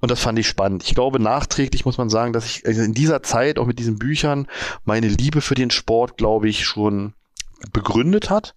Und 0.00 0.10
das 0.10 0.20
fand 0.20 0.38
ich 0.38 0.48
spannend. 0.48 0.82
Ich 0.84 0.94
glaube, 0.94 1.20
nachträglich 1.20 1.84
muss 1.84 1.98
man 1.98 2.08
sagen, 2.08 2.32
dass 2.32 2.46
ich 2.46 2.66
also 2.66 2.82
in 2.82 2.94
dieser 2.94 3.22
Zeit, 3.22 3.58
auch 3.58 3.66
mit 3.66 3.78
diesen 3.78 3.98
Büchern, 3.98 4.46
meine 4.84 5.08
Liebe 5.08 5.40
für 5.40 5.54
den 5.54 5.70
Sport, 5.70 6.16
glaube 6.16 6.48
ich, 6.48 6.64
schon 6.64 7.14
begründet 7.72 8.30
hat, 8.30 8.54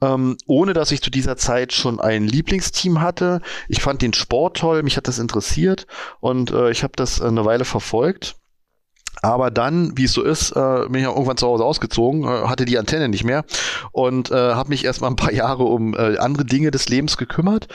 ähm, 0.00 0.36
ohne 0.46 0.72
dass 0.72 0.90
ich 0.90 1.02
zu 1.02 1.10
dieser 1.10 1.36
Zeit 1.36 1.72
schon 1.72 2.00
ein 2.00 2.26
Lieblingsteam 2.26 3.00
hatte. 3.00 3.40
Ich 3.68 3.82
fand 3.82 4.02
den 4.02 4.12
Sport 4.12 4.58
toll, 4.58 4.82
mich 4.82 4.96
hat 4.96 5.08
das 5.08 5.18
interessiert 5.18 5.86
und 6.20 6.50
äh, 6.50 6.70
ich 6.70 6.82
habe 6.82 6.92
das 6.96 7.20
eine 7.20 7.44
Weile 7.44 7.64
verfolgt. 7.64 8.36
Aber 9.20 9.50
dann, 9.50 9.96
wie 9.96 10.04
es 10.04 10.12
so 10.14 10.22
ist, 10.22 10.50
äh, 10.52 10.88
bin 10.88 11.00
ich 11.00 11.06
auch 11.06 11.14
irgendwann 11.14 11.36
zu 11.36 11.46
Hause 11.46 11.64
ausgezogen, 11.64 12.24
äh, 12.24 12.48
hatte 12.48 12.64
die 12.64 12.78
Antenne 12.78 13.08
nicht 13.08 13.24
mehr 13.24 13.44
und 13.92 14.30
äh, 14.30 14.34
habe 14.34 14.70
mich 14.70 14.84
erstmal 14.84 15.10
ein 15.10 15.16
paar 15.16 15.32
Jahre 15.32 15.64
um 15.64 15.94
äh, 15.94 16.16
andere 16.18 16.44
Dinge 16.44 16.70
des 16.70 16.88
Lebens 16.88 17.16
gekümmert 17.16 17.68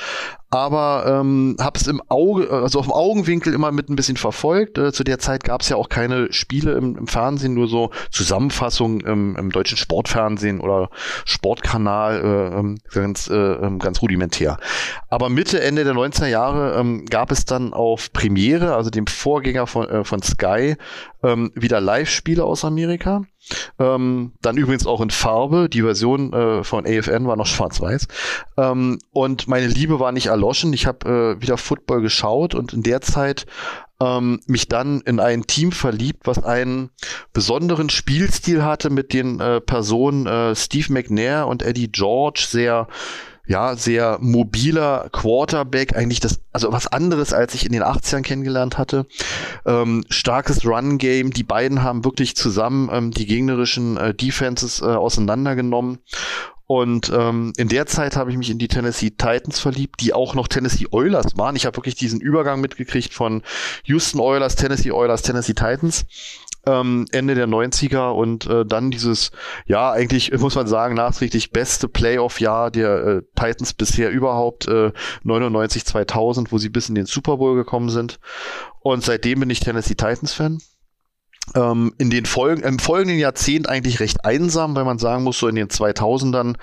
aber 0.49 1.05
ähm, 1.07 1.57
habe 1.59 1.77
es 1.77 1.87
im 1.87 2.01
Auge, 2.07 2.49
also 2.49 2.79
auf 2.79 2.85
dem 2.85 2.93
Augenwinkel 2.93 3.53
immer 3.53 3.71
mit 3.71 3.89
ein 3.89 3.95
bisschen 3.95 4.17
verfolgt. 4.17 4.77
Äh, 4.77 4.93
zu 4.93 5.03
der 5.03 5.19
Zeit 5.19 5.43
gab 5.43 5.61
es 5.61 5.69
ja 5.69 5.75
auch 5.75 5.89
keine 5.89 6.31
Spiele 6.31 6.73
im, 6.73 6.97
im 6.97 7.07
Fernsehen, 7.07 7.53
nur 7.53 7.67
so 7.67 7.91
Zusammenfassungen 8.11 9.01
im, 9.01 9.35
im 9.35 9.51
deutschen 9.51 9.77
Sportfernsehen 9.77 10.61
oder 10.61 10.89
Sportkanal, 11.25 12.21
äh, 12.21 12.59
ähm, 12.59 12.79
ganz, 12.93 13.29
äh, 13.29 13.35
ähm, 13.35 13.79
ganz 13.79 14.01
rudimentär. 14.01 14.57
Aber 15.09 15.29
Mitte, 15.29 15.61
Ende 15.61 15.83
der 15.83 15.93
90er 15.93 16.27
Jahre 16.27 16.79
ähm, 16.79 17.05
gab 17.05 17.31
es 17.31 17.45
dann 17.45 17.73
auf 17.73 18.13
Premiere, 18.13 18.75
also 18.75 18.89
dem 18.89 19.07
Vorgänger 19.07 19.67
von, 19.67 19.89
äh, 19.89 20.03
von 20.05 20.21
Sky, 20.21 20.77
ähm, 21.23 21.51
wieder 21.55 21.81
Live-Spiele 21.81 22.43
aus 22.43 22.63
Amerika. 22.63 23.23
Ähm, 23.79 24.33
dann 24.41 24.57
übrigens 24.57 24.85
auch 24.85 25.01
in 25.01 25.09
Farbe. 25.09 25.69
Die 25.69 25.81
Version 25.81 26.33
äh, 26.33 26.63
von 26.63 26.85
AFN 26.85 27.27
war 27.27 27.35
noch 27.35 27.45
schwarz-weiß. 27.45 28.07
Ähm, 28.57 28.99
und 29.11 29.47
meine 29.47 29.67
Liebe 29.67 29.99
war 29.99 30.11
nicht 30.11 30.27
erloschen. 30.27 30.73
Ich 30.73 30.85
habe 30.85 31.37
äh, 31.37 31.41
wieder 31.41 31.57
Football 31.57 32.01
geschaut 32.01 32.55
und 32.55 32.73
in 32.73 32.83
der 32.83 33.01
Zeit 33.01 33.45
ähm, 33.99 34.39
mich 34.45 34.67
dann 34.67 35.01
in 35.01 35.19
ein 35.19 35.47
Team 35.47 35.71
verliebt, 35.71 36.27
was 36.27 36.43
einen 36.43 36.89
besonderen 37.33 37.89
Spielstil 37.89 38.63
hatte 38.63 38.89
mit 38.89 39.13
den 39.13 39.39
äh, 39.39 39.59
Personen 39.61 40.27
äh, 40.27 40.55
Steve 40.55 40.93
McNair 40.93 41.47
und 41.47 41.63
Eddie 41.63 41.91
George, 41.91 42.45
sehr 42.47 42.87
ja, 43.47 43.75
sehr 43.75 44.17
mobiler 44.19 45.09
Quarterback, 45.11 45.95
eigentlich 45.95 46.19
das, 46.19 46.39
also 46.51 46.71
was 46.71 46.87
anderes, 46.87 47.33
als 47.33 47.53
ich 47.53 47.65
in 47.65 47.71
den 47.71 47.83
80ern 47.83 48.21
kennengelernt 48.21 48.77
hatte. 48.77 49.05
Ähm, 49.65 50.03
starkes 50.09 50.65
Run-Game, 50.65 51.31
die 51.31 51.43
beiden 51.43 51.81
haben 51.81 52.03
wirklich 52.03 52.35
zusammen 52.35 52.89
ähm, 52.91 53.11
die 53.11 53.25
gegnerischen 53.25 53.97
äh, 53.97 54.13
Defenses 54.13 54.81
äh, 54.81 54.85
auseinandergenommen. 54.85 55.99
Und 56.67 57.09
ähm, 57.15 57.53
in 57.55 57.69
der 57.69 57.85
Zeit 57.85 58.17
habe 58.17 58.29
ich 58.29 58.37
mich 58.37 58.49
in 58.49 58.57
die 58.57 58.67
Tennessee 58.67 59.11
Titans 59.11 59.57
verliebt, 59.57 60.01
die 60.01 60.13
auch 60.13 60.35
noch 60.35 60.49
Tennessee 60.49 60.87
Oilers 60.91 61.37
waren. 61.37 61.55
Ich 61.55 61.65
habe 61.65 61.77
wirklich 61.77 61.95
diesen 61.95 62.19
Übergang 62.19 62.59
mitgekriegt 62.59 63.13
von 63.13 63.41
Houston 63.85 64.19
Oilers, 64.19 64.57
Tennessee 64.57 64.91
Oilers, 64.91 65.21
Tennessee 65.21 65.53
Titans 65.53 66.05
ähm, 66.67 67.05
Ende 67.11 67.35
der 67.35 67.47
90er 67.47 68.11
und 68.11 68.45
äh, 68.47 68.65
dann 68.65 68.91
dieses, 68.91 69.31
ja, 69.65 69.91
eigentlich 69.91 70.31
muss 70.37 70.55
man 70.55 70.67
sagen, 70.67 70.95
nachträglich 70.95 71.51
beste 71.51 71.87
Playoff-Jahr 71.87 72.69
der 72.71 73.05
äh, 73.05 73.21
Titans 73.35 73.73
bisher 73.73 74.11
überhaupt, 74.11 74.67
äh, 74.67 74.91
99, 75.23 75.85
2000, 75.85 76.51
wo 76.51 76.57
sie 76.57 76.69
bis 76.69 76.89
in 76.89 76.95
den 76.95 77.05
Super 77.05 77.37
Bowl 77.37 77.55
gekommen 77.55 77.89
sind. 77.89 78.19
Und 78.81 79.03
seitdem 79.03 79.39
bin 79.39 79.49
ich 79.49 79.61
Tennessee 79.61 79.95
Titans-Fan 79.95 80.59
in 81.55 82.09
den 82.09 82.25
Folgen, 82.25 82.61
im 82.61 82.77
folgenden 82.77 83.17
Jahrzehnt 83.17 83.69
eigentlich 83.69 83.99
recht 83.99 84.25
einsam, 84.25 84.75
weil 84.75 84.83
man 84.83 84.99
sagen 84.99 85.23
muss, 85.23 85.39
so 85.39 85.47
in 85.47 85.55
den 85.55 85.69
2000ern 85.69 86.55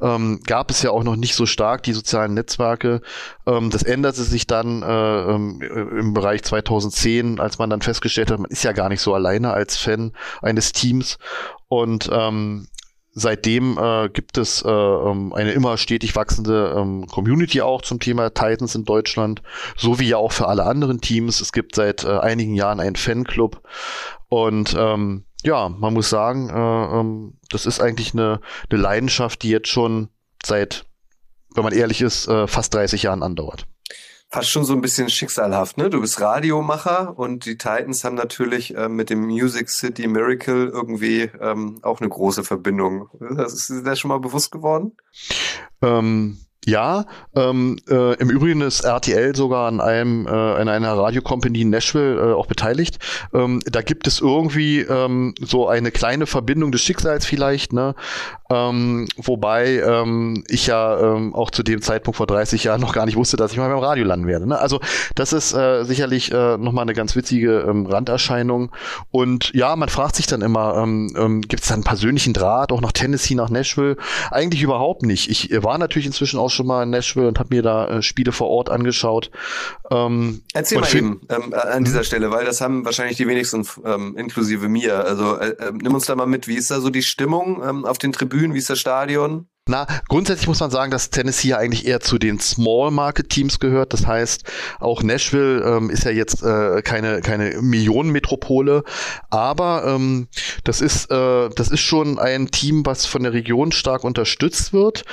ähm, 0.00 0.40
gab 0.46 0.70
es 0.70 0.82
ja 0.82 0.90
auch 0.90 1.02
noch 1.02 1.16
nicht 1.16 1.34
so 1.34 1.44
stark 1.44 1.82
die 1.82 1.92
sozialen 1.92 2.34
Netzwerke. 2.34 3.00
Ähm, 3.46 3.70
das 3.70 3.82
änderte 3.82 4.22
sich 4.22 4.46
dann 4.46 4.82
äh, 4.82 5.20
ähm, 5.22 5.60
im 5.60 6.14
Bereich 6.14 6.44
2010, 6.44 7.40
als 7.40 7.58
man 7.58 7.68
dann 7.68 7.82
festgestellt 7.82 8.30
hat, 8.30 8.38
man 8.38 8.50
ist 8.50 8.62
ja 8.62 8.72
gar 8.72 8.88
nicht 8.88 9.00
so 9.00 9.12
alleine 9.12 9.52
als 9.52 9.76
Fan 9.76 10.12
eines 10.40 10.72
Teams 10.72 11.18
und 11.68 12.08
ähm, 12.12 12.68
seitdem 13.12 13.78
äh, 13.78 14.08
gibt 14.08 14.38
es 14.38 14.62
äh, 14.62 14.68
ähm, 14.70 15.32
eine 15.32 15.52
immer 15.52 15.76
stetig 15.76 16.14
wachsende 16.16 16.74
ähm, 16.76 17.06
Community 17.06 17.62
auch 17.62 17.82
zum 17.82 18.00
Thema 18.00 18.30
Titans 18.30 18.74
in 18.74 18.84
Deutschland, 18.84 19.42
so 19.76 19.98
wie 19.98 20.08
ja 20.08 20.16
auch 20.18 20.32
für 20.32 20.48
alle 20.48 20.64
anderen 20.64 21.00
Teams. 21.00 21.40
Es 21.40 21.52
gibt 21.52 21.74
seit 21.74 22.04
äh, 22.04 22.18
einigen 22.18 22.54
Jahren 22.54 22.80
einen 22.80 22.96
Fanclub, 22.96 23.62
und 24.28 24.76
ähm, 24.78 25.24
ja, 25.42 25.68
man 25.68 25.94
muss 25.94 26.10
sagen, 26.10 26.50
äh, 26.50 27.00
ähm, 27.00 27.38
das 27.50 27.66
ist 27.66 27.80
eigentlich 27.80 28.12
eine, 28.12 28.40
eine 28.70 28.80
Leidenschaft, 28.80 29.42
die 29.42 29.50
jetzt 29.50 29.68
schon 29.68 30.08
seit, 30.44 30.84
wenn 31.54 31.64
man 31.64 31.72
ehrlich 31.72 32.02
ist, 32.02 32.28
äh, 32.28 32.46
fast 32.46 32.74
30 32.74 33.04
Jahren 33.04 33.22
andauert. 33.22 33.66
Fast 34.30 34.50
schon 34.50 34.64
so 34.64 34.74
ein 34.74 34.82
bisschen 34.82 35.08
schicksalhaft, 35.08 35.78
ne? 35.78 35.88
Du 35.88 36.02
bist 36.02 36.20
Radiomacher 36.20 37.18
und 37.18 37.46
die 37.46 37.56
Titans 37.56 38.04
haben 38.04 38.14
natürlich 38.14 38.76
äh, 38.76 38.88
mit 38.88 39.08
dem 39.08 39.26
Music 39.26 39.70
City 39.70 40.06
Miracle 40.06 40.68
irgendwie 40.68 41.30
ähm, 41.40 41.78
auch 41.82 42.00
eine 42.00 42.10
große 42.10 42.44
Verbindung. 42.44 43.08
Das 43.36 43.54
ist 43.54 43.70
dir 43.70 43.82
das 43.82 43.98
schon 43.98 44.10
mal 44.10 44.20
bewusst 44.20 44.52
geworden? 44.52 44.96
Ähm, 45.80 46.38
ja, 46.68 47.06
ähm, 47.34 47.78
äh, 47.88 48.14
im 48.16 48.28
Übrigen 48.28 48.60
ist 48.60 48.84
RTL 48.84 49.34
sogar 49.34 49.68
an 49.68 49.80
einem 49.80 50.26
äh, 50.26 50.60
in 50.60 50.68
einer 50.68 50.92
Radiocompany 50.98 51.62
in 51.62 51.70
Nashville 51.70 52.16
äh, 52.20 52.34
auch 52.34 52.46
beteiligt. 52.46 52.98
Ähm, 53.32 53.60
da 53.64 53.80
gibt 53.80 54.06
es 54.06 54.20
irgendwie 54.20 54.80
ähm, 54.80 55.34
so 55.40 55.66
eine 55.66 55.90
kleine 55.90 56.26
Verbindung 56.26 56.70
des 56.70 56.82
Schicksals 56.82 57.24
vielleicht, 57.24 57.72
ne? 57.72 57.94
Ähm, 58.50 59.08
wobei 59.16 59.80
ähm, 59.80 60.44
ich 60.48 60.66
ja 60.66 60.98
ähm, 60.98 61.34
auch 61.34 61.50
zu 61.50 61.62
dem 61.62 61.82
Zeitpunkt 61.82 62.16
vor 62.16 62.26
30 62.26 62.64
Jahren 62.64 62.80
noch 62.80 62.94
gar 62.94 63.04
nicht 63.04 63.16
wusste, 63.16 63.36
dass 63.36 63.52
ich 63.52 63.58
mal 63.58 63.68
beim 63.68 63.78
Radio 63.78 64.04
landen 64.04 64.26
werde. 64.26 64.46
Ne? 64.46 64.58
Also 64.58 64.80
das 65.14 65.34
ist 65.34 65.52
äh, 65.52 65.84
sicherlich 65.84 66.32
äh, 66.32 66.56
nochmal 66.56 66.82
eine 66.82 66.94
ganz 66.94 67.14
witzige 67.14 67.60
ähm, 67.60 67.84
Randerscheinung. 67.84 68.72
Und 69.10 69.52
ja, 69.54 69.76
man 69.76 69.90
fragt 69.90 70.16
sich 70.16 70.26
dann 70.26 70.40
immer, 70.40 70.76
ähm, 70.78 71.14
ähm, 71.16 71.40
gibt 71.42 71.62
es 71.62 71.68
da 71.68 71.74
einen 71.74 71.84
persönlichen 71.84 72.32
Draht 72.32 72.72
auch 72.72 72.80
nach 72.80 72.92
Tennessee, 72.92 73.34
nach 73.34 73.50
Nashville? 73.50 73.96
Eigentlich 74.30 74.62
überhaupt 74.62 75.02
nicht. 75.02 75.28
Ich 75.30 75.50
war 75.62 75.76
natürlich 75.76 76.06
inzwischen 76.06 76.38
auch 76.38 76.50
schon 76.58 76.66
mal 76.66 76.82
in 76.82 76.90
Nashville 76.90 77.28
und 77.28 77.38
habe 77.38 77.54
mir 77.54 77.62
da 77.62 77.88
äh, 77.88 78.02
Spiele 78.02 78.32
vor 78.32 78.48
Ort 78.48 78.68
angeschaut. 78.68 79.30
Ähm, 79.90 80.42
Erzähl 80.52 80.80
mal 80.80 80.94
eben 80.94 81.20
ähm, 81.28 81.54
an 81.54 81.84
dieser 81.84 82.04
Stelle, 82.04 82.30
weil 82.30 82.44
das 82.44 82.60
haben 82.60 82.84
wahrscheinlich 82.84 83.16
die 83.16 83.26
wenigsten, 83.26 83.66
ähm, 83.84 84.16
inklusive 84.16 84.68
mir. 84.68 85.04
Also 85.04 85.36
äh, 85.36 85.50
äh, 85.50 85.72
nimm 85.72 85.94
uns 85.94 86.06
da 86.06 86.16
mal 86.16 86.26
mit, 86.26 86.48
wie 86.48 86.56
ist 86.56 86.70
da 86.70 86.80
so 86.80 86.90
die 86.90 87.02
Stimmung 87.02 87.62
ähm, 87.64 87.84
auf 87.84 87.98
den 87.98 88.12
Tribünen, 88.12 88.54
wie 88.54 88.58
ist 88.58 88.70
das 88.70 88.80
Stadion? 88.80 89.46
Na, 89.68 89.86
grundsätzlich 90.08 90.48
muss 90.48 90.60
man 90.60 90.70
sagen, 90.70 90.90
dass 90.90 91.10
Tennessee 91.10 91.48
ja 91.48 91.58
eigentlich 91.58 91.86
eher 91.86 92.00
zu 92.00 92.18
den 92.18 92.40
Small 92.40 92.90
Market 92.90 93.28
Teams 93.28 93.60
gehört. 93.60 93.92
Das 93.92 94.06
heißt, 94.06 94.44
auch 94.80 95.02
Nashville 95.02 95.62
ähm, 95.62 95.90
ist 95.90 96.04
ja 96.04 96.10
jetzt 96.10 96.42
äh, 96.42 96.80
keine 96.80 97.20
keine 97.20 97.60
Millionenmetropole, 97.60 98.82
aber 99.28 99.84
ähm, 99.86 100.28
das 100.64 100.80
ist 100.80 101.10
äh, 101.10 101.50
das 101.50 101.68
ist 101.68 101.80
schon 101.80 102.18
ein 102.18 102.50
Team, 102.50 102.86
was 102.86 103.04
von 103.04 103.22
der 103.22 103.34
Region 103.34 103.70
stark 103.70 104.04
unterstützt 104.04 104.72
wird. 104.72 105.04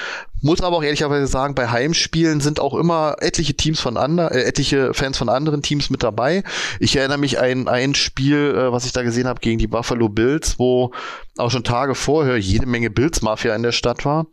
Muss 0.42 0.62
aber 0.62 0.78
auch 0.78 0.84
ehrlicherweise 0.84 1.28
sagen, 1.28 1.56
bei 1.56 1.70
Heimspielen 1.70 2.40
sind 2.40 2.60
auch 2.60 2.76
immer 2.76 3.16
etliche 3.20 3.56
Teams 3.56 3.82
von 3.82 3.98
anderen, 3.98 4.32
äh, 4.32 4.44
etliche 4.44 4.94
Fans 4.94 5.18
von 5.18 5.28
anderen 5.28 5.64
Teams 5.64 5.90
mit 5.90 6.02
dabei. 6.02 6.44
Ich 6.80 6.96
erinnere 6.96 7.18
mich 7.18 7.40
an 7.40 7.68
ein 7.68 7.94
Spiel, 7.94 8.56
äh, 8.56 8.72
was 8.72 8.86
ich 8.86 8.94
da 8.94 9.04
gesehen 9.04 9.28
habe 9.28 9.42
gegen 9.42 9.58
die 9.58 9.68
Buffalo 9.68 10.08
Bills, 10.08 10.60
wo 10.60 10.92
auch 11.38 11.52
schon 11.52 11.64
Tage 11.64 11.96
vorher 11.96 12.38
jede 12.38 12.66
Menge 12.66 12.90
Bills-Mafia 12.90 13.56
in 13.56 13.64
der 13.64 13.72
Stadt 13.72 14.06
war 14.06 14.28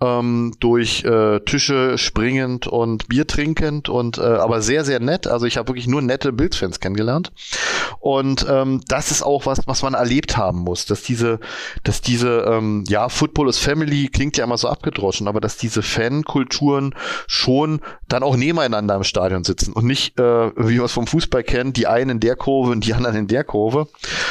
ähm, 0.00 0.54
durch 0.60 1.04
äh, 1.04 1.40
Tische 1.40 1.98
springend 1.98 2.66
und 2.66 3.08
Bier 3.08 3.26
trinkend 3.26 3.88
und 3.88 4.18
äh, 4.18 4.22
aber 4.22 4.62
sehr, 4.62 4.84
sehr 4.84 5.00
nett. 5.00 5.26
Also 5.26 5.46
ich 5.46 5.56
habe 5.56 5.68
wirklich 5.68 5.86
nur 5.86 6.00
nette 6.00 6.32
Bills-Fans 6.32 6.80
kennengelernt. 6.80 7.32
Und 7.98 8.46
ähm, 8.48 8.80
das 8.88 9.10
ist 9.10 9.22
auch 9.22 9.44
was, 9.46 9.60
was 9.66 9.82
man 9.82 9.94
erlebt 9.94 10.36
haben 10.36 10.60
muss, 10.60 10.86
dass 10.86 11.02
diese, 11.02 11.38
dass 11.82 12.00
diese, 12.00 12.44
ähm, 12.48 12.84
ja, 12.88 13.08
Football 13.08 13.48
is 13.48 13.58
Family 13.58 14.08
klingt 14.08 14.36
ja 14.38 14.44
immer 14.44 14.56
so 14.56 14.68
abgedroschen, 14.68 15.28
aber 15.28 15.40
dass 15.40 15.58
diese 15.58 15.82
Fankulturen 15.82 16.94
schon 17.26 17.80
dann 18.08 18.22
auch 18.22 18.36
nebeneinander 18.36 18.94
im 18.94 19.04
Stadion 19.04 19.44
sitzen 19.44 19.74
und 19.74 19.84
nicht, 19.84 20.18
äh, 20.18 20.22
wie 20.56 20.76
man 20.76 20.86
es 20.86 20.92
vom 20.92 21.06
Fußball 21.06 21.44
kennt, 21.44 21.76
die 21.76 21.86
einen 21.86 22.10
in 22.10 22.20
der 22.20 22.36
Kurve 22.36 22.72
und 22.72 22.86
die 22.86 22.94
anderen 22.94 23.16
in 23.16 23.26
der 23.26 23.44
Kurve, 23.44 23.88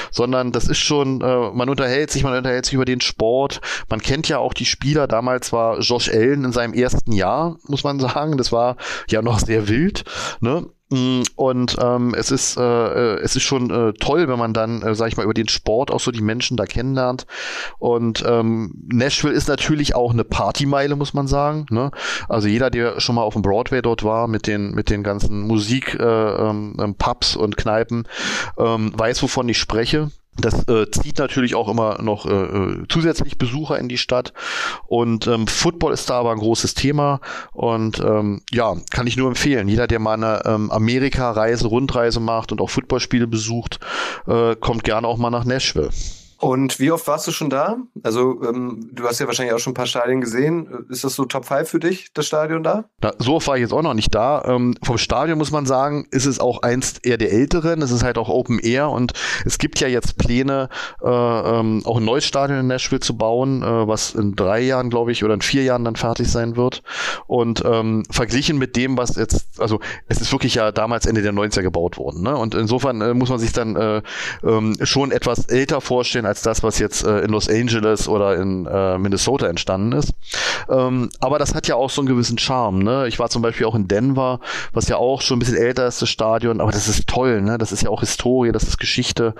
sondern 0.09 0.51
das 0.51 0.67
ist 0.67 0.79
schon, 0.79 1.21
äh, 1.21 1.51
man 1.51 1.69
unterhält 1.69 2.09
sich, 2.09 2.23
man 2.23 2.35
unterhält 2.35 2.65
sich 2.65 2.73
über 2.73 2.85
den 2.85 3.01
Sport, 3.01 3.61
man 3.89 4.01
kennt 4.01 4.27
ja 4.27 4.39
auch 4.39 4.53
die 4.53 4.65
Spieler, 4.65 5.07
damals 5.07 5.53
war 5.53 5.58
war 5.59 5.79
Josh 5.79 6.09
Allen 6.09 6.45
in 6.45 6.51
seinem 6.51 6.73
ersten 6.73 7.11
Jahr, 7.11 7.57
muss 7.67 7.83
man 7.83 7.99
sagen. 7.99 8.37
Das 8.37 8.51
war 8.51 8.77
ja 9.09 9.21
noch 9.21 9.39
sehr 9.39 9.67
wild. 9.67 10.03
Ne? 10.39 10.65
Mm, 10.91 11.21
und 11.35 11.77
ähm, 11.79 12.15
es 12.17 12.31
ist 12.31 12.57
äh, 12.57 12.61
äh, 12.61 13.19
es 13.19 13.35
ist 13.35 13.43
schon 13.43 13.69
äh, 13.69 13.93
toll, 13.93 14.27
wenn 14.27 14.39
man 14.39 14.53
dann, 14.53 14.81
äh, 14.81 14.95
sag 14.95 15.09
ich 15.09 15.17
mal, 15.17 15.23
über 15.23 15.35
den 15.35 15.47
Sport 15.47 15.91
auch 15.91 15.99
so 15.99 16.11
die 16.11 16.21
Menschen 16.21 16.57
da 16.57 16.65
kennenlernt. 16.65 17.27
Und 17.77 18.23
ähm, 18.27 18.73
Nashville 18.91 19.33
ist 19.33 19.47
natürlich 19.47 19.95
auch 19.95 20.11
eine 20.11 20.23
Partymeile, 20.23 20.95
muss 20.95 21.13
man 21.13 21.27
sagen. 21.27 21.67
Ne? 21.69 21.91
Also 22.27 22.47
jeder, 22.47 22.71
der 22.71 22.99
schon 22.99 23.15
mal 23.15 23.21
auf 23.21 23.33
dem 23.33 23.43
Broadway 23.43 23.81
dort 23.81 24.03
war 24.03 24.27
mit 24.27 24.47
den 24.47 24.71
mit 24.71 24.89
den 24.89 25.03
ganzen 25.03 25.41
Musik 25.41 25.95
äh, 25.99 26.03
ähm, 26.03 26.95
Pubs 26.97 27.35
und 27.35 27.55
Kneipen, 27.55 28.07
ähm, 28.57 28.91
weiß, 28.95 29.21
wovon 29.21 29.47
ich 29.49 29.59
spreche. 29.59 30.09
Das 30.37 30.67
äh, 30.69 30.89
zieht 30.89 31.17
natürlich 31.17 31.55
auch 31.55 31.67
immer 31.67 32.01
noch 32.01 32.25
äh, 32.25 32.29
äh, 32.31 32.83
zusätzlich 32.87 33.37
Besucher 33.37 33.77
in 33.77 33.89
die 33.89 33.97
Stadt. 33.97 34.33
Und 34.87 35.27
ähm, 35.27 35.47
Football 35.47 35.93
ist 35.93 36.09
da 36.09 36.19
aber 36.19 36.31
ein 36.31 36.39
großes 36.39 36.75
Thema. 36.75 37.19
Und 37.51 37.99
ähm, 37.99 38.41
ja, 38.51 38.75
kann 38.89 39.07
ich 39.07 39.17
nur 39.17 39.27
empfehlen. 39.27 39.67
Jeder, 39.67 39.87
der 39.87 39.99
mal 39.99 40.13
eine 40.13 40.41
ähm, 40.45 40.71
Amerika-Reise, 40.71 41.67
Rundreise 41.67 42.19
macht 42.19 42.51
und 42.51 42.61
auch 42.61 42.69
Footballspiele 42.69 43.27
besucht, 43.27 43.79
äh, 44.27 44.55
kommt 44.55 44.83
gerne 44.83 45.07
auch 45.07 45.17
mal 45.17 45.29
nach 45.29 45.45
Nashville. 45.45 45.89
Und 46.39 46.79
wie 46.79 46.89
oft 46.89 47.05
warst 47.07 47.27
du 47.27 47.31
schon 47.31 47.49
da? 47.49 47.77
Also 48.01 48.41
ähm, 48.43 48.89
du 48.93 49.03
hast 49.05 49.19
ja 49.19 49.27
wahrscheinlich 49.27 49.53
auch 49.53 49.59
schon 49.59 49.71
ein 49.71 49.75
paar 49.75 49.87
Stadien 49.87 50.21
gesehen. 50.21 50.85
Ist 50.89 51.03
das 51.03 51.15
so 51.15 51.25
Top 51.25 51.45
5 51.45 51.69
für 51.69 51.79
dich, 51.79 52.13
das 52.13 52.27
Stadion 52.27 52.63
da? 52.63 52.85
Na, 53.01 53.11
so 53.17 53.35
oft 53.35 53.47
war 53.47 53.57
ich 53.57 53.61
jetzt 53.61 53.73
auch 53.73 53.81
noch 53.81 53.93
nicht 53.93 54.15
da. 54.15 54.43
Ähm, 54.45 54.75
vom 54.81 54.97
Stadion 54.97 55.37
muss 55.37 55.51
man 55.51 55.65
sagen, 55.65 56.07
ist 56.11 56.25
es 56.25 56.39
auch 56.39 56.61
einst 56.61 57.05
eher 57.05 57.17
der 57.17 57.33
älteren. 57.33 57.81
Es 57.81 57.91
ist 57.91 58.03
halt 58.03 58.17
auch 58.17 58.29
Open 58.29 58.57
Air 58.59 58.89
und 58.89 59.11
es 59.45 59.57
gibt 59.57 59.81
ja 59.81 59.89
jetzt 59.89 60.17
Pläne, 60.17 60.69
äh, 61.03 61.09
ähm, 61.09 61.81
auch 61.83 61.97
ein 61.97 62.05
neues 62.05 62.23
Stadion 62.23 62.59
in 62.59 62.67
Nashville 62.67 63.01
zu 63.01 63.17
bauen, 63.17 63.61
äh, 63.61 63.87
was 63.87 64.15
in 64.15 64.37
drei 64.37 64.61
Jahren, 64.61 64.89
glaube 64.89 65.11
ich, 65.11 65.25
oder 65.25 65.33
in 65.33 65.41
vier 65.41 65.63
Jahren 65.63 65.83
dann 65.83 65.97
fertig 65.97 66.31
sein 66.31 66.55
wird. 66.55 66.83
Und 67.27 67.63
ähm, 67.65 68.03
verglichen 68.09 68.57
mit 68.57 68.77
dem, 68.77 68.97
was 68.97 69.17
jetzt, 69.17 69.59
also 69.59 69.81
es 70.07 70.21
ist 70.21 70.31
wirklich 70.31 70.55
ja 70.55 70.71
damals 70.71 71.05
Ende 71.05 71.21
der 71.21 71.33
90er 71.33 71.63
gebaut 71.63 71.97
worden. 71.97 72.23
Ne? 72.23 72.37
Und 72.37 72.55
insofern 72.55 73.01
äh, 73.01 73.13
muss 73.13 73.29
man 73.29 73.39
sich 73.39 73.51
dann 73.51 73.75
äh, 73.75 74.01
ähm, 74.41 74.77
schon 74.83 75.11
etwas 75.11 75.47
älter 75.47 75.81
vorstellen 75.81 76.28
als 76.29 76.41
das, 76.41 76.63
was 76.63 76.79
jetzt 76.79 77.03
äh, 77.03 77.19
in 77.19 77.31
Los 77.31 77.49
Angeles 77.49 78.07
oder 78.07 78.35
in 78.37 78.65
äh, 78.65 78.97
Minnesota 78.97 79.47
entstanden 79.47 79.91
ist. 79.91 80.13
Ähm, 80.69 81.09
aber 81.19 81.39
das 81.39 81.53
hat 81.53 81.67
ja 81.67 81.75
auch 81.75 81.89
so 81.89 82.01
einen 82.01 82.07
gewissen 82.07 82.37
Charme. 82.37 82.83
Ne? 82.83 83.07
Ich 83.07 83.19
war 83.19 83.29
zum 83.29 83.41
Beispiel 83.41 83.65
auch 83.65 83.75
in 83.75 83.87
Denver, 83.87 84.39
was 84.71 84.87
ja 84.87 84.97
auch 84.97 85.21
schon 85.21 85.37
ein 85.37 85.39
bisschen 85.39 85.57
älter 85.57 85.87
ist, 85.87 86.01
das 86.01 86.09
Stadion, 86.09 86.61
aber 86.61 86.71
das 86.71 86.87
ist 86.87 87.07
toll. 87.07 87.41
Ne? 87.41 87.57
Das 87.57 87.71
ist 87.71 87.81
ja 87.81 87.89
auch 87.89 87.99
Historie, 87.99 88.51
das 88.51 88.63
ist 88.63 88.77
Geschichte. 88.77 89.35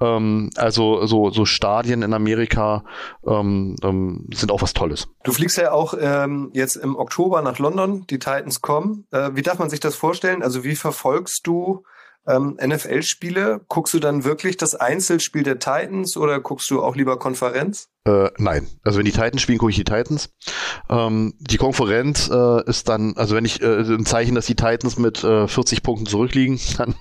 Ähm, 0.00 0.50
also 0.56 1.06
so, 1.06 1.30
so 1.30 1.44
Stadien 1.44 2.02
in 2.02 2.14
Amerika 2.14 2.84
ähm, 3.26 3.76
ähm, 3.82 4.26
sind 4.32 4.50
auch 4.50 4.62
was 4.62 4.72
Tolles. 4.72 5.08
Du 5.22 5.32
fliegst 5.32 5.58
ja 5.58 5.72
auch 5.72 5.94
ähm, 5.98 6.50
jetzt 6.54 6.76
im 6.76 6.96
Oktober 6.96 7.42
nach 7.42 7.58
London, 7.58 8.06
die 8.08 8.18
Titans 8.18 8.60
kommen. 8.60 9.06
Äh, 9.10 9.30
wie 9.34 9.42
darf 9.42 9.58
man 9.58 9.70
sich 9.70 9.80
das 9.80 9.94
vorstellen? 9.94 10.42
Also 10.42 10.64
wie 10.64 10.76
verfolgst 10.76 11.46
du 11.46 11.84
ähm, 12.26 12.58
NFL-Spiele, 12.64 13.60
guckst 13.68 13.94
du 13.94 13.98
dann 13.98 14.24
wirklich 14.24 14.56
das 14.56 14.74
Einzelspiel 14.74 15.42
der 15.42 15.58
Titans 15.58 16.16
oder 16.16 16.40
guckst 16.40 16.70
du 16.70 16.82
auch 16.82 16.96
lieber 16.96 17.18
Konferenz? 17.18 17.89
Äh, 18.06 18.30
nein, 18.38 18.66
also 18.82 18.98
wenn 18.98 19.04
die 19.04 19.12
Titans 19.12 19.42
spielen, 19.42 19.58
gucke 19.58 19.70
ich 19.70 19.76
die 19.76 19.84
Titans. 19.84 20.30
Ähm, 20.88 21.34
die 21.38 21.58
Konferenz 21.58 22.30
äh, 22.32 22.64
ist 22.66 22.88
dann, 22.88 23.14
also 23.16 23.36
wenn 23.36 23.44
ich 23.44 23.60
äh, 23.60 23.82
ein 23.82 24.06
Zeichen, 24.06 24.34
dass 24.34 24.46
die 24.46 24.54
Titans 24.54 24.96
mit 24.96 25.22
äh, 25.22 25.46
40 25.46 25.82
Punkten 25.82 26.06
zurückliegen, 26.06 26.58
dann, 26.78 26.94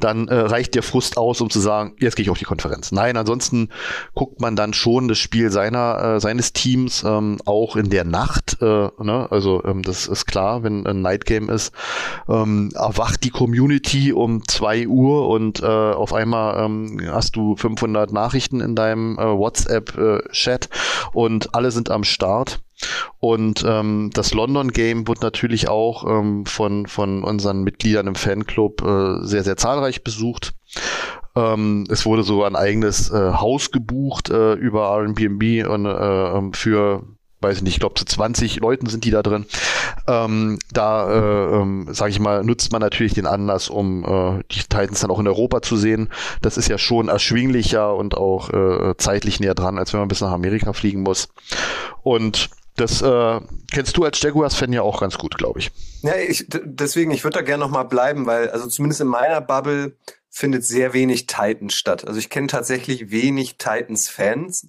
dann 0.00 0.26
äh, 0.26 0.34
reicht 0.34 0.74
der 0.74 0.82
Frust 0.82 1.16
aus, 1.16 1.40
um 1.40 1.48
zu 1.48 1.60
sagen, 1.60 1.94
jetzt 2.00 2.16
gehe 2.16 2.24
ich 2.24 2.30
auf 2.30 2.38
die 2.38 2.44
Konferenz. 2.44 2.90
Nein, 2.90 3.16
ansonsten 3.16 3.68
guckt 4.14 4.40
man 4.40 4.56
dann 4.56 4.72
schon 4.72 5.06
das 5.06 5.18
Spiel 5.18 5.52
seiner 5.52 6.16
äh, 6.16 6.20
seines 6.20 6.52
Teams 6.52 7.04
ähm, 7.04 7.38
auch 7.44 7.76
in 7.76 7.88
der 7.88 8.04
Nacht. 8.04 8.60
Äh, 8.60 8.64
ne? 8.98 9.28
Also 9.30 9.62
ähm, 9.64 9.82
das 9.82 10.08
ist 10.08 10.26
klar, 10.26 10.64
wenn 10.64 10.88
ein 10.88 11.02
Night 11.02 11.24
Game 11.24 11.48
ist, 11.48 11.72
ähm, 12.28 12.70
erwacht 12.74 13.22
die 13.22 13.30
Community 13.30 14.12
um 14.12 14.42
zwei 14.48 14.88
Uhr 14.88 15.28
und 15.28 15.62
äh, 15.62 15.66
auf 15.66 16.12
einmal 16.12 16.64
ähm, 16.64 17.00
hast 17.12 17.36
du 17.36 17.54
500 17.54 18.12
Nachrichten 18.12 18.60
in 18.60 18.74
deinem 18.74 19.16
äh, 19.20 19.22
WhatsApp 19.22 19.67
WhatsApp-Chat 19.68 20.66
äh, 20.66 20.68
und 21.12 21.54
alle 21.54 21.70
sind 21.70 21.90
am 21.90 22.04
Start. 22.04 22.60
Und 23.18 23.64
ähm, 23.66 24.10
das 24.14 24.32
London 24.34 24.70
Game 24.70 25.08
wird 25.08 25.22
natürlich 25.22 25.68
auch 25.68 26.04
ähm, 26.06 26.46
von, 26.46 26.86
von 26.86 27.24
unseren 27.24 27.62
Mitgliedern 27.64 28.06
im 28.06 28.14
Fanclub 28.14 28.82
äh, 28.82 29.26
sehr, 29.26 29.42
sehr 29.42 29.56
zahlreich 29.56 30.04
besucht. 30.04 30.54
Ähm, 31.34 31.84
es 31.90 32.06
wurde 32.06 32.22
sogar 32.22 32.48
ein 32.48 32.56
eigenes 32.56 33.10
äh, 33.10 33.32
Haus 33.32 33.72
gebucht 33.72 34.30
äh, 34.30 34.54
über 34.54 34.90
Airbnb 34.90 35.68
und 35.68 35.86
äh, 35.86 36.56
für 36.56 37.02
weiß 37.40 37.58
ich 37.58 37.62
nicht, 37.62 37.74
ich 37.74 37.80
glaube 37.80 37.94
zu 37.94 38.04
20 38.04 38.60
Leuten 38.60 38.86
sind 38.86 39.04
die 39.04 39.10
da 39.10 39.22
drin. 39.22 39.46
Ähm, 40.06 40.58
da, 40.72 41.10
äh, 41.10 41.60
ähm, 41.60 41.88
sage 41.92 42.10
ich 42.10 42.18
mal, 42.18 42.42
nutzt 42.44 42.72
man 42.72 42.80
natürlich 42.80 43.14
den 43.14 43.26
Anlass, 43.26 43.68
um 43.68 44.04
äh, 44.04 44.42
die 44.50 44.60
Titans 44.60 45.00
dann 45.00 45.10
auch 45.10 45.20
in 45.20 45.28
Europa 45.28 45.62
zu 45.62 45.76
sehen. 45.76 46.08
Das 46.42 46.56
ist 46.56 46.68
ja 46.68 46.78
schon 46.78 47.08
erschwinglicher 47.08 47.94
und 47.94 48.16
auch 48.16 48.50
äh, 48.50 48.96
zeitlich 48.98 49.40
näher 49.40 49.54
dran, 49.54 49.78
als 49.78 49.92
wenn 49.92 50.00
man 50.00 50.08
bis 50.08 50.20
nach 50.20 50.32
Amerika 50.32 50.72
fliegen 50.72 51.02
muss. 51.02 51.28
Und 52.02 52.50
das 52.76 53.02
äh, 53.02 53.40
kennst 53.72 53.96
du 53.96 54.04
als 54.04 54.22
Jaguars-Fan 54.22 54.72
ja 54.72 54.82
auch 54.82 55.00
ganz 55.00 55.18
gut, 55.18 55.36
glaube 55.36 55.58
ich. 55.58 55.70
Ja, 56.02 56.16
ich, 56.16 56.46
deswegen, 56.48 57.10
ich 57.10 57.24
würde 57.24 57.38
da 57.38 57.44
gerne 57.44 57.62
nochmal 57.62 57.84
bleiben, 57.84 58.26
weil, 58.26 58.50
also 58.50 58.68
zumindest 58.68 59.00
in 59.00 59.08
meiner 59.08 59.40
Bubble 59.40 59.96
findet 60.30 60.64
sehr 60.64 60.92
wenig 60.92 61.26
Titans 61.26 61.74
statt. 61.74 62.06
Also 62.06 62.18
ich 62.18 62.30
kenne 62.30 62.46
tatsächlich 62.46 63.10
wenig 63.10 63.58
Titans-Fans. 63.58 64.68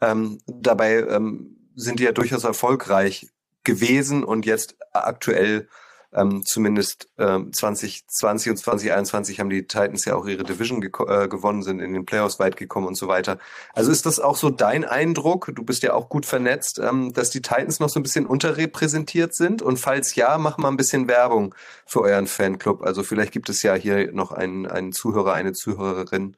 Ähm, 0.00 0.40
dabei 0.46 1.00
ähm, 1.08 1.57
sind 1.78 2.00
die 2.00 2.04
ja 2.04 2.12
durchaus 2.12 2.44
erfolgreich 2.44 3.28
gewesen 3.64 4.24
und 4.24 4.46
jetzt 4.46 4.76
aktuell 4.92 5.68
ähm, 6.12 6.42
zumindest 6.44 7.08
ähm, 7.18 7.52
2020 7.52 8.50
und 8.50 8.56
2021 8.56 9.40
haben 9.40 9.50
die 9.50 9.66
Titans 9.66 10.06
ja 10.06 10.14
auch 10.14 10.26
ihre 10.26 10.42
Division 10.42 10.82
äh, 10.82 11.28
gewonnen, 11.28 11.62
sind 11.62 11.80
in 11.80 11.92
den 11.92 12.06
Playoffs 12.06 12.38
weit 12.38 12.56
gekommen 12.56 12.86
und 12.86 12.94
so 12.94 13.08
weiter. 13.08 13.38
Also 13.74 13.92
ist 13.92 14.06
das 14.06 14.18
auch 14.18 14.36
so 14.36 14.48
dein 14.48 14.84
Eindruck? 14.84 15.50
Du 15.54 15.62
bist 15.64 15.82
ja 15.82 15.92
auch 15.92 16.08
gut 16.08 16.24
vernetzt, 16.24 16.78
ähm, 16.78 17.12
dass 17.12 17.28
die 17.28 17.42
Titans 17.42 17.78
noch 17.78 17.90
so 17.90 18.00
ein 18.00 18.02
bisschen 18.02 18.26
unterrepräsentiert 18.26 19.34
sind. 19.34 19.60
Und 19.60 19.78
falls 19.78 20.14
ja, 20.14 20.38
mach 20.38 20.56
mal 20.56 20.68
ein 20.68 20.78
bisschen 20.78 21.08
Werbung 21.08 21.54
für 21.84 22.00
euren 22.00 22.26
Fanclub. 22.26 22.82
Also 22.82 23.02
vielleicht 23.02 23.32
gibt 23.32 23.50
es 23.50 23.62
ja 23.62 23.74
hier 23.74 24.10
noch 24.12 24.32
einen, 24.32 24.66
einen 24.66 24.92
Zuhörer, 24.92 25.34
eine 25.34 25.52
Zuhörerin, 25.52 26.36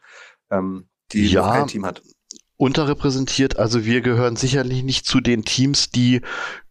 ähm, 0.50 0.88
die 1.12 1.28
ja. 1.28 1.46
noch 1.46 1.52
kein 1.54 1.66
Team 1.68 1.86
hat 1.86 2.02
unterrepräsentiert. 2.60 3.58
Also 3.58 3.86
wir 3.86 4.02
gehören 4.02 4.36
sicherlich 4.36 4.82
nicht 4.82 5.06
zu 5.06 5.20
den 5.20 5.44
Teams, 5.44 5.90
die 5.90 6.20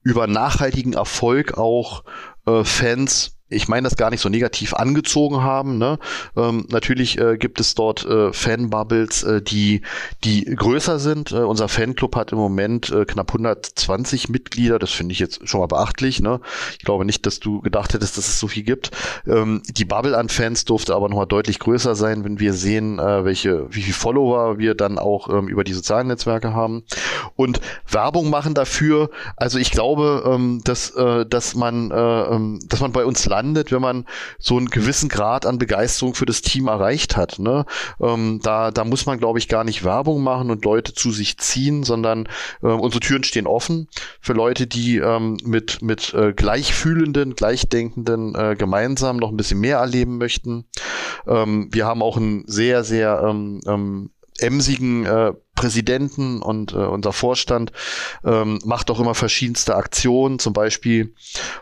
über 0.04 0.28
nachhaltigen 0.28 0.94
Erfolg 0.94 1.58
auch 1.58 2.04
äh, 2.46 2.64
Fans 2.64 3.39
ich 3.50 3.68
meine 3.68 3.86
das 3.86 3.98
gar 3.98 4.12
nicht 4.12 4.22
so 4.22 4.30
negativ 4.30 4.74
angezogen 4.74 5.42
haben. 5.42 5.78
Ne? 5.78 5.98
Ähm, 6.38 6.66
natürlich 6.70 7.18
äh, 7.20 7.38
gibt 7.38 7.60
es 7.60 7.76
dort 7.76 8.06
äh, 8.06 8.32
Fanbubbles, 8.32 9.24
äh, 9.24 9.42
die, 9.42 9.82
die 10.24 10.46
größer 10.46 11.00
sind. 11.00 11.32
Äh, 11.32 11.38
unser 11.38 11.68
Fanclub 11.68 12.16
hat 12.16 12.32
im 12.32 12.38
Moment 12.38 12.92
äh, 12.92 13.06
knapp 13.06 13.30
120 13.30 14.30
Mitglieder. 14.30 14.80
Das 14.80 14.92
finde 14.92 15.14
ich 15.14 15.20
jetzt 15.20 15.48
schon 15.48 15.60
mal 15.60 15.68
beachtlich. 15.68 16.22
Ne? 16.22 16.40
Ich 16.78 16.86
glaube 16.86 17.06
nicht, 17.06 17.26
dass 17.26 17.40
du 17.40 17.62
gedacht 17.62 17.94
hättest, 17.94 18.18
dass 18.18 18.28
es 18.28 18.40
so 18.40 18.48
viel 18.48 18.64
gibt. 18.64 18.92
Ähm, 19.28 19.64
die 19.68 19.86
Bubble 19.86 20.18
an 20.18 20.30
Fans 20.30 20.66
durfte 20.66 20.96
aber 20.96 21.10
nochmal 21.10 21.28
deutlich 21.28 21.60
größer 21.60 21.96
sein, 21.96 22.24
wenn 22.24 22.40
wir 22.40 22.54
sehen, 22.54 23.00
äh, 23.00 23.26
welche, 23.26 23.74
wie 23.74 23.82
viele 23.82 23.96
Follower 23.96 24.60
wir 24.60 24.76
dann 24.76 25.00
auch 25.00 25.30
ähm, 25.30 25.48
über 25.48 25.64
die 25.64 25.74
sozialen 25.74 26.08
Netzwerke 26.08 26.54
haben. 26.54 26.84
Und 27.36 27.62
Werbung 27.90 28.30
machen 28.30 28.54
dafür. 28.54 29.10
Also 29.36 29.58
ich 29.58 29.72
glaube, 29.72 30.24
ähm, 30.26 30.62
dass, 30.64 30.92
äh, 30.92 31.26
dass 31.26 31.56
man, 31.56 31.90
äh, 31.92 31.96
ähm, 31.96 32.60
dass 32.68 32.82
man 32.82 32.92
bei 32.92 33.06
uns 33.06 33.24
landet, 33.40 33.72
wenn 33.72 33.82
man 33.82 34.06
so 34.38 34.58
einen 34.58 34.70
gewissen 34.70 35.10
Grad 35.10 35.46
an 35.46 35.58
Begeisterung 35.58 36.14
für 36.14 36.26
das 36.26 36.42
Team 36.42 36.68
erreicht 36.68 37.16
hat. 37.16 37.40
Ne? 37.40 37.66
Ähm, 38.02 38.40
da, 38.44 38.72
da 38.72 38.84
muss 38.84 39.06
man, 39.06 39.18
glaube 39.18 39.40
ich, 39.40 39.48
gar 39.48 39.64
nicht 39.64 39.84
Werbung 39.84 40.22
machen 40.22 40.52
und 40.52 40.66
Leute 40.66 40.94
zu 40.94 41.12
sich 41.12 41.38
ziehen, 41.38 41.84
sondern 41.84 42.28
äh, 42.62 42.68
unsere 42.68 43.00
Türen 43.00 43.24
stehen 43.24 43.48
offen 43.48 43.88
für 44.20 44.34
Leute, 44.34 44.68
die 44.68 44.98
ähm, 44.98 45.38
mit, 45.44 45.82
mit 45.82 46.14
äh, 46.14 46.34
gleichfühlenden, 46.34 47.36
gleichdenkenden 47.36 48.36
äh, 48.36 48.56
gemeinsam 48.58 49.18
noch 49.18 49.30
ein 49.30 49.38
bisschen 49.38 49.62
mehr 49.62 49.78
erleben 49.78 50.18
möchten. 50.18 50.66
Ähm, 51.28 51.70
wir 51.72 51.86
haben 51.86 52.02
auch 52.02 52.18
ein 52.18 52.44
sehr, 52.48 52.84
sehr 52.84 53.22
ähm, 53.26 53.62
ähm, 53.66 54.12
emsigen 54.40 55.06
äh, 55.06 55.34
Präsidenten 55.60 56.42
und 56.42 56.72
äh, 56.72 56.78
unser 56.78 57.12
Vorstand 57.12 57.74
ähm, 58.24 58.60
macht 58.64 58.90
auch 58.90 59.02
immer 59.02 59.14
verschiedenste 59.14 59.76
Aktionen. 59.76 60.40
Zum 60.40 60.54
Beispiel 60.54 61.14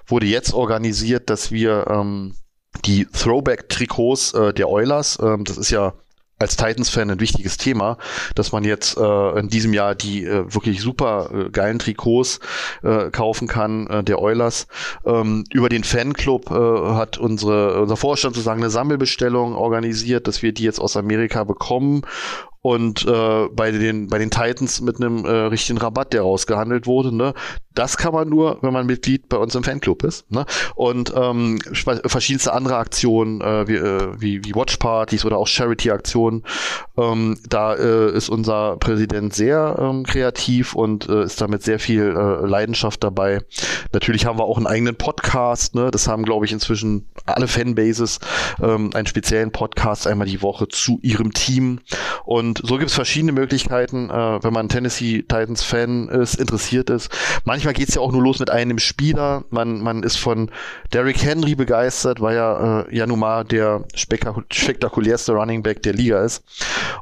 wurde 0.06 0.28
jetzt 0.28 0.54
organisiert, 0.54 1.32
dass 1.32 1.52
wir 1.52 1.88
ähm, 1.90 2.36
die 2.86 3.06
Throwback-Trikots 3.06 4.36
äh, 4.36 4.54
der 4.54 4.70
Oilers, 4.70 5.18
ähm, 5.20 5.46
das 5.46 5.58
ist 5.58 5.72
ja 5.72 5.94
als 6.40 6.56
Titans-Fan 6.56 7.10
ein 7.10 7.20
wichtiges 7.20 7.58
Thema, 7.58 7.98
dass 8.36 8.52
man 8.52 8.64
jetzt 8.64 8.98
äh, 8.98 9.40
in 9.40 9.50
diesem 9.50 9.74
Jahr 9.74 9.96
die 9.96 10.24
äh, 10.24 10.54
wirklich 10.54 10.80
super 10.82 11.32
äh, 11.34 11.50
geilen 11.50 11.80
Trikots 11.80 12.40
äh, 12.84 13.10
kaufen 13.10 13.48
kann, 13.48 13.88
äh, 13.88 14.04
der 14.04 14.22
Oilers. 14.22 14.68
Ähm, 15.06 15.46
über 15.52 15.70
den 15.70 15.84
Fanclub 15.84 16.52
äh, 16.52 16.94
hat 16.94 17.18
unsere, 17.18 17.82
unser 17.82 17.98
Vorstand 17.98 18.36
sozusagen 18.36 18.62
eine 18.62 18.70
Sammelbestellung 18.70 19.56
organisiert, 19.56 20.28
dass 20.28 20.44
wir 20.44 20.54
die 20.54 20.66
jetzt 20.66 20.80
aus 20.80 20.96
Amerika 20.96 21.44
bekommen 21.44 22.04
und 22.68 23.06
äh, 23.06 23.48
bei 23.48 23.72
den 23.72 24.08
bei 24.08 24.18
den 24.18 24.30
Titans 24.30 24.82
mit 24.82 24.98
einem 24.98 25.24
äh, 25.24 25.30
richtigen 25.30 25.78
Rabatt, 25.78 26.12
der 26.12 26.24
rausgehandelt 26.24 26.86
wurde. 26.86 27.16
Ne? 27.16 27.34
Das 27.74 27.96
kann 27.96 28.12
man 28.12 28.28
nur, 28.28 28.58
wenn 28.62 28.74
man 28.74 28.88
Mitglied 28.88 29.30
bei 29.30 29.38
uns 29.38 29.56
im 29.56 29.64
Fanclub 29.64 30.04
ist. 30.04 30.30
Ne? 30.32 30.46
Und 30.76 31.14
ähm, 31.16 31.60
verschiedenste 31.74 32.52
andere 32.52 32.76
Aktionen 32.76 33.40
äh, 33.40 33.68
wie, 33.70 33.76
äh, 33.76 34.10
wie, 34.20 34.44
wie 34.44 34.54
Watchpartys 34.54 35.24
oder 35.24 35.38
auch 35.38 35.48
Charity-Aktionen. 35.48 36.44
Ähm, 36.98 37.40
da 37.48 37.76
äh, 37.76 38.12
ist 38.12 38.28
unser 38.28 38.76
Präsident 38.78 39.34
sehr 39.34 39.78
ähm, 39.80 40.04
kreativ 40.04 40.74
und 40.74 41.08
äh, 41.08 41.24
ist 41.24 41.40
damit 41.40 41.64
sehr 41.64 41.80
viel 41.80 42.02
äh, 42.18 42.46
Leidenschaft 42.48 43.02
dabei. 43.02 43.42
Natürlich 43.94 44.26
haben 44.26 44.40
wir 44.40 44.46
auch 44.46 44.58
einen 44.58 44.68
eigenen 44.68 44.96
Podcast. 44.96 45.74
Ne? 45.74 45.90
Das 45.92 46.10
haben, 46.10 46.26
glaube 46.26 46.46
ich, 46.46 46.52
inzwischen 46.52 47.08
alle 47.28 47.48
Fanbases 47.48 48.20
ähm, 48.62 48.90
einen 48.94 49.08
speziellen 49.08 49.52
Podcast 49.52 50.06
einmal 50.06 50.28
die 50.28 50.42
Woche 50.42 50.68
zu 50.68 51.00
ihrem 51.02 51.32
Team. 51.32 51.80
Und 52.28 52.60
so 52.62 52.78
gibt 52.78 52.90
es 52.90 52.94
verschiedene 52.94 53.32
Möglichkeiten, 53.32 54.10
äh, 54.10 54.44
wenn 54.44 54.52
man 54.52 54.68
Tennessee 54.68 55.22
Titans 55.22 55.64
Fan 55.64 56.10
ist, 56.10 56.36
interessiert 56.36 56.90
ist. 56.90 57.10
Manchmal 57.46 57.74
geht 57.74 57.88
es 57.88 57.96
ja 57.96 58.02
auch 58.02 58.12
nur 58.12 58.22
los 58.22 58.40
mit 58.40 58.50
einem 58.50 58.80
Spieler. 58.80 59.46
Man, 59.50 59.80
man 59.80 60.04
ist 60.04 60.18
von 60.18 60.52
Derrick 60.92 61.24
Henry 61.24 61.56
begeistert, 61.56 62.20
weil 62.20 62.36
er 62.36 62.86
äh, 62.90 62.96
ja 62.98 63.08
nun 63.08 63.20
mal 63.20 63.46
der 63.46 63.86
spektakulärste 63.96 65.32
Running 65.32 65.64
Back 65.64 65.84
der 65.84 65.94
Liga 65.94 66.22
ist. 66.22 66.44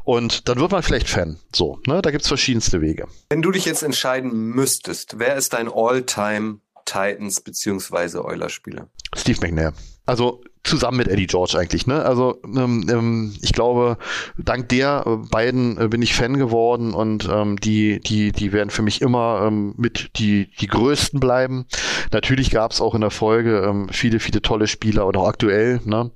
Und 0.03 0.47
dann 0.47 0.59
wird 0.59 0.71
man 0.71 0.83
vielleicht 0.83 1.09
Fan. 1.09 1.39
So, 1.51 1.79
ne? 1.87 2.03
Da 2.03 2.11
gibt's 2.11 2.27
verschiedenste 2.27 2.81
Wege. 2.81 3.07
Wenn 3.31 3.41
du 3.41 3.49
dich 3.49 3.65
jetzt 3.65 3.81
entscheiden 3.81 4.31
müsstest, 4.31 5.17
wer 5.17 5.37
ist 5.37 5.53
dein 5.53 5.71
All-Time 5.73 6.59
Titans 6.85 7.41
beziehungsweise 7.41 8.23
Euler-Spieler? 8.23 8.89
Steve 9.15 9.39
McNair. 9.41 9.73
Also 10.05 10.43
zusammen 10.65 10.97
mit 10.97 11.07
Eddie 11.07 11.27
George 11.27 11.57
eigentlich. 11.57 11.87
Ne? 11.87 12.03
Also 12.03 12.39
ähm, 12.45 12.85
ähm, 12.89 13.35
ich 13.41 13.53
glaube, 13.53 13.97
dank 14.37 14.69
der 14.69 15.03
äh, 15.05 15.27
beiden 15.29 15.79
äh, 15.79 15.87
bin 15.87 16.01
ich 16.01 16.15
Fan 16.15 16.37
geworden 16.37 16.93
und 16.93 17.29
ähm, 17.31 17.57
die, 17.57 17.99
die, 17.99 18.31
die 18.31 18.51
werden 18.51 18.69
für 18.69 18.81
mich 18.81 19.01
immer 19.01 19.43
ähm, 19.47 19.73
mit 19.77 20.11
die, 20.17 20.49
die 20.59 20.67
größten 20.67 21.19
bleiben. 21.19 21.65
Natürlich 22.11 22.51
gab 22.51 22.71
es 22.71 22.81
auch 22.81 22.95
in 22.95 23.01
der 23.01 23.11
Folge 23.11 23.59
ähm, 23.59 23.87
viele, 23.91 24.19
viele 24.19 24.41
tolle 24.41 24.67
Spieler 24.67 25.07
oder 25.07 25.21
auch 25.21 25.27
aktuell. 25.27 25.81
Ne? 25.85 26.11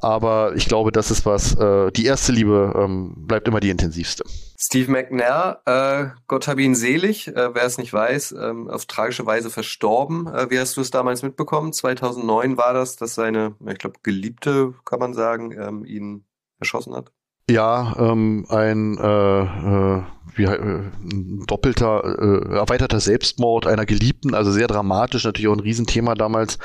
Aber 0.00 0.54
ich 0.56 0.66
glaube, 0.66 0.92
das 0.92 1.10
ist 1.10 1.26
was, 1.26 1.54
äh, 1.56 1.90
die 1.92 2.06
erste 2.06 2.32
Liebe 2.32 2.74
ähm, 2.76 3.14
bleibt 3.16 3.48
immer 3.48 3.60
die 3.60 3.70
intensivste. 3.70 4.24
Steve 4.62 4.90
McNair, 4.90 5.62
äh, 5.64 6.18
Gott 6.26 6.46
hab 6.46 6.58
ihn 6.58 6.74
selig, 6.74 7.28
äh, 7.28 7.54
wer 7.54 7.64
es 7.64 7.78
nicht 7.78 7.94
weiß, 7.94 8.32
ähm, 8.32 8.68
auf 8.68 8.84
tragische 8.84 9.24
Weise 9.24 9.48
verstorben. 9.48 10.26
Äh, 10.26 10.50
wie 10.50 10.58
hast 10.58 10.76
du 10.76 10.82
es 10.82 10.90
damals 10.90 11.22
mitbekommen? 11.22 11.72
2009 11.72 12.58
war 12.58 12.74
das, 12.74 12.96
dass 12.96 13.14
seine, 13.14 13.54
ich 13.66 13.78
glaube, 13.80 13.98
Geliebte, 14.02 14.74
kann 14.84 15.00
man 15.00 15.14
sagen, 15.14 15.52
ähm, 15.52 15.84
ihn 15.84 16.24
erschossen 16.58 16.94
hat? 16.94 17.12
Ja, 17.50 17.96
ähm, 17.98 18.46
ein, 18.48 18.96
äh, 18.96 19.40
äh, 19.42 20.02
wie, 20.36 20.44
äh, 20.44 20.82
ein 21.02 21.44
doppelter, 21.48 22.04
äh, 22.04 22.54
erweiterter 22.54 23.00
Selbstmord 23.00 23.66
einer 23.66 23.86
Geliebten, 23.86 24.34
also 24.34 24.52
sehr 24.52 24.68
dramatisch, 24.68 25.24
natürlich 25.24 25.48
auch 25.48 25.54
ein 25.54 25.60
Riesenthema 25.60 26.14
damals. 26.14 26.60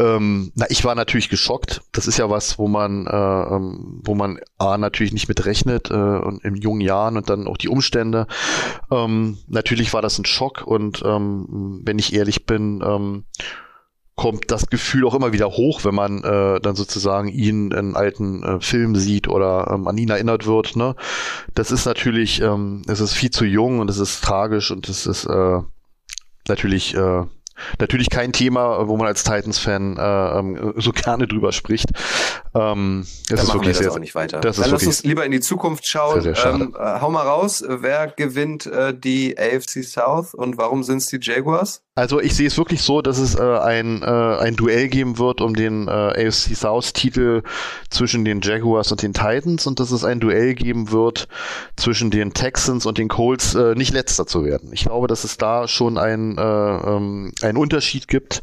Ähm, 0.00 0.50
na, 0.56 0.66
ich 0.70 0.84
war 0.84 0.96
natürlich 0.96 1.28
geschockt. 1.28 1.82
Das 1.92 2.08
ist 2.08 2.18
ja 2.18 2.28
was, 2.30 2.58
wo 2.58 2.66
man, 2.66 3.06
äh, 3.06 3.10
ähm, 3.10 4.00
wo 4.04 4.16
man 4.16 4.40
A, 4.58 4.76
natürlich 4.76 5.12
nicht 5.12 5.28
mit 5.28 5.46
rechnet 5.46 5.92
äh, 5.92 5.94
und 5.94 6.44
in 6.44 6.56
jungen 6.56 6.80
Jahren 6.80 7.16
und 7.16 7.30
dann 7.30 7.46
auch 7.46 7.56
die 7.56 7.68
Umstände. 7.68 8.26
Ähm, 8.90 9.38
natürlich 9.46 9.92
war 9.92 10.02
das 10.02 10.18
ein 10.18 10.24
Schock 10.24 10.66
und 10.66 11.00
ähm, 11.06 11.80
wenn 11.84 12.00
ich 12.00 12.12
ehrlich 12.12 12.44
bin, 12.44 12.82
ähm, 12.84 13.24
kommt 14.18 14.50
das 14.50 14.66
Gefühl 14.66 15.06
auch 15.06 15.14
immer 15.14 15.32
wieder 15.32 15.46
hoch, 15.46 15.84
wenn 15.84 15.94
man 15.94 16.22
äh, 16.24 16.60
dann 16.60 16.74
sozusagen 16.74 17.28
ihn 17.28 17.70
in 17.70 17.94
alten 17.94 18.42
äh, 18.42 18.60
Filmen 18.60 18.96
sieht 18.96 19.28
oder 19.28 19.70
ähm, 19.72 19.86
an 19.86 19.96
ihn 19.96 20.10
erinnert 20.10 20.44
wird. 20.44 20.76
Ne? 20.76 20.96
Das 21.54 21.70
ist 21.70 21.86
natürlich, 21.86 22.42
ähm, 22.42 22.82
es 22.88 23.00
ist 23.00 23.14
viel 23.14 23.30
zu 23.30 23.44
jung 23.44 23.78
und 23.78 23.88
es 23.88 23.98
ist 23.98 24.22
tragisch 24.22 24.72
und 24.72 24.88
es 24.88 25.06
ist 25.06 25.24
äh, 25.24 25.60
natürlich 26.48 26.94
äh, 26.94 27.22
natürlich 27.78 28.10
kein 28.10 28.32
Thema, 28.32 28.88
wo 28.88 28.96
man 28.96 29.06
als 29.06 29.24
Titans-Fan 29.24 29.96
äh, 29.96 30.38
ähm, 30.38 30.74
so 30.76 30.92
gerne 30.92 31.26
drüber 31.26 31.52
spricht. 31.52 31.90
Ähm, 32.54 33.06
das 33.28 33.44
ist 33.44 33.54
wirklich 33.54 33.76
sehr, 33.76 33.92
auch 33.92 33.98
nicht 33.98 34.14
weiter. 34.14 34.40
Das 34.40 34.56
Dann 34.56 34.70
lass 34.70 34.86
uns 34.86 35.04
lieber 35.04 35.24
in 35.24 35.32
die 35.32 35.40
Zukunft 35.40 35.86
schauen. 35.86 36.20
Sehr, 36.22 36.34
sehr 36.34 36.54
ähm, 36.54 36.76
äh, 36.78 37.00
hau 37.00 37.10
mal 37.10 37.26
raus, 37.26 37.64
wer 37.66 38.08
gewinnt 38.08 38.66
äh, 38.66 38.98
die 38.98 39.38
AFC 39.38 39.84
South 39.84 40.34
und 40.34 40.58
warum 40.58 40.82
sind 40.82 40.98
es 40.98 41.06
die 41.06 41.18
Jaguars? 41.20 41.82
Also 41.98 42.20
ich 42.20 42.36
sehe 42.36 42.46
es 42.46 42.56
wirklich 42.56 42.82
so, 42.82 43.02
dass 43.02 43.18
es 43.18 43.34
äh, 43.34 43.42
ein, 43.42 44.02
äh, 44.02 44.06
ein 44.06 44.54
Duell 44.54 44.86
geben 44.86 45.18
wird 45.18 45.40
um 45.40 45.56
den 45.56 45.88
äh, 45.88 45.90
AFC 45.90 46.54
South-Titel 46.54 47.42
zwischen 47.90 48.24
den 48.24 48.40
Jaguars 48.40 48.92
und 48.92 49.02
den 49.02 49.12
Titans 49.12 49.66
und 49.66 49.80
dass 49.80 49.90
es 49.90 50.04
ein 50.04 50.20
Duell 50.20 50.54
geben 50.54 50.92
wird 50.92 51.26
zwischen 51.74 52.12
den 52.12 52.34
Texans 52.34 52.86
und 52.86 52.98
den 52.98 53.08
Colts, 53.08 53.56
äh, 53.56 53.74
nicht 53.74 53.92
letzter 53.92 54.28
zu 54.28 54.44
werden. 54.44 54.70
Ich 54.72 54.84
glaube, 54.84 55.08
dass 55.08 55.24
es 55.24 55.38
da 55.38 55.66
schon 55.66 55.98
ein, 55.98 56.38
äh, 56.38 56.40
ähm, 56.40 57.32
einen 57.42 57.58
Unterschied 57.58 58.06
gibt 58.06 58.42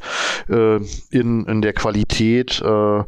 äh, 0.49 0.81
in, 1.09 1.45
in 1.45 1.61
der 1.61 1.71
Qualität 1.71 2.61
äh, 2.61 3.03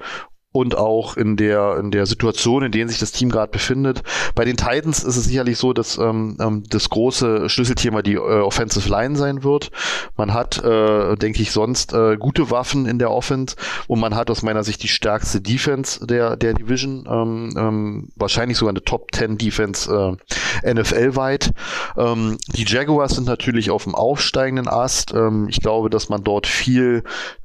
und 0.57 0.75
auch 0.75 1.17
in 1.17 1.37
der 1.37 1.77
in 1.79 1.91
der 1.91 2.07
Situation, 2.07 2.63
in 2.63 2.71
der 2.71 2.87
sich 2.87 2.99
das 2.99 3.11
Team 3.11 3.29
gerade 3.29 3.51
befindet. 3.51 4.01
Bei 4.33 4.43
den 4.43 4.57
Titans 4.57 5.03
ist 5.03 5.15
es 5.15 5.25
sicherlich 5.25 5.57
so, 5.57 5.71
dass 5.71 5.97
ähm, 5.99 6.37
ähm, 6.39 6.63
das 6.69 6.89
große 6.89 7.47
Schlüsselthema 7.47 8.01
die 8.01 8.15
äh, 8.15 8.19
Offensive 8.19 8.89
Line 8.89 9.15
sein 9.15 9.43
wird. 9.43 9.69
Man 10.15 10.33
hat, 10.33 10.57
äh, 10.63 11.15
denke 11.15 11.43
ich, 11.43 11.51
sonst 11.51 11.93
äh, 11.93 12.17
gute 12.17 12.49
Waffen 12.49 12.87
in 12.87 12.97
der 12.97 13.11
Offense 13.11 13.55
und 13.87 13.99
man 13.99 14.15
hat 14.15 14.31
aus 14.31 14.41
meiner 14.41 14.63
Sicht 14.63 14.81
die 14.81 14.87
stärkste 14.87 15.41
Defense 15.41 16.05
der 16.07 16.35
der 16.35 16.55
Division, 16.55 17.07
ähm, 17.07 17.53
ähm, 17.55 18.09
wahrscheinlich 18.15 18.57
sogar 18.57 18.71
eine 18.71 18.83
Top 18.83 19.13
10 19.13 19.37
Defense 19.37 20.17
äh, 20.63 20.73
NFL 20.73 21.15
weit. 21.15 21.51
Ähm, 21.97 22.37
die 22.55 22.65
Jaguars 22.65 23.15
sind 23.15 23.27
natürlich 23.27 23.69
auf 23.69 23.83
dem 23.83 23.93
aufsteigenden 23.93 24.67
Ast. 24.67 25.13
Ähm, 25.13 25.47
ich 25.49 25.59
glaube, 25.59 25.91
dass 25.91 26.09
man 26.09 26.23
dort 26.23 26.47
viel 26.47 27.03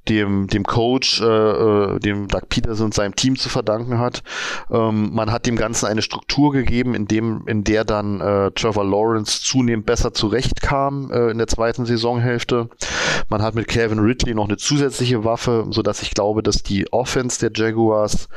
dem, 0.09 0.49
dem 0.49 0.65
Coach, 0.65 1.21
äh, 1.21 1.25
äh, 1.25 2.01
dem 2.01 2.29
Doug 2.29 2.49
Peterson 2.49 2.91
seinem 3.03 3.17
Team 3.17 3.37
zu 3.37 3.49
verdanken 3.49 3.99
hat. 3.99 4.23
Ähm, 4.71 5.11
man 5.13 5.31
hat 5.31 5.47
dem 5.47 5.57
Ganzen 5.57 5.87
eine 5.87 6.03
Struktur 6.03 6.53
gegeben, 6.53 6.95
in 6.95 7.07
dem, 7.07 7.47
in 7.47 7.65
der 7.65 7.85
dann 7.85 8.21
äh, 8.21 8.51
Trevor 8.53 8.85
Lawrence 8.85 9.43
zunehmend 9.43 9.87
besser 9.87 10.15
zurechtkam 10.15 11.11
äh, 11.11 11.31
in 11.31 11.39
der 11.39 11.49
zweiten 11.49 11.85
Saisonhälfte. 11.85 12.69
Man 13.29 13.43
hat 13.43 13.55
mit 13.55 13.69
Kevin 13.69 13.99
Ridley 13.99 14.35
noch 14.35 14.49
eine 14.49 14.57
zusätzliche 14.57 15.25
Waffe, 15.25 15.67
so 15.71 15.83
dass 15.83 16.03
ich 16.03 16.13
glaube, 16.13 16.43
dass 16.43 16.63
die 16.63 16.93
Offense 16.93 17.41
der 17.41 17.51
Jaguars 17.55 18.29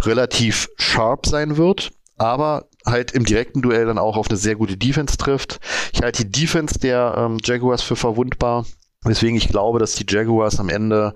relativ 0.00 0.68
sharp 0.76 1.26
sein 1.26 1.56
wird 1.56 1.92
aber 2.18 2.68
halt 2.86 3.12
im 3.12 3.24
direkten 3.24 3.62
Duell 3.62 3.86
dann 3.86 3.98
auch 3.98 4.16
auf 4.16 4.28
eine 4.28 4.38
sehr 4.38 4.54
gute 4.54 4.76
Defense 4.76 5.16
trifft. 5.16 5.60
Ich 5.92 6.02
halte 6.02 6.24
die 6.24 6.40
Defense 6.40 6.78
der 6.78 7.14
ähm, 7.16 7.38
Jaguars 7.42 7.82
für 7.82 7.96
verwundbar. 7.96 8.64
Weswegen 9.06 9.36
ich 9.36 9.48
glaube, 9.48 9.78
dass 9.78 9.94
die 9.94 10.06
Jaguars 10.08 10.60
am 10.60 10.68
Ende 10.68 11.14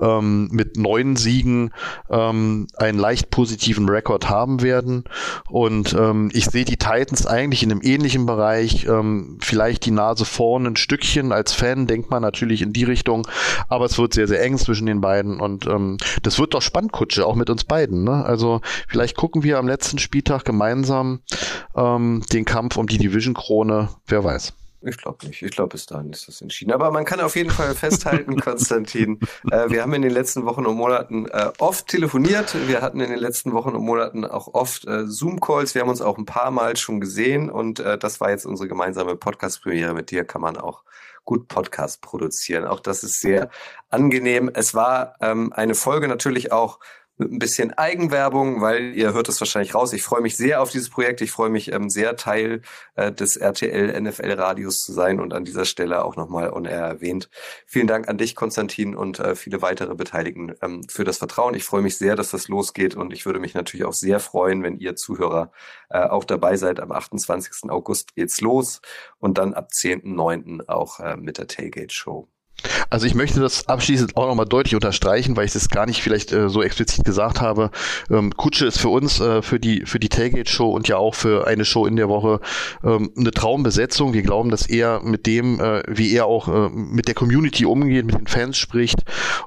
ähm, 0.00 0.48
mit 0.52 0.76
neun 0.76 1.16
Siegen 1.16 1.72
ähm, 2.10 2.66
einen 2.76 2.98
leicht 2.98 3.30
positiven 3.30 3.88
Rekord 3.88 4.28
haben 4.28 4.62
werden. 4.62 5.04
Und 5.48 5.94
ähm, 5.94 6.30
ich 6.32 6.46
sehe 6.46 6.64
die 6.64 6.76
Titans 6.76 7.26
eigentlich 7.26 7.62
in 7.62 7.70
einem 7.70 7.82
ähnlichen 7.82 8.26
Bereich. 8.26 8.86
Ähm, 8.86 9.38
vielleicht 9.40 9.86
die 9.86 9.90
Nase 9.90 10.24
vorne 10.24 10.68
ein 10.68 10.76
Stückchen. 10.76 11.32
Als 11.32 11.52
Fan 11.52 11.86
denkt 11.86 12.10
man 12.10 12.22
natürlich 12.22 12.62
in 12.62 12.72
die 12.72 12.84
Richtung. 12.84 13.26
Aber 13.68 13.84
es 13.84 13.98
wird 13.98 14.14
sehr, 14.14 14.28
sehr 14.28 14.42
eng 14.42 14.58
zwischen 14.58 14.86
den 14.86 15.00
beiden. 15.00 15.40
Und 15.40 15.66
ähm, 15.66 15.98
das 16.22 16.38
wird 16.38 16.54
doch 16.54 16.62
spannend, 16.62 16.92
Kutsche, 16.92 17.26
auch 17.26 17.34
mit 17.34 17.50
uns 17.50 17.64
beiden. 17.64 18.04
Ne? 18.04 18.24
Also 18.24 18.60
vielleicht 18.88 19.16
gucken 19.16 19.42
wir 19.42 19.58
am 19.58 19.66
letzten 19.66 19.98
Spieltag 19.98 20.44
gemeinsam 20.44 21.20
ähm, 21.74 22.22
den 22.32 22.44
Kampf 22.44 22.76
um 22.76 22.86
die 22.86 22.98
Division-Krone. 22.98 23.88
Wer 24.06 24.24
weiß. 24.24 24.54
Ich 24.82 24.96
glaube 24.96 25.26
nicht. 25.26 25.42
Ich 25.42 25.50
glaube, 25.50 25.70
bis 25.70 25.84
dahin 25.84 26.10
ist 26.10 26.26
das 26.26 26.40
entschieden. 26.40 26.72
Aber 26.72 26.90
man 26.90 27.04
kann 27.04 27.20
auf 27.20 27.36
jeden 27.36 27.50
Fall 27.50 27.74
festhalten, 27.74 28.40
Konstantin, 28.40 29.20
äh, 29.50 29.68
wir 29.68 29.82
haben 29.82 29.92
in 29.92 30.02
den 30.02 30.10
letzten 30.10 30.46
Wochen 30.46 30.64
und 30.64 30.76
Monaten 30.76 31.26
äh, 31.26 31.52
oft 31.58 31.86
telefoniert. 31.86 32.56
Wir 32.66 32.80
hatten 32.80 33.00
in 33.00 33.10
den 33.10 33.18
letzten 33.18 33.52
Wochen 33.52 33.70
und 33.70 33.84
Monaten 33.84 34.24
auch 34.24 34.54
oft 34.54 34.86
äh, 34.86 35.06
Zoom-Calls. 35.06 35.74
Wir 35.74 35.82
haben 35.82 35.90
uns 35.90 36.00
auch 36.00 36.16
ein 36.16 36.24
paar 36.24 36.50
Mal 36.50 36.76
schon 36.76 37.00
gesehen 37.00 37.50
und 37.50 37.78
äh, 37.80 37.98
das 37.98 38.20
war 38.20 38.30
jetzt 38.30 38.46
unsere 38.46 38.68
gemeinsame 38.68 39.16
Podcast-Premiere. 39.16 39.92
Mit 39.92 40.10
dir 40.10 40.24
kann 40.24 40.40
man 40.40 40.56
auch 40.56 40.82
gut 41.24 41.48
Podcast 41.48 42.00
produzieren. 42.00 42.64
Auch 42.64 42.80
das 42.80 43.04
ist 43.04 43.20
sehr 43.20 43.50
angenehm. 43.90 44.50
Es 44.52 44.74
war 44.74 45.16
ähm, 45.20 45.52
eine 45.52 45.74
Folge 45.74 46.08
natürlich 46.08 46.52
auch 46.52 46.80
mit 47.20 47.30
ein 47.30 47.38
bisschen 47.38 47.72
Eigenwerbung, 47.74 48.60
weil 48.62 48.94
ihr 48.96 49.12
hört 49.12 49.28
es 49.28 49.40
wahrscheinlich 49.40 49.74
raus. 49.74 49.92
Ich 49.92 50.02
freue 50.02 50.22
mich 50.22 50.36
sehr 50.36 50.62
auf 50.62 50.70
dieses 50.70 50.88
Projekt. 50.88 51.20
Ich 51.20 51.30
freue 51.30 51.50
mich 51.50 51.70
ähm, 51.70 51.90
sehr, 51.90 52.16
Teil 52.16 52.62
äh, 52.96 53.12
des 53.12 53.36
RTL 53.36 54.00
NFL 54.00 54.32
Radios 54.32 54.80
zu 54.80 54.92
sein 54.92 55.20
und 55.20 55.34
an 55.34 55.44
dieser 55.44 55.66
Stelle 55.66 56.02
auch 56.02 56.16
nochmal 56.16 56.50
on 56.50 56.64
air 56.64 56.80
erwähnt. 56.80 57.28
Vielen 57.66 57.86
Dank 57.86 58.08
an 58.08 58.18
dich, 58.18 58.34
Konstantin, 58.34 58.96
und 58.96 59.20
äh, 59.20 59.36
viele 59.36 59.60
weitere 59.60 59.94
Beteiligten 59.94 60.54
ähm, 60.62 60.82
für 60.88 61.04
das 61.04 61.18
Vertrauen. 61.18 61.54
Ich 61.54 61.64
freue 61.64 61.82
mich 61.82 61.98
sehr, 61.98 62.16
dass 62.16 62.30
das 62.30 62.48
losgeht 62.48 62.96
und 62.96 63.12
ich 63.12 63.26
würde 63.26 63.38
mich 63.38 63.54
natürlich 63.54 63.84
auch 63.84 63.92
sehr 63.92 64.18
freuen, 64.18 64.62
wenn 64.62 64.78
ihr 64.78 64.96
Zuhörer 64.96 65.52
äh, 65.90 66.00
auch 66.00 66.24
dabei 66.24 66.56
seid. 66.56 66.80
Am 66.80 66.90
28. 66.90 67.70
August 67.70 68.14
geht's 68.16 68.40
los 68.40 68.80
und 69.18 69.36
dann 69.36 69.52
ab 69.52 69.68
10.9. 69.74 70.68
auch 70.68 71.00
äh, 71.00 71.16
mit 71.16 71.36
der 71.36 71.46
Tailgate 71.46 71.92
Show. 71.92 72.28
Also 72.90 73.06
ich 73.06 73.14
möchte 73.14 73.40
das 73.40 73.68
abschließend 73.68 74.16
auch 74.16 74.26
nochmal 74.26 74.46
deutlich 74.46 74.74
unterstreichen, 74.74 75.36
weil 75.36 75.44
ich 75.44 75.52
das 75.52 75.68
gar 75.68 75.86
nicht 75.86 76.02
vielleicht 76.02 76.32
äh, 76.32 76.48
so 76.48 76.62
explizit 76.62 77.04
gesagt 77.04 77.40
habe. 77.40 77.70
Ähm, 78.10 78.36
Kutsche 78.36 78.66
ist 78.66 78.78
für 78.78 78.88
uns, 78.88 79.20
äh, 79.20 79.42
für 79.42 79.60
die, 79.60 79.86
für 79.86 80.00
die 80.00 80.08
Tailgate-Show 80.08 80.70
und 80.70 80.88
ja 80.88 80.96
auch 80.96 81.14
für 81.14 81.46
eine 81.46 81.64
Show 81.64 81.86
in 81.86 81.96
der 81.96 82.08
Woche 82.08 82.40
ähm, 82.84 83.10
eine 83.16 83.30
Traumbesetzung. 83.30 84.12
Wir 84.12 84.22
glauben, 84.22 84.50
dass 84.50 84.68
er 84.68 85.00
mit 85.02 85.26
dem, 85.26 85.60
äh, 85.60 85.82
wie 85.88 86.12
er 86.12 86.26
auch 86.26 86.48
äh, 86.48 86.68
mit 86.70 87.08
der 87.08 87.14
Community 87.14 87.64
umgeht, 87.64 88.06
mit 88.06 88.18
den 88.18 88.26
Fans 88.26 88.58
spricht 88.58 89.04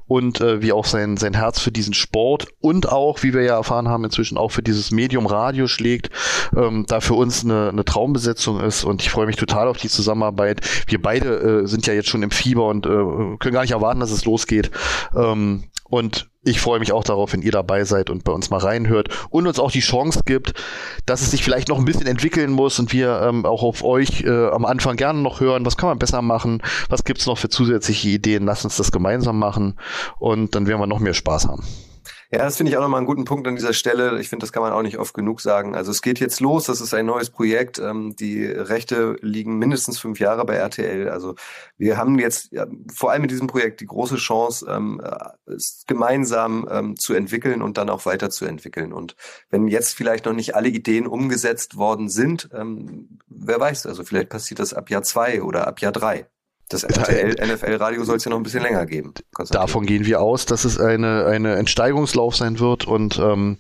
und 0.08 0.42
äh, 0.42 0.62
wie 0.62 0.72
auch 0.72 0.86
sein, 0.86 1.18
sein 1.18 1.34
Herz 1.34 1.60
für 1.60 1.72
diesen 1.72 1.94
Sport 1.94 2.48
und 2.62 2.92
auch, 2.92 3.24
wie 3.24 3.34
wir 3.34 3.44
ja 3.44 3.56
erfahren 3.56 3.90
haben, 3.90 4.04
inzwischen 4.04 4.38
auch 4.38 4.52
für 4.52 4.64
dieses 4.64 4.92
Medium 4.92 5.26
Radio 5.26 5.68
schlägt, 5.68 6.10
ähm, 6.56 6.86
da 6.88 7.02
für 7.02 7.16
uns 7.16 7.44
eine, 7.44 7.70
eine 7.70 7.86
Traumbesetzung 7.86 8.60
ist 8.62 8.84
und 8.84 9.02
ich 9.02 9.10
freue 9.10 9.26
mich 9.26 9.36
total 9.36 9.68
auf 9.68 9.78
die 9.78 9.90
Zusammenarbeit. 9.90 10.62
Wir 10.88 11.02
beide 11.02 11.64
äh, 11.64 11.68
sind 11.68 11.88
ja 11.88 11.94
jetzt 11.94 12.10
schon 12.10 12.24
im 12.24 12.32
Fieber 12.32 12.68
und 12.68 12.86
äh, 12.86 12.90
können 13.40 13.54
gar 13.54 13.62
nicht 13.62 13.72
erwarten, 13.72 14.00
dass 14.00 14.12
es 14.12 14.26
losgeht. 14.26 14.72
Ähm, 15.16 15.66
und 15.90 16.30
ich 16.44 16.60
freue 16.60 16.80
mich 16.80 16.92
auch 16.92 17.04
darauf, 17.04 17.34
wenn 17.34 17.42
ihr 17.42 17.52
dabei 17.52 17.84
seid 17.84 18.10
und 18.10 18.24
bei 18.24 18.32
uns 18.32 18.50
mal 18.50 18.58
reinhört 18.58 19.10
und 19.30 19.46
uns 19.46 19.60
auch 19.60 19.72
die 19.72 19.80
Chance 19.80 20.22
gibt, 20.26 20.54
dass 21.06 21.22
es 21.22 21.32
sich 21.32 21.44
vielleicht 21.44 21.70
noch 21.70 21.78
ein 21.78 21.86
bisschen 21.86 22.08
entwickeln 22.08 22.52
muss 22.52 22.80
und 22.80 22.92
wir 22.92 23.22
ähm, 23.22 23.46
auch 23.46 23.64
auf 23.64 23.84
euch 23.84 24.24
äh, 24.24 24.48
am 24.48 24.66
Anfang 24.66 24.96
gerne 24.96 25.22
noch 25.22 25.40
hören, 25.40 25.66
was 25.66 25.78
kann 25.78 25.90
man 25.90 26.00
besser 26.00 26.22
machen, 26.22 26.62
was 26.90 27.04
gibt's 27.04 27.28
noch 27.28 27.38
für 27.38 27.50
zusätzliche 27.50 28.10
Ideen, 28.10 28.46
lasst 28.46 28.66
uns 28.66 28.78
das 28.78 28.92
gemeinsam 28.92 29.38
machen 29.38 29.76
und 30.18 30.56
dann 30.56 30.68
werden 30.68 30.80
wir 30.80 30.88
noch 30.88 31.00
mehr 31.00 31.14
Spaß 31.14 31.48
haben. 31.48 31.64
Ja, 32.34 32.40
das 32.40 32.58
finde 32.58 32.72
ich 32.72 32.78
auch 32.78 32.82
nochmal 32.82 32.98
einen 32.98 33.06
guten 33.06 33.26
Punkt 33.26 33.48
an 33.48 33.56
dieser 33.56 33.74
Stelle. 33.74 34.20
Ich 34.20 34.28
finde, 34.28 34.42
das 34.44 34.52
kann 34.52 34.64
man 34.64 34.74
auch 34.74 34.82
nicht 34.82 34.98
oft 34.98 35.14
genug 35.14 35.40
sagen. 35.40 35.76
Also 35.76 35.92
es 35.92 36.02
geht 36.02 36.20
jetzt 36.20 36.40
los, 36.40 36.66
das 36.66 36.82
ist 36.82 36.92
ein 36.96 37.06
neues 37.06 37.30
Projekt. 37.30 37.78
Ähm, 37.78 38.16
die 38.16 38.44
Rechte 38.44 39.18
liegen 39.22 39.60
mindestens 39.60 40.00
fünf 40.00 40.20
Jahre 40.20 40.44
bei 40.44 40.56
RTL. 40.56 41.10
Also 41.10 41.36
wir 41.78 41.96
haben 41.96 42.18
jetzt 42.18 42.52
ja, 42.52 42.66
vor 42.92 43.12
allem 43.12 43.22
mit 43.22 43.30
diesem 43.30 43.46
Projekt 43.46 43.82
die 43.82 43.86
große 43.86 44.16
Chance, 44.16 44.66
ähm, 44.68 45.00
es 45.46 45.84
gemeinsam 45.86 46.68
ähm, 46.72 46.98
zu 46.98 47.14
entwickeln 47.14 47.62
und 47.62 47.78
dann 47.78 47.92
auch 47.92 48.08
weiterzuentwickeln. 48.08 48.94
Und 48.94 49.16
wenn 49.52 49.68
jetzt 49.68 49.94
vielleicht 49.94 50.26
noch 50.26 50.34
nicht 50.34 50.56
alle 50.56 50.70
Ideen 50.70 51.06
umgesetzt 51.06 51.78
worden 51.78 52.10
sind, 52.10 52.50
ähm, 52.52 53.20
wer 53.28 53.60
weiß, 53.60 53.86
also 53.86 54.04
vielleicht 54.04 54.30
passiert 54.30 54.60
das 54.60 54.74
ab 54.74 54.90
Jahr 54.90 55.04
zwei 55.04 55.44
oder 55.44 55.68
ab 55.68 55.82
Jahr 55.82 55.92
drei. 55.92 56.26
Das 56.70 56.84
RTL 56.84 57.36
NFL 57.54 57.76
Radio 57.76 58.04
soll 58.04 58.18
es 58.18 58.26
ja 58.26 58.30
noch 58.30 58.38
ein 58.38 58.44
bisschen 58.44 58.64
länger 58.64 58.86
geben. 58.86 59.14
Davon 59.52 59.86
gehen 59.86 60.06
wir 60.06 60.22
aus, 60.22 60.46
dass 60.46 60.66
es 60.66 60.80
eine, 60.80 61.26
eine 61.26 61.56
Entsteigungslauf 61.56 62.36
sein 62.36 62.60
wird. 62.60 62.88
Und 62.88 63.20
ähm, 63.20 63.58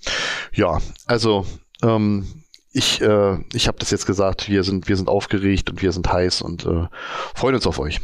ja, 0.53 0.79
also 1.05 1.45
ähm, 1.83 2.27
ich, 2.71 3.01
äh, 3.01 3.37
ich 3.53 3.67
habe 3.67 3.77
das 3.77 3.91
jetzt 3.91 4.05
gesagt, 4.05 4.49
wir 4.49 4.63
sind, 4.63 4.87
wir 4.87 4.97
sind 4.97 5.07
aufgeregt 5.07 5.69
und 5.69 5.81
wir 5.81 5.91
sind 5.91 6.11
heiß 6.11 6.41
und 6.41 6.65
äh, 6.65 6.87
freuen 7.35 7.55
uns 7.55 7.67
auf 7.67 7.79
euch. 7.79 8.01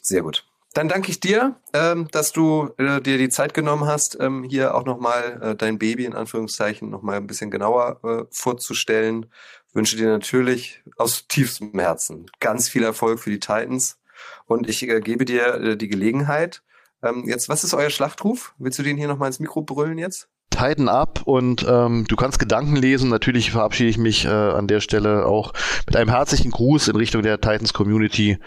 Sehr 0.00 0.22
gut. 0.22 0.44
Dann 0.76 0.88
danke 0.88 1.10
ich 1.10 1.20
dir, 1.20 1.56
ähm, 1.72 2.06
dass 2.12 2.32
du 2.32 2.68
äh, 2.76 3.00
dir 3.00 3.16
die 3.16 3.30
Zeit 3.30 3.54
genommen 3.54 3.86
hast, 3.86 4.18
ähm, 4.20 4.44
hier 4.44 4.74
auch 4.74 4.84
nochmal 4.84 5.40
äh, 5.42 5.56
dein 5.56 5.78
Baby 5.78 6.04
in 6.04 6.14
Anführungszeichen 6.14 6.90
nochmal 6.90 7.16
ein 7.16 7.26
bisschen 7.26 7.50
genauer 7.50 7.98
äh, 8.04 8.24
vorzustellen. 8.30 9.26
Wünsche 9.72 9.96
dir 9.96 10.08
natürlich 10.08 10.82
aus 10.98 11.26
tiefstem 11.28 11.72
Herzen 11.78 12.26
ganz 12.40 12.68
viel 12.68 12.84
Erfolg 12.84 13.20
für 13.20 13.30
die 13.30 13.40
Titans. 13.40 13.98
Und 14.46 14.68
ich 14.68 14.82
äh, 14.88 15.00
gebe 15.00 15.24
dir 15.24 15.54
äh, 15.54 15.76
die 15.76 15.88
Gelegenheit. 15.88 16.62
Ähm, 17.02 17.24
jetzt, 17.26 17.48
was 17.48 17.64
ist 17.64 17.74
euer 17.74 17.90
Schlachtruf? 17.90 18.54
Willst 18.58 18.78
du 18.78 18.82
den 18.82 18.96
hier 18.96 19.08
nochmal 19.08 19.28
ins 19.28 19.40
Mikro 19.40 19.62
brüllen 19.62 19.98
jetzt? 19.98 20.28
Titan 20.50 20.88
ab 20.88 21.22
und 21.24 21.66
ähm, 21.68 22.06
du 22.08 22.16
kannst 22.16 22.38
Gedanken 22.38 22.76
lesen. 22.76 23.10
Natürlich 23.10 23.50
verabschiede 23.50 23.90
ich 23.90 23.98
mich 23.98 24.24
äh, 24.24 24.28
an 24.28 24.68
der 24.68 24.80
Stelle 24.80 25.26
auch 25.26 25.52
mit 25.86 25.96
einem 25.96 26.08
herzlichen 26.08 26.50
Gruß 26.50 26.88
in 26.88 26.96
Richtung 26.96 27.22
der 27.22 27.40
Titans 27.40 27.74
Community. 27.74 28.38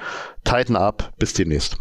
Titan 0.43 0.75
ab, 0.75 1.13
bis 1.19 1.33
demnächst. 1.33 1.77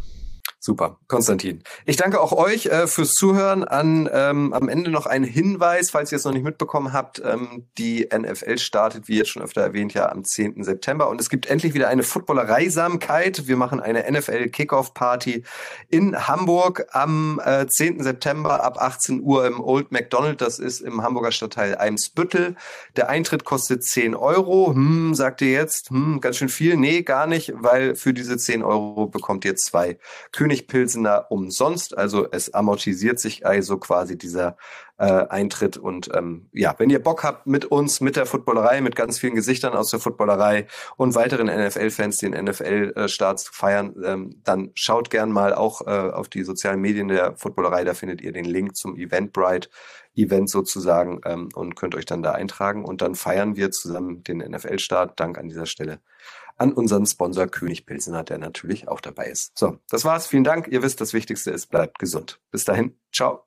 Super, 0.61 0.99
Konstantin. 1.07 1.63
Ich 1.87 1.97
danke 1.97 2.21
auch 2.21 2.33
euch 2.33 2.67
äh, 2.67 2.89
fürs 2.89 3.13
Zuhören. 3.13 3.63
An 3.63 4.11
ähm, 4.13 4.53
am 4.53 4.69
Ende 4.69 4.91
noch 4.91 5.07
ein 5.07 5.23
Hinweis, 5.23 5.91
falls 5.91 6.11
ihr 6.11 6.17
es 6.17 6.25
noch 6.25 6.33
nicht 6.33 6.43
mitbekommen 6.43 6.93
habt: 6.93 7.23
ähm, 7.25 7.69
Die 7.79 8.09
NFL 8.13 8.59
startet, 8.59 9.07
wie 9.07 9.19
jetzt 9.19 9.31
schon 9.31 9.43
öfter 9.43 9.61
erwähnt, 9.61 9.95
ja 9.95 10.11
am 10.11 10.25
10. 10.25 10.65
September 10.65 11.09
und 11.11 11.21
es 11.21 11.31
gibt 11.31 11.47
endlich 11.47 11.75
wieder 11.75 11.87
eine 11.87 12.03
Footballereisamkeit. 12.03 13.47
Wir 13.47 13.57
machen 13.57 13.79
eine 13.79 14.05
NFL 14.11 14.49
Kickoff 14.49 14.95
Party 14.95 15.45
in 15.91 16.27
Hamburg 16.27 16.87
am 16.91 17.41
äh, 17.45 17.69
10. 17.69 18.03
September 18.03 18.65
ab 18.65 18.79
18 18.83 19.23
Uhr 19.23 19.47
im 19.47 19.61
Old 19.61 19.93
McDonald. 19.93 20.41
Das 20.41 20.59
ist 20.59 20.81
im 20.81 21.03
Hamburger 21.03 21.31
Stadtteil 21.31 21.79
Eimsbüttel. 21.79 22.57
Der 22.97 23.09
Eintritt 23.09 23.45
kostet 23.45 23.85
10 23.85 24.17
Euro. 24.17 24.75
Hm, 24.75 25.15
sagt 25.15 25.41
ihr 25.41 25.53
jetzt? 25.53 25.91
Hm, 25.91 26.21
ganz 26.21 26.37
schön 26.37 26.49
viel? 26.49 26.77
Nee, 26.77 27.03
gar 27.03 27.29
nicht, 27.29 27.53
weil 27.55 27.95
für 27.95 28.13
diese 28.13 28.37
10 28.37 28.65
Euro 28.65 29.07
bekommt 29.07 29.45
ihr 29.45 29.55
zwei 29.55 29.99
König 30.33 30.47
König 30.49 30.66
Pilsener 30.66 31.26
umsonst. 31.28 31.99
Also 31.99 32.26
es 32.30 32.55
amortisiert 32.55 33.20
sich 33.20 33.44
also 33.44 33.76
quasi 33.76 34.16
dieser 34.16 34.57
äh, 34.96 35.05
Eintritt. 35.05 35.76
Und 35.76 36.09
ähm, 36.14 36.49
ja, 36.53 36.74
wenn 36.78 36.88
ihr 36.88 37.03
Bock 37.03 37.22
habt 37.22 37.46
mit 37.46 37.66
uns, 37.66 38.01
mit 38.01 38.16
der 38.16 38.24
Footballerei, 38.24 38.80
mit 38.80 38.96
ganz 38.96 39.18
vielen 39.18 39.34
Gesichtern 39.34 39.74
aus 39.74 39.90
der 39.90 40.01
Footballerei 40.01 40.66
und 40.96 41.14
weiteren 41.14 41.49
NFL-Fans 41.49 42.16
den 42.16 42.32
NFL-Start 42.32 43.40
zu 43.40 43.53
feiern, 43.53 43.94
ähm, 44.03 44.40
dann 44.42 44.70
schaut 44.72 45.11
gern 45.11 45.30
mal 45.30 45.53
auch 45.53 45.82
äh, 45.86 45.90
auf 45.90 46.30
die 46.30 46.44
sozialen 46.44 46.80
Medien 46.80 47.09
der 47.09 47.36
Footballerei. 47.36 47.84
Da 47.84 47.92
findet 47.92 48.22
ihr 48.22 48.32
den 48.32 48.46
Link 48.46 48.74
zum 48.74 48.96
Eventbrite. 48.96 49.68
Event 50.14 50.51
sozusagen 50.51 51.20
ähm, 51.26 51.49
und 51.55 51.76
könnt 51.76 51.94
euch 51.94 52.05
dann 52.05 52.24
da 52.24 52.32
eintragen 52.32 52.84
und 52.84 53.03
dann 53.03 53.14
feiern 53.14 53.55
wir 53.55 53.70
zusammen 53.70 54.24
den 54.24 54.38
NFL-Start. 54.38 55.20
Dank 55.20 55.38
an 55.38 55.46
dieser 55.46 55.66
Stelle 55.66 56.01
an 56.59 56.73
unseren 56.73 57.07
Sponsor 57.07 57.47
König 57.47 57.87
Pilsener, 57.87 58.25
der 58.25 58.39
natürlich 58.39 58.89
auch 58.89 59.01
dabei 59.01 59.27
ist. 59.27 59.57
So, 59.57 59.79
das 59.89 60.05
war's. 60.05 60.27
Vielen 60.27 60.45
Dank. 60.45 60.69
Ihr 60.69 60.83
wisst, 60.83 61.01
das 61.01 61.13
Wichtigste 61.13 61.51
ist, 61.51 61.69
bleibt 61.69 61.99
gesund. 61.99 62.41
Bis 62.51 62.65
dahin. 62.65 62.99
Ciao. 63.13 63.37